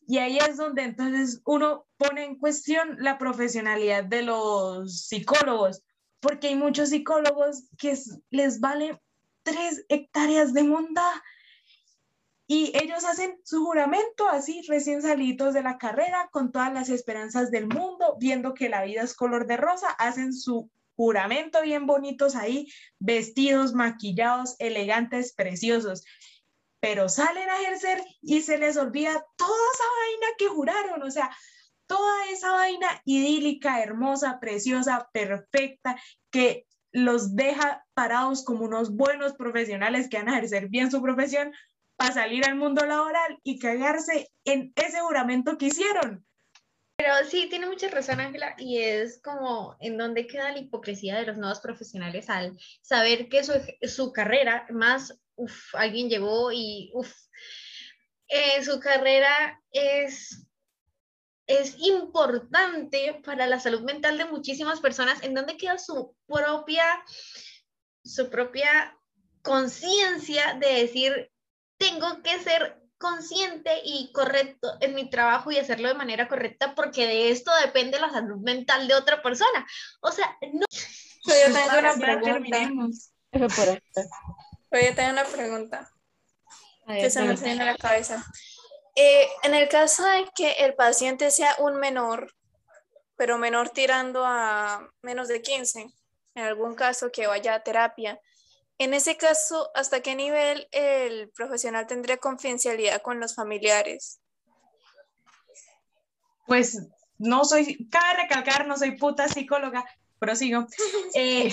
Y 0.06 0.18
ahí 0.18 0.38
es 0.38 0.56
donde 0.56 0.82
entonces 0.82 1.40
uno 1.44 1.86
pone 1.96 2.24
en 2.24 2.38
cuestión 2.38 2.96
la 3.00 3.18
profesionalidad 3.18 4.04
de 4.04 4.22
los 4.22 5.06
psicólogos, 5.06 5.82
porque 6.20 6.48
hay 6.48 6.56
muchos 6.56 6.90
psicólogos 6.90 7.64
que 7.78 7.98
les 8.30 8.60
vale 8.60 9.00
tres 9.42 9.84
hectáreas 9.88 10.52
de 10.52 10.64
monda 10.64 11.02
y 12.46 12.72
ellos 12.74 13.04
hacen 13.04 13.38
su 13.44 13.64
juramento 13.64 14.28
así, 14.28 14.62
recién 14.68 15.00
salidos 15.00 15.54
de 15.54 15.62
la 15.62 15.78
carrera, 15.78 16.28
con 16.30 16.52
todas 16.52 16.72
las 16.72 16.90
esperanzas 16.90 17.50
del 17.50 17.66
mundo, 17.66 18.16
viendo 18.20 18.52
que 18.52 18.68
la 18.68 18.84
vida 18.84 19.02
es 19.02 19.14
color 19.14 19.46
de 19.46 19.56
rosa, 19.56 19.88
hacen 19.90 20.34
su 20.34 20.70
juramento 20.94 21.62
bien 21.62 21.86
bonitos 21.86 22.36
ahí, 22.36 22.68
vestidos, 22.98 23.72
maquillados, 23.72 24.56
elegantes, 24.58 25.32
preciosos. 25.32 26.04
Pero 26.84 27.08
salen 27.08 27.48
a 27.48 27.62
ejercer 27.62 28.04
y 28.20 28.42
se 28.42 28.58
les 28.58 28.76
olvida 28.76 29.24
toda 29.38 29.56
esa 29.72 29.84
vaina 29.84 30.26
que 30.36 30.48
juraron. 30.48 31.02
O 31.02 31.10
sea, 31.10 31.34
toda 31.86 32.28
esa 32.30 32.52
vaina 32.52 33.00
idílica, 33.06 33.82
hermosa, 33.82 34.38
preciosa, 34.38 35.08
perfecta, 35.10 35.96
que 36.30 36.66
los 36.92 37.36
deja 37.36 37.86
parados 37.94 38.44
como 38.44 38.66
unos 38.66 38.94
buenos 38.94 39.32
profesionales 39.32 40.10
que 40.10 40.18
van 40.18 40.28
a 40.28 40.32
ejercer 40.32 40.68
bien 40.68 40.90
su 40.90 41.00
profesión 41.00 41.54
para 41.96 42.12
salir 42.12 42.44
al 42.46 42.56
mundo 42.56 42.84
laboral 42.84 43.38
y 43.42 43.58
cagarse 43.58 44.30
en 44.44 44.74
ese 44.76 45.00
juramento 45.00 45.56
que 45.56 45.68
hicieron. 45.68 46.22
Pero 46.98 47.14
sí, 47.26 47.48
tiene 47.48 47.66
mucha 47.66 47.88
razón, 47.88 48.20
Ángela, 48.20 48.56
y 48.58 48.76
es 48.78 49.22
como 49.22 49.74
en 49.80 49.96
dónde 49.96 50.26
queda 50.26 50.52
la 50.52 50.58
hipocresía 50.58 51.16
de 51.16 51.24
los 51.24 51.38
nuevos 51.38 51.60
profesionales 51.60 52.28
al 52.28 52.58
saber 52.82 53.30
que 53.30 53.42
su, 53.42 53.54
su 53.88 54.12
carrera, 54.12 54.66
más, 54.70 55.18
uff, 55.36 55.74
alguien 55.74 56.08
llegó 56.08 56.52
y, 56.52 56.90
uff, 56.94 57.12
eh, 58.28 58.64
su 58.64 58.80
carrera 58.80 59.62
es, 59.70 60.46
es 61.46 61.76
importante 61.78 63.20
para 63.24 63.46
la 63.46 63.60
salud 63.60 63.82
mental 63.82 64.18
de 64.18 64.24
muchísimas 64.24 64.80
personas, 64.80 65.22
en 65.22 65.34
dónde 65.34 65.56
queda 65.56 65.78
su 65.78 66.16
propia, 66.26 66.84
su 68.02 68.30
propia 68.30 68.96
conciencia 69.42 70.54
de 70.54 70.82
decir, 70.82 71.30
tengo 71.76 72.22
que 72.22 72.38
ser 72.38 72.80
consciente 72.98 73.82
y 73.84 74.10
correcto 74.12 74.78
en 74.80 74.94
mi 74.94 75.10
trabajo 75.10 75.50
y 75.50 75.58
hacerlo 75.58 75.88
de 75.88 75.94
manera 75.94 76.26
correcta 76.26 76.74
porque 76.74 77.06
de 77.06 77.30
esto 77.30 77.50
depende 77.62 78.00
la 78.00 78.10
salud 78.10 78.40
mental 78.40 78.88
de 78.88 78.94
otra 78.94 79.22
persona. 79.22 79.66
O 80.00 80.10
sea, 80.10 80.36
no... 80.52 80.64
Yo 81.26 81.52
tengo 81.52 81.78
una 81.78 81.94
pregunta. 81.94 82.70
Yo 84.82 84.94
tengo 84.94 85.10
una 85.10 85.24
pregunta 85.24 85.90
que 86.86 87.10
se 87.10 87.22
me 87.22 87.34
viene 87.34 87.62
a 87.62 87.72
la 87.72 87.76
cabeza. 87.76 88.24
Eh, 88.96 89.26
en 89.42 89.54
el 89.54 89.68
caso 89.68 90.04
de 90.04 90.28
que 90.34 90.52
el 90.52 90.74
paciente 90.74 91.30
sea 91.30 91.54
un 91.58 91.76
menor, 91.76 92.32
pero 93.16 93.38
menor 93.38 93.70
tirando 93.70 94.24
a 94.24 94.88
menos 95.02 95.28
de 95.28 95.42
15, 95.42 95.86
en 96.34 96.44
algún 96.44 96.74
caso 96.74 97.10
que 97.10 97.26
vaya 97.26 97.54
a 97.54 97.62
terapia, 97.62 98.20
en 98.78 98.92
ese 98.92 99.16
caso, 99.16 99.70
¿hasta 99.74 100.00
qué 100.00 100.14
nivel 100.16 100.68
el 100.72 101.30
profesional 101.30 101.86
tendría 101.86 102.16
confidencialidad 102.16 103.02
con 103.02 103.20
los 103.20 103.34
familiares? 103.34 104.20
Pues 106.46 106.78
no 107.18 107.44
soy, 107.44 107.88
cabe 107.88 108.22
recalcar, 108.22 108.66
no 108.66 108.76
soy 108.76 108.96
puta 108.98 109.28
psicóloga, 109.28 109.84
pero 110.18 110.34
sigo. 110.36 110.66
Eh, 111.14 111.52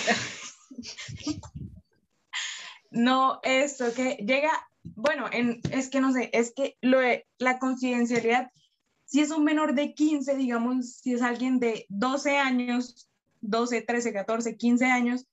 no, 2.92 3.40
esto 3.44 3.94
que 3.94 4.18
llega, 4.18 4.52
bueno, 4.84 5.26
en, 5.32 5.62
es 5.72 5.90
que 5.90 6.02
no 6.02 6.12
sé, 6.12 6.30
es 6.34 6.54
que 6.54 6.78
lo 6.82 7.00
la 7.40 7.58
confidencialidad, 7.58 8.52
si 9.06 9.22
es 9.22 9.32
un 9.32 9.44
menor 9.44 9.74
de 9.74 9.94
15, 9.94 10.36
digamos, 10.36 10.98
si 10.98 11.14
es 11.14 11.22
alguien 11.22 11.60
de 11.60 11.86
12 11.90 12.38
años, 12.38 13.10
12, 13.42 13.82
13, 13.82 14.14
14, 14.14 14.58
15 14.58 14.86
años, 14.86 15.26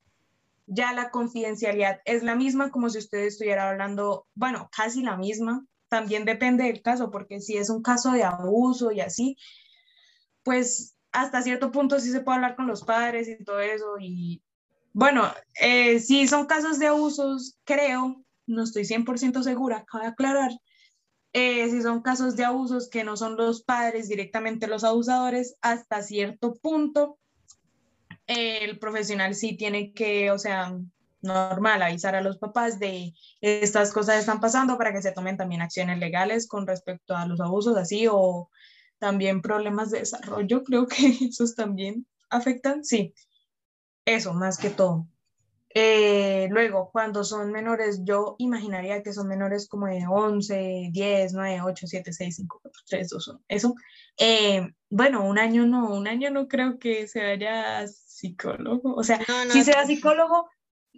ya 0.67 0.93
la 0.93 1.11
confidencialidad 1.11 2.01
es 2.05 2.23
la 2.23 2.37
misma 2.37 2.71
como 2.71 2.91
si 2.91 2.99
usted 2.99 3.21
estuviera 3.21 3.71
hablando, 3.71 4.27
bueno, 4.35 4.69
casi 4.75 5.03
la 5.03 5.17
misma. 5.17 5.67
También 5.89 6.27
depende 6.27 6.65
del 6.65 6.83
caso, 6.83 7.11
porque 7.11 7.41
si 7.41 7.57
es 7.57 7.71
un 7.71 7.83
caso 7.83 8.13
de 8.13 8.23
abuso 8.23 8.93
y 8.93 9.01
así, 9.01 9.39
pues 10.43 10.97
hasta 11.11 11.41
cierto 11.41 11.73
punto 11.73 11.99
sí 11.99 12.11
se 12.11 12.21
puede 12.21 12.37
hablar 12.37 12.57
con 12.57 12.67
los 12.67 12.85
padres 12.85 13.29
y 13.29 13.43
todo 13.43 13.61
eso. 13.61 13.97
Y 13.99 14.43
bueno, 14.93 15.33
eh, 15.61 16.01
si 16.01 16.27
son 16.27 16.47
casos 16.47 16.79
de 16.79 16.87
abusos, 16.87 17.59
creo, 17.65 18.23
no 18.47 18.63
estoy 18.63 18.85
100% 18.85 19.43
segura, 19.43 19.85
cabe 19.85 20.07
aclarar, 20.07 20.51
eh, 21.33 21.69
si 21.71 21.83
son 21.83 22.03
casos 22.03 22.37
de 22.37 22.45
abusos 22.45 22.89
que 22.89 23.05
no 23.05 23.17
son 23.17 23.37
los 23.37 23.63
padres 23.63 24.09
directamente 24.09 24.67
los 24.67 24.85
abusadores, 24.85 25.57
hasta 25.61 26.03
cierto 26.03 26.55
punto 26.57 27.19
el 28.27 28.79
profesional 28.79 29.35
sí 29.35 29.57
tiene 29.57 29.93
que, 29.93 30.31
o 30.31 30.39
sea, 30.39 30.77
normal, 31.23 31.83
avisar 31.83 32.15
a 32.15 32.21
los 32.21 32.39
papás 32.39 32.79
de 32.79 33.15
estas 33.41 33.93
cosas 33.93 34.19
están 34.19 34.41
pasando 34.41 34.79
para 34.79 34.93
que 34.93 35.03
se 35.03 35.13
tomen 35.13 35.37
también 35.37 35.63
acciones 35.63 35.99
legales 35.99 36.47
con 36.47 36.67
respecto 36.67 37.17
a 37.17 37.27
los 37.27 37.41
abusos 37.41 37.77
así 37.77 38.07
o 38.11 38.51
también 38.99 39.43
problemas 39.43 39.91
de 39.91 40.01
desarrollo, 40.01 40.63
creo 40.63 40.87
que 40.87 40.97
esos 41.29 41.55
también 41.55 42.07
afectan, 42.31 42.85
sí, 42.85 43.15
eso 44.15 44.33
más 44.35 44.59
que 44.59 44.71
todo. 44.71 45.07
Eh, 45.75 46.49
luego, 46.51 46.91
cuando 46.91 47.25
son 47.25 47.53
menores, 47.53 48.01
yo 48.05 48.37
imaginaría 48.39 49.03
que 49.03 49.13
son 49.13 49.29
menores 49.29 49.69
como 49.69 49.87
de 49.87 50.05
11, 50.09 50.89
10, 50.91 51.35
9, 51.35 51.61
8, 51.63 51.87
7, 51.87 52.13
6, 52.13 52.37
5, 52.37 52.59
4, 52.63 52.83
3, 52.89 53.09
2, 53.09 53.29
1. 53.29 53.41
Eso. 53.49 53.75
Eh, 54.17 54.67
bueno, 54.89 55.25
un 55.27 55.39
año 55.39 55.67
no, 55.67 55.95
un 55.95 56.09
año 56.09 56.31
no 56.31 56.49
creo 56.49 56.79
que 56.79 57.07
se 57.07 57.23
vaya 57.23 57.87
psicólogo. 57.87 58.95
O 58.95 59.05
sea, 59.05 59.21
si 59.53 59.63
sea 59.63 59.87
psicólogo, 59.87 60.49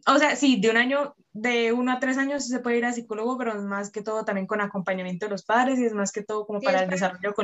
o 0.06 0.18
sea, 0.18 0.36
sí, 0.36 0.60
de 0.60 0.70
un 0.70 0.76
año, 0.76 1.14
de 1.32 1.72
uno 1.72 1.92
a 1.92 2.00
tres 2.00 2.16
años 2.16 2.46
se 2.46 2.60
puede 2.60 2.78
ir 2.78 2.84
a 2.84 2.92
psicólogo, 2.92 3.36
pero 3.36 3.52
es 3.52 3.62
más 3.62 3.90
que 3.90 4.02
todo 4.02 4.24
también 4.24 4.46
con 4.46 4.60
acompañamiento 4.60 5.26
de 5.26 5.30
los 5.30 5.44
padres 5.44 5.78
y 5.78 5.84
es 5.84 5.92
más 5.92 6.12
que 6.12 6.22
todo 6.22 6.46
como 6.46 6.60
para 6.60 6.84
el 6.84 6.90
desarrollo 6.90 7.34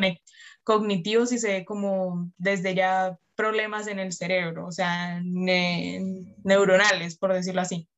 cognitivo, 0.63 1.27
si 1.27 1.39
se 1.39 1.49
ve 1.49 1.65
como 1.65 2.31
desde 2.39 2.75
ya 2.75 3.19
problemas 3.37 3.87
en 3.87 3.99
el 3.99 4.13
cerebro, 4.13 4.67
o 4.67 4.73
sea, 4.73 5.21
neuronales, 5.23 7.19
por 7.19 7.33
decirlo 7.33 7.61
así. 7.61 7.89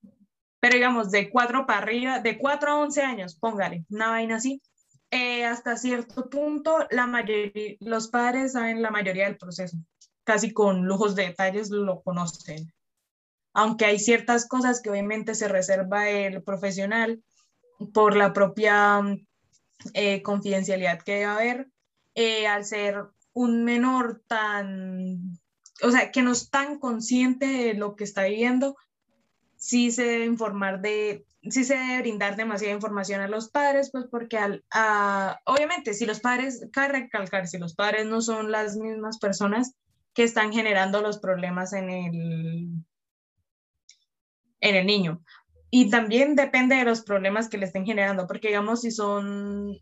Pero 0.61 0.75
digamos, 0.75 1.11
de 1.11 1.31
cuatro 1.31 1.67
para 1.67 1.79
arriba, 1.79 2.19
de 2.19 2.37
cuatro 2.37 2.73
a 2.73 2.81
once 2.81 3.03
años, 3.03 3.37
póngale, 3.39 3.85
una 3.91 4.11
vaina 4.11 4.37
así, 4.37 4.61
eh, 5.11 5.45
hasta 5.45 5.77
cierto 5.77 6.29
punto, 6.29 6.87
la 6.91 7.07
mayoría, 7.07 7.77
los 7.81 8.09
padres 8.09 8.53
saben 8.53 8.83
la 8.83 8.91
mayoría 8.91 9.25
del 9.25 9.39
proceso 9.39 9.79
casi 10.29 10.53
con 10.53 10.85
lujos 10.85 11.17
de 11.17 11.29
detalles 11.29 11.71
lo 11.71 12.03
conocen. 12.03 12.71
Aunque 13.55 13.87
hay 13.87 13.99
ciertas 13.99 14.47
cosas 14.47 14.83
que 14.83 14.91
obviamente 14.91 15.35
se 15.35 15.49
reserva 15.49 16.11
el 16.11 16.43
profesional 16.43 17.25
por 17.95 18.15
la 18.15 18.35
propia 18.35 19.01
eh, 19.95 20.21
confidencialidad 20.21 21.01
que 21.01 21.13
debe 21.13 21.25
haber, 21.25 21.69
eh, 22.15 22.47
al 22.47 22.67
ser 22.67 23.05
un 23.39 23.63
menor 23.63 24.21
tan, 24.27 25.39
o 25.83 25.91
sea, 25.93 26.11
que 26.11 26.23
no 26.23 26.33
es 26.33 26.51
tan 26.51 26.81
consciente 26.81 27.47
de 27.47 27.75
lo 27.75 27.95
que 27.95 28.03
está 28.03 28.25
viviendo, 28.25 28.77
sí 29.57 29.93
se 29.93 30.03
debe 30.03 30.25
informar 30.25 30.81
de, 30.81 31.25
sí 31.43 31.63
se 31.63 31.77
debe 31.77 32.01
brindar 32.01 32.35
demasiada 32.35 32.75
información 32.75 33.21
a 33.21 33.29
los 33.29 33.49
padres, 33.49 33.91
pues 33.93 34.07
porque 34.11 34.39
al, 34.39 34.65
obviamente 35.45 35.95
si 35.95 36.05
los 36.05 36.19
padres, 36.19 36.67
cabe 36.73 37.01
recalcar, 37.01 37.47
si 37.47 37.59
los 37.59 37.77
padres 37.77 38.07
no 38.07 38.21
son 38.23 38.51
las 38.51 38.77
mismas 38.77 39.19
personas, 39.19 39.77
que 40.15 40.25
están 40.25 40.53
generando 40.53 41.01
los 41.01 41.19
problemas 41.19 41.73
en 41.73 41.91
el, 41.91 42.71
en 44.61 44.75
el 44.75 44.85
niño. 44.85 45.23
Y 45.71 45.91
también 45.91 46.35
depende 46.35 46.75
de 46.75 46.85
los 46.85 47.03
problemas 47.03 47.49
que 47.49 47.59
le 47.59 47.67
estén 47.67 47.87
generando, 47.87 48.27
porque 48.27 48.49
digamos, 48.49 48.81
si 48.81 48.91
son, 48.91 49.79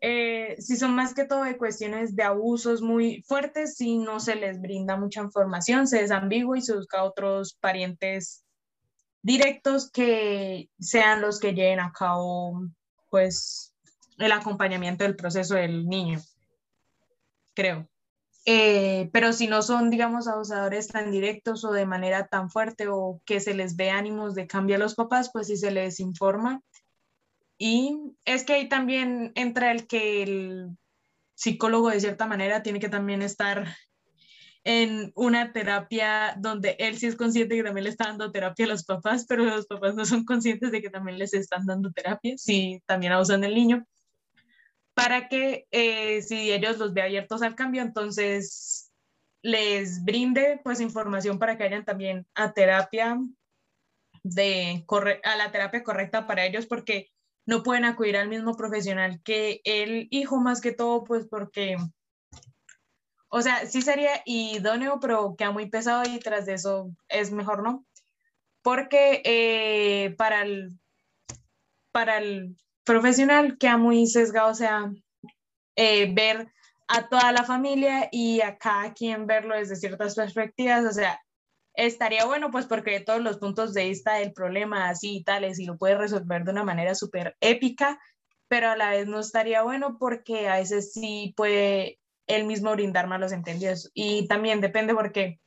eh, 0.00 0.56
si 0.60 0.76
son 0.76 0.94
más 0.94 1.12
que 1.12 1.24
todo 1.24 1.42
de 1.42 1.58
cuestiones 1.58 2.14
de 2.14 2.22
abusos 2.22 2.82
muy 2.82 3.22
fuertes, 3.22 3.76
si 3.76 3.98
no 3.98 4.20
se 4.20 4.36
les 4.36 4.60
brinda 4.60 4.96
mucha 4.96 5.22
información, 5.22 5.86
se 5.86 6.02
desambigua 6.02 6.56
y 6.56 6.62
se 6.62 6.76
busca 6.76 7.02
otros 7.02 7.54
parientes 7.54 8.44
directos 9.22 9.90
que 9.90 10.70
sean 10.78 11.20
los 11.20 11.40
que 11.40 11.52
lleven 11.52 11.80
a 11.80 11.92
cabo, 11.92 12.62
pues, 13.10 13.74
el 14.18 14.32
acompañamiento 14.32 15.04
del 15.04 15.16
proceso 15.16 15.54
del 15.54 15.86
niño, 15.86 16.20
creo. 17.54 17.88
Eh, 18.46 19.10
pero 19.12 19.32
si 19.32 19.46
no 19.46 19.62
son, 19.62 19.90
digamos, 19.90 20.26
abusadores 20.26 20.88
tan 20.88 21.10
directos 21.10 21.64
o 21.64 21.72
de 21.72 21.84
manera 21.84 22.28
tan 22.28 22.50
fuerte 22.50 22.86
o 22.88 23.20
que 23.26 23.40
se 23.40 23.52
les 23.52 23.76
ve 23.76 23.90
ánimos 23.90 24.34
de 24.34 24.46
cambiar 24.46 24.80
a 24.80 24.84
los 24.84 24.94
papás, 24.94 25.30
pues 25.32 25.48
sí 25.48 25.56
se 25.56 25.70
les 25.70 26.00
informa. 26.00 26.62
Y 27.58 28.14
es 28.24 28.44
que 28.44 28.54
ahí 28.54 28.68
también 28.68 29.32
entra 29.34 29.72
el 29.72 29.86
que 29.86 30.22
el 30.22 30.68
psicólogo 31.34 31.90
de 31.90 32.00
cierta 32.00 32.26
manera 32.26 32.62
tiene 32.62 32.80
que 32.80 32.88
también 32.88 33.22
estar 33.22 33.66
en 34.64 35.12
una 35.14 35.52
terapia 35.52 36.34
donde 36.38 36.76
él 36.78 36.98
sí 36.98 37.06
es 37.06 37.16
consciente 37.16 37.56
que 37.56 37.62
también 37.62 37.84
le 37.84 37.90
está 37.90 38.06
dando 38.06 38.30
terapia 38.30 38.66
a 38.66 38.68
los 38.68 38.84
papás, 38.84 39.26
pero 39.28 39.44
los 39.44 39.66
papás 39.66 39.94
no 39.94 40.04
son 40.04 40.24
conscientes 40.24 40.70
de 40.72 40.82
que 40.82 40.90
también 40.90 41.18
les 41.18 41.34
están 41.34 41.66
dando 41.66 41.90
terapia, 41.92 42.36
si 42.36 42.82
también 42.86 43.12
abusan 43.12 43.40
del 43.40 43.54
niño 43.54 43.86
para 44.98 45.28
que 45.28 45.68
eh, 45.70 46.22
si 46.22 46.50
ellos 46.50 46.76
los 46.78 46.92
ve 46.92 47.02
abiertos 47.02 47.42
al 47.42 47.54
cambio, 47.54 47.82
entonces 47.82 48.90
les 49.42 50.02
brinde 50.02 50.60
pues 50.64 50.80
información 50.80 51.38
para 51.38 51.56
que 51.56 51.62
vayan 51.62 51.84
también 51.84 52.26
a 52.34 52.52
terapia 52.52 53.16
de 54.24 54.84
a 55.22 55.36
la 55.36 55.52
terapia 55.52 55.84
correcta 55.84 56.26
para 56.26 56.44
ellos 56.44 56.66
porque 56.66 57.12
no 57.48 57.62
pueden 57.62 57.86
acudir 57.86 58.18
al 58.18 58.28
mismo 58.28 58.54
profesional 58.56 59.22
que 59.24 59.62
el 59.64 60.06
hijo 60.10 60.38
más 60.38 60.60
que 60.60 60.72
todo 60.72 61.02
pues 61.02 61.26
porque 61.26 61.78
o 63.30 63.40
sea, 63.40 63.64
sí 63.66 63.80
sería 63.80 64.22
idóneo, 64.26 65.00
pero 65.00 65.34
queda 65.34 65.50
muy 65.50 65.68
pesado 65.68 66.02
y 66.06 66.18
tras 66.18 66.44
de 66.44 66.54
eso 66.54 66.90
es 67.08 67.30
mejor 67.30 67.62
no. 67.62 67.86
Porque 68.62 69.22
eh, 69.24 70.14
para 70.18 70.42
el 70.42 70.78
para 71.90 72.18
el 72.18 72.54
profesional 72.84 73.56
queda 73.56 73.78
muy 73.78 74.06
sesgado, 74.06 74.50
o 74.50 74.54
sea, 74.54 74.92
eh, 75.74 76.12
ver 76.14 76.52
a 76.86 77.08
toda 77.08 77.32
la 77.32 77.44
familia 77.44 78.08
y 78.12 78.42
a 78.42 78.58
cada 78.58 78.92
quien 78.92 79.26
verlo 79.26 79.54
desde 79.54 79.76
ciertas 79.76 80.14
perspectivas, 80.14 80.84
o 80.84 80.92
sea, 80.92 81.18
estaría 81.78 82.26
bueno 82.26 82.50
pues 82.50 82.66
porque 82.66 82.98
todos 83.00 83.22
los 83.22 83.38
puntos 83.38 83.72
de 83.72 83.84
vista 83.84 84.14
del 84.14 84.32
problema 84.32 84.88
así 84.88 85.18
y 85.18 85.24
tales 85.24 85.60
y 85.60 85.64
lo 85.64 85.78
puede 85.78 85.96
resolver 85.96 86.44
de 86.44 86.50
una 86.50 86.64
manera 86.64 86.94
súper 86.96 87.36
épica, 87.40 88.00
pero 88.48 88.70
a 88.70 88.76
la 88.76 88.90
vez 88.90 89.06
no 89.06 89.20
estaría 89.20 89.62
bueno 89.62 89.96
porque 89.98 90.48
a 90.48 90.56
veces 90.56 90.92
sí 90.92 91.32
puede 91.36 92.00
él 92.26 92.46
mismo 92.46 92.72
brindar 92.72 93.06
malos 93.06 93.30
entendidos. 93.30 93.90
Y 93.94 94.26
también 94.26 94.60
depende 94.60 94.92
porque, 94.92 95.40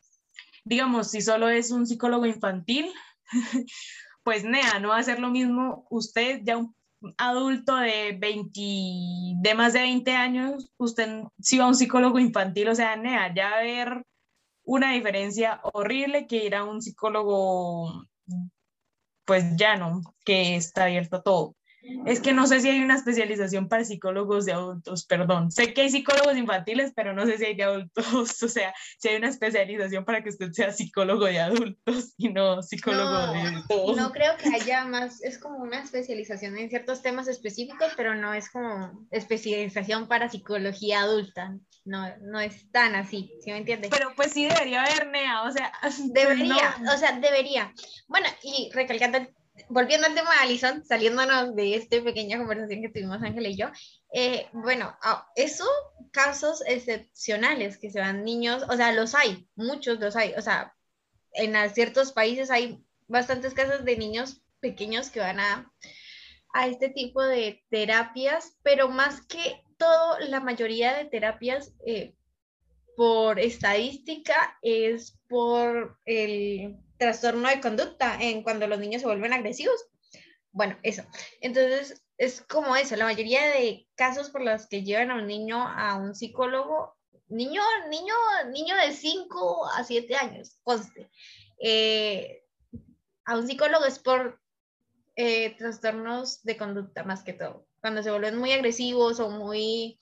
digamos, 0.64 1.12
si 1.12 1.22
solo 1.22 1.50
es 1.50 1.70
un 1.70 1.86
psicólogo 1.86 2.26
infantil, 2.26 2.90
pues 4.24 4.46
nea, 4.46 4.80
no 4.80 4.90
va 4.90 5.00
a 5.00 5.04
ser 5.04 5.20
lo 5.20 5.30
mismo 5.30 5.86
usted 5.90 6.42
ya 6.44 6.58
un 6.58 6.74
adulto 7.18 7.76
de 7.76 8.16
20, 8.18 8.62
de 9.42 9.54
más 9.54 9.74
de 9.74 9.82
20 9.82 10.12
años, 10.14 10.72
usted 10.78 11.24
si 11.42 11.58
va 11.58 11.66
a 11.66 11.68
un 11.68 11.76
psicólogo 11.76 12.20
infantil, 12.20 12.70
o 12.70 12.76
sea, 12.76 12.96
nea, 12.96 13.34
ya 13.36 13.60
ver 13.60 14.06
una 14.64 14.94
diferencia 14.94 15.60
horrible 15.74 16.28
que 16.28 16.46
ir 16.46 16.56
a 16.56 16.64
un 16.64 16.82
psicólogo, 16.82 18.06
pues 19.26 19.56
llano, 19.56 20.02
que 20.26 20.56
está 20.56 20.86
abierto 20.86 21.18
a 21.18 21.24
todo. 21.24 21.56
Es 22.06 22.20
que 22.20 22.34
no 22.34 22.48
sé 22.48 22.60
si 22.60 22.70
hay 22.70 22.82
una 22.82 22.96
especialización 22.96 23.68
para 23.68 23.84
psicólogos 23.84 24.46
de 24.46 24.54
adultos, 24.54 25.06
perdón. 25.06 25.52
Sé 25.52 25.74
que 25.74 25.82
hay 25.82 25.90
psicólogos 25.90 26.38
infantiles, 26.38 26.94
pero 26.96 27.14
no 27.14 27.26
sé 27.26 27.38
si 27.38 27.46
hay 27.46 27.56
de 27.56 27.64
adultos. 27.64 27.92
O 28.52 28.54
sea, 28.54 28.74
si 28.98 29.08
hay 29.08 29.18
una 29.18 29.30
especialización 29.30 30.04
para 30.04 30.24
que 30.24 30.30
usted 30.30 30.52
sea 30.52 30.72
psicólogo 30.72 31.26
de 31.26 31.40
adultos 31.40 32.14
y 32.18 32.30
no 32.30 32.62
psicólogo 32.62 33.34
de 33.34 33.64
todos. 33.68 33.98
No 33.98 34.12
creo 34.12 34.36
que 34.38 34.50
haya 34.50 34.84
más, 34.86 35.24
es 35.24 35.38
como 35.38 35.58
una 35.58 35.82
especialización 35.82 36.58
en 36.58 36.70
ciertos 36.70 37.02
temas 37.02 37.28
específicos, 37.28 37.94
pero 37.96 38.16
no 38.16 38.34
es 38.34 38.50
como 38.50 39.08
especialización 39.12 40.08
para 40.08 40.30
psicología 40.30 41.02
adulta. 41.02 41.58
No, 41.86 42.06
no 42.22 42.40
es 42.40 42.70
tan 42.72 42.96
así, 42.96 43.34
¿sí 43.42 43.52
me 43.52 43.58
entiendes? 43.58 43.90
Pero 43.90 44.14
pues 44.16 44.34
sí 44.34 44.46
debería 44.46 44.84
haber, 44.84 45.08
Nea, 45.08 45.44
o 45.44 45.52
sea. 45.52 45.72
Debería, 46.14 46.76
o 46.94 46.98
sea, 46.98 47.20
debería. 47.20 47.74
Bueno, 48.08 48.28
y 48.44 48.70
recalcando 48.74 49.28
volviendo 49.70 50.08
al 50.08 50.16
tema 50.16 50.32
de 50.32 50.40
Alison, 50.42 50.84
saliéndonos 50.86 51.56
de 51.56 51.76
esta 51.76 52.02
pequeña 52.04 52.38
conversación 52.38 52.82
que 52.82 52.90
tuvimos 52.90 53.22
Ángel 53.22 53.48
y 53.48 53.58
yo, 53.58 53.68
eh, 54.14 54.48
bueno, 54.54 54.96
ah, 55.02 55.28
eso, 55.36 55.66
casos 56.12 56.64
excepcionales 56.66 57.78
que 57.78 57.90
se 57.90 58.00
van 58.00 58.24
niños, 58.24 58.64
o 58.70 58.76
sea, 58.76 58.92
los 58.92 59.16
hay, 59.16 59.48
muchos 59.56 60.00
los 60.00 60.16
hay, 60.16 60.34
o 60.38 60.42
sea, 60.42 60.76
en 61.34 61.56
ciertos 61.74 62.12
países 62.12 62.52
hay 62.52 62.84
bastantes 63.08 63.54
casos 63.54 63.86
de 63.86 63.98
niños 63.98 64.42
pequeños 64.60 65.10
que 65.10 65.20
van 65.20 65.40
a, 65.40 65.72
a 66.54 66.68
este 66.68 66.90
tipo 66.90 67.24
de 67.24 67.64
terapias, 67.70 68.58
pero 68.64 68.90
más 68.90 69.26
que 69.26 69.64
todo, 69.78 70.20
la 70.20 70.40
mayoría 70.40 70.94
de 70.94 71.06
terapias 71.06 71.74
eh, 71.86 72.14
por 72.96 73.40
estadística 73.40 74.58
es 74.62 75.18
por 75.28 75.98
el 76.06 76.78
trastorno 77.02 77.50
de 77.50 77.60
conducta 77.60 78.16
en 78.22 78.44
cuando 78.44 78.68
los 78.68 78.78
niños 78.78 79.02
se 79.02 79.08
vuelven 79.08 79.34
agresivos. 79.34 79.88
Bueno, 80.52 80.78
eso. 80.84 81.02
Entonces, 81.42 82.04
es 82.16 82.42
como 82.42 82.76
eso, 82.76 82.96
la 82.96 83.06
mayoría 83.06 83.42
de 83.42 83.88
casos 83.96 84.30
por 84.30 84.44
los 84.44 84.68
que 84.68 84.84
llevan 84.84 85.10
a 85.10 85.16
un 85.16 85.26
niño 85.26 85.68
a 85.68 85.96
un 85.96 86.14
psicólogo, 86.14 86.96
niño, 87.28 87.64
niño, 87.90 88.14
niño 88.52 88.76
de 88.76 88.94
5 88.94 89.66
a 89.76 89.84
7 89.84 90.16
años, 90.16 90.60
conste, 90.62 91.10
eh, 91.60 92.44
a 93.26 93.36
un 93.36 93.48
psicólogo 93.48 93.86
es 93.86 93.98
por 93.98 94.40
eh, 95.16 95.56
trastornos 95.58 96.44
de 96.44 96.56
conducta 96.56 97.04
más 97.04 97.24
que 97.24 97.34
todo. 97.34 97.66
Cuando 97.80 98.04
se 98.04 98.12
vuelven 98.12 98.38
muy 98.38 98.52
agresivos 98.52 99.20
o 99.20 99.32
muy 99.32 100.00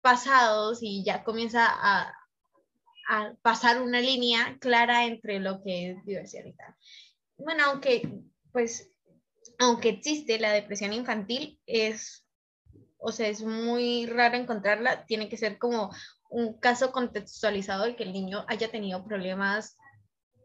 pasados 0.00 0.78
y 0.82 1.04
ya 1.04 1.22
comienza 1.22 1.68
a, 1.70 2.12
a 3.08 3.34
pasar 3.42 3.82
una 3.82 4.00
línea 4.00 4.58
clara 4.60 5.04
entre 5.04 5.40
lo 5.40 5.62
que 5.62 5.90
es 5.90 6.04
diversidad 6.04 6.44
y 6.44 6.52
tal. 6.52 6.74
Bueno, 7.36 7.64
aunque, 7.66 8.08
pues, 8.52 8.90
aunque 9.58 9.90
existe 9.90 10.38
la 10.38 10.52
depresión 10.52 10.92
infantil, 10.92 11.60
es, 11.66 12.24
o 12.98 13.12
sea, 13.12 13.28
es 13.28 13.42
muy 13.42 14.06
raro 14.06 14.36
encontrarla, 14.36 15.04
tiene 15.06 15.28
que 15.28 15.36
ser 15.36 15.58
como 15.58 15.90
un 16.30 16.58
caso 16.58 16.92
contextualizado 16.92 17.84
de 17.84 17.96
que 17.96 18.04
el 18.04 18.12
niño 18.12 18.44
haya 18.48 18.70
tenido 18.70 19.04
problemas 19.04 19.76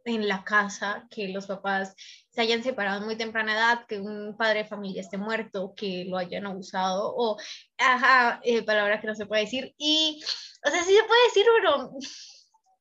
en 0.06 0.28
la 0.28 0.44
casa, 0.44 1.08
que 1.10 1.28
los 1.30 1.48
papás 1.48 1.96
se 2.30 2.42
hayan 2.42 2.64
separado 2.64 3.02
muy 3.02 3.16
temprana 3.16 3.54
edad, 3.54 3.86
que 3.88 4.00
un 4.00 4.36
padre 4.38 4.64
de 4.64 4.70
familia 4.70 5.02
esté 5.02 5.18
muerto, 5.18 5.74
que 5.76 6.06
lo 6.06 6.18
hayan 6.18 6.46
abusado, 6.46 7.14
o, 7.16 7.38
ajá, 7.78 8.40
eh, 8.44 8.64
palabra 8.64 9.00
que 9.00 9.08
no 9.08 9.16
se 9.16 9.26
puede 9.26 9.44
decir, 9.44 9.74
y, 9.78 10.22
o 10.66 10.70
sea, 10.70 10.84
sí 10.84 10.96
se 10.96 11.04
puede 11.04 11.24
decir, 11.26 11.46
pero 11.62 11.92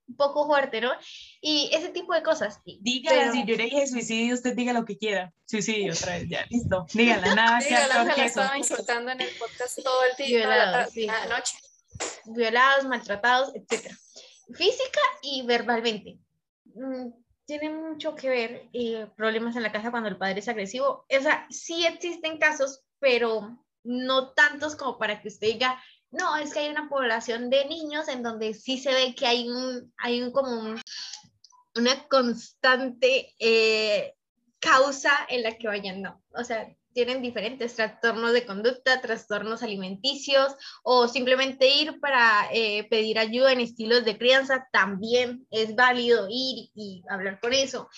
un 0.09 0.17
poco 0.17 0.47
fuerte, 0.47 0.81
¿no? 0.81 0.93
Y 1.41 1.71
ese 1.73 1.91
tipo 1.91 2.15
de 2.15 2.23
cosas. 2.23 2.61
Dígala, 2.65 3.33
si 3.33 3.45
yo 3.45 3.57
le 3.57 3.65
dije 3.65 3.87
suicidio, 3.87 4.35
usted 4.35 4.55
diga 4.55 4.73
lo 4.73 4.85
que 4.85 4.97
quiera. 4.97 5.33
Suicidio, 5.45 5.93
otra 5.93 6.15
vez, 6.15 6.29
ya, 6.29 6.47
listo. 6.49 6.87
Dígala, 6.93 7.35
nada. 7.35 7.59
Dígala, 7.69 8.15
que 8.15 8.21
la 8.21 8.27
estaba 8.27 8.59
insultando 8.59 9.11
en 9.13 9.21
el 9.21 9.31
podcast 9.39 9.79
todo 9.83 10.01
el 10.05 10.27
día, 10.27 10.39
Violados, 10.39 10.97
la, 10.97 11.27
noche. 11.27 11.59
Violados, 12.27 12.87
maltratados, 12.87 13.55
etc. 13.55 13.93
Física 14.55 15.01
y 15.23 15.43
verbalmente. 15.43 16.19
Mm, 16.75 17.11
tiene 17.45 17.71
mucho 17.71 18.15
que 18.15 18.29
ver 18.29 18.69
eh, 18.73 19.07
problemas 19.17 19.57
en 19.57 19.63
la 19.63 19.73
casa 19.73 19.91
cuando 19.91 20.09
el 20.09 20.17
padre 20.17 20.41
es 20.41 20.49
agresivo. 20.49 21.05
O 21.09 21.23
sea, 21.23 21.47
sí 21.51 21.85
existen 21.87 22.39
casos, 22.39 22.83
pero 22.99 23.59
no 23.85 24.33
tantos 24.33 24.75
como 24.77 24.99
para 24.99 25.21
que 25.21 25.29
usted 25.29 25.49
diga, 25.49 25.83
no, 26.11 26.37
es 26.37 26.53
que 26.53 26.61
hay 26.61 26.71
una 26.71 26.89
población 26.89 27.51
de 27.51 27.67
niños 27.67 28.09
en 28.09 28.23
donde 28.23 28.55
sí 28.55 28.79
se 28.79 28.93
ve 28.93 29.15
que 29.15 29.27
hay 29.27 29.49
un, 29.49 29.93
hay 29.99 30.23
un 30.23 30.33
como 30.33 30.75
una 31.75 32.09
constante 32.09 33.35
eh, 33.39 34.15
causa 34.59 35.13
en 35.29 35.43
la 35.43 35.57
que 35.57 35.69
vayan, 35.69 36.03
no. 36.03 36.23
O 36.33 36.45
sea, 36.45 36.67
tienen 36.93 37.23
diferentes 37.23 37.77
trastornos 37.77 38.33
de 38.33 38.45
conducta, 38.45 39.01
trastornos 39.01 39.63
alimenticios 39.63 40.57
o 40.83 41.07
simplemente 41.07 41.69
ir 41.69 42.01
para 42.01 42.49
eh, 42.53 42.89
pedir 42.91 43.19
ayuda 43.19 43.53
en 43.53 43.61
estilos 43.61 44.05
de 44.05 44.19
crianza, 44.19 44.69
también 44.73 45.47
es 45.51 45.77
válido 45.77 46.27
ir 46.29 46.71
y 46.75 47.05
hablar 47.09 47.39
por 47.41 47.55
eso. 47.55 47.89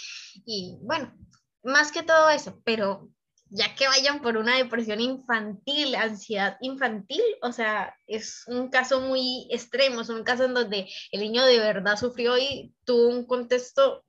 Y 0.44 0.76
bueno, 0.82 1.14
más 1.62 1.92
que 1.92 2.02
todo 2.02 2.28
eso, 2.28 2.60
pero 2.64 3.08
ya 3.50 3.74
que 3.74 3.88
vayan 3.88 4.22
por 4.22 4.36
una 4.36 4.56
depresión 4.56 5.00
infantil, 5.00 5.94
ansiedad 5.96 6.56
infantil, 6.60 7.22
o 7.42 7.52
sea, 7.52 7.96
es 8.06 8.44
un 8.46 8.68
caso 8.70 9.00
muy 9.00 9.48
extremo, 9.50 10.02
es 10.02 10.08
un 10.08 10.22
caso 10.22 10.44
en 10.44 10.54
donde 10.54 10.88
el 11.10 11.20
niño 11.20 11.44
de 11.44 11.58
verdad 11.58 11.96
sufrió 11.96 12.38
y 12.38 12.72
tuvo 12.84 13.08
un 13.08 13.26
contexto 13.26 14.04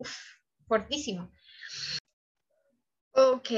fortísimo. 0.67 1.31
Ok, 3.13 3.49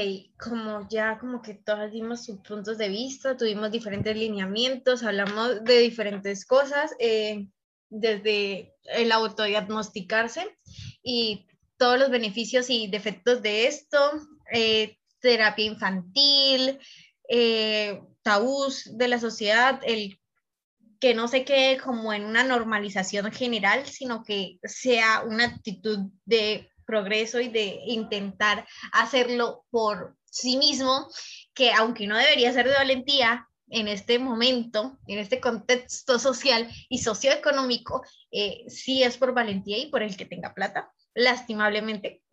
como 0.42 0.88
ya 0.88 1.16
como 1.18 1.40
que 1.40 1.54
todas 1.54 1.92
dimos 1.92 2.24
sus 2.24 2.40
puntos 2.40 2.76
de 2.76 2.88
vista, 2.88 3.36
tuvimos 3.36 3.70
diferentes 3.70 4.16
lineamientos, 4.16 5.04
hablamos 5.04 5.62
de 5.62 5.78
diferentes 5.78 6.44
cosas, 6.44 6.92
eh, 6.98 7.46
desde 7.88 8.74
el 8.84 9.12
autodiagnosticarse 9.12 10.58
y 11.02 11.46
todos 11.76 11.98
los 11.98 12.10
beneficios 12.10 12.68
y 12.68 12.88
defectos 12.88 13.42
de 13.42 13.68
esto, 13.68 13.98
eh, 14.52 14.98
terapia 15.24 15.64
infantil, 15.64 16.78
eh, 17.30 18.02
tabús 18.22 18.90
de 18.96 19.08
la 19.08 19.18
sociedad, 19.18 19.80
el 19.84 20.20
que 21.00 21.14
no 21.14 21.28
se 21.28 21.44
quede 21.44 21.78
como 21.78 22.12
en 22.12 22.26
una 22.26 22.44
normalización 22.44 23.32
general, 23.32 23.86
sino 23.86 24.22
que 24.22 24.58
sea 24.64 25.22
una 25.26 25.46
actitud 25.46 26.10
de 26.26 26.68
progreso 26.86 27.40
y 27.40 27.48
de 27.48 27.80
intentar 27.86 28.66
hacerlo 28.92 29.64
por 29.70 30.14
sí 30.26 30.58
mismo, 30.58 31.08
que 31.54 31.72
aunque 31.72 32.06
no 32.06 32.18
debería 32.18 32.52
ser 32.52 32.68
de 32.68 32.74
valentía 32.74 33.48
en 33.68 33.88
este 33.88 34.18
momento, 34.18 34.98
en 35.06 35.18
este 35.18 35.40
contexto 35.40 36.18
social 36.18 36.68
y 36.90 36.98
socioeconómico, 36.98 38.02
eh, 38.30 38.64
sí 38.68 39.02
es 39.02 39.16
por 39.16 39.32
valentía 39.32 39.78
y 39.78 39.86
por 39.86 40.02
el 40.02 40.16
que 40.18 40.26
tenga 40.26 40.52
plata, 40.52 40.92
lastimablemente, 41.14 42.23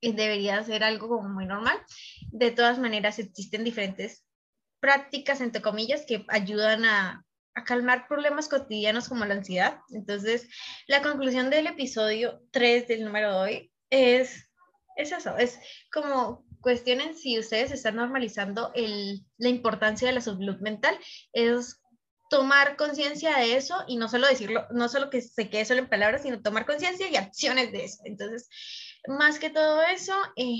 debería 0.00 0.62
ser 0.62 0.84
algo 0.84 1.08
como 1.08 1.28
muy 1.28 1.46
normal. 1.46 1.78
De 2.30 2.50
todas 2.50 2.78
maneras, 2.78 3.18
existen 3.18 3.64
diferentes 3.64 4.24
prácticas, 4.80 5.40
entre 5.40 5.62
comillas, 5.62 6.04
que 6.06 6.24
ayudan 6.28 6.84
a, 6.84 7.24
calmar 7.66 8.06
problemas 8.06 8.46
cotidianos 8.48 9.08
como 9.08 9.24
la 9.24 9.34
ansiedad. 9.34 9.80
Entonces, 9.90 10.48
la 10.86 11.02
conclusión 11.02 11.50
del 11.50 11.66
episodio 11.66 12.40
3 12.52 12.86
del 12.86 13.04
número 13.04 13.32
de 13.32 13.36
hoy 13.36 13.72
es, 13.90 14.48
es 14.96 15.10
eso, 15.10 15.36
es 15.36 15.58
como 15.92 16.44
cuestionen 16.60 17.16
si 17.16 17.36
ustedes 17.36 17.72
están 17.72 17.96
normalizando 17.96 18.70
el, 18.76 19.24
la 19.38 19.48
importancia 19.48 20.06
de 20.06 20.14
la 20.14 20.20
salud 20.20 20.60
mental, 20.60 20.96
es 21.32 21.80
tomar 22.30 22.76
conciencia 22.76 23.36
de 23.38 23.56
eso 23.56 23.74
y 23.86 23.96
no 23.96 24.08
solo 24.08 24.26
decirlo, 24.28 24.66
no 24.70 24.88
solo 24.88 25.10
que 25.10 25.20
se 25.22 25.48
quede 25.48 25.64
solo 25.64 25.80
en 25.80 25.88
palabras, 25.88 26.22
sino 26.22 26.42
tomar 26.42 26.66
conciencia 26.66 27.08
y 27.10 27.16
acciones 27.16 27.72
de 27.72 27.84
eso. 27.84 27.98
Entonces, 28.04 28.48
más 29.06 29.38
que 29.38 29.50
todo 29.50 29.82
eso, 29.82 30.14
eh, 30.36 30.58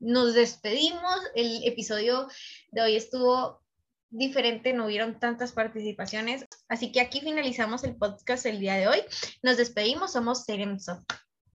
nos 0.00 0.34
despedimos. 0.34 1.20
El 1.34 1.64
episodio 1.64 2.28
de 2.70 2.82
hoy 2.82 2.96
estuvo 2.96 3.62
diferente, 4.10 4.72
no 4.72 4.86
hubieron 4.86 5.18
tantas 5.18 5.52
participaciones. 5.52 6.46
Así 6.68 6.92
que 6.92 7.00
aquí 7.00 7.20
finalizamos 7.20 7.84
el 7.84 7.96
podcast 7.96 8.46
el 8.46 8.60
día 8.60 8.74
de 8.74 8.88
hoy. 8.88 9.00
Nos 9.42 9.56
despedimos, 9.56 10.12
somos 10.12 10.44
Seremso. 10.44 11.04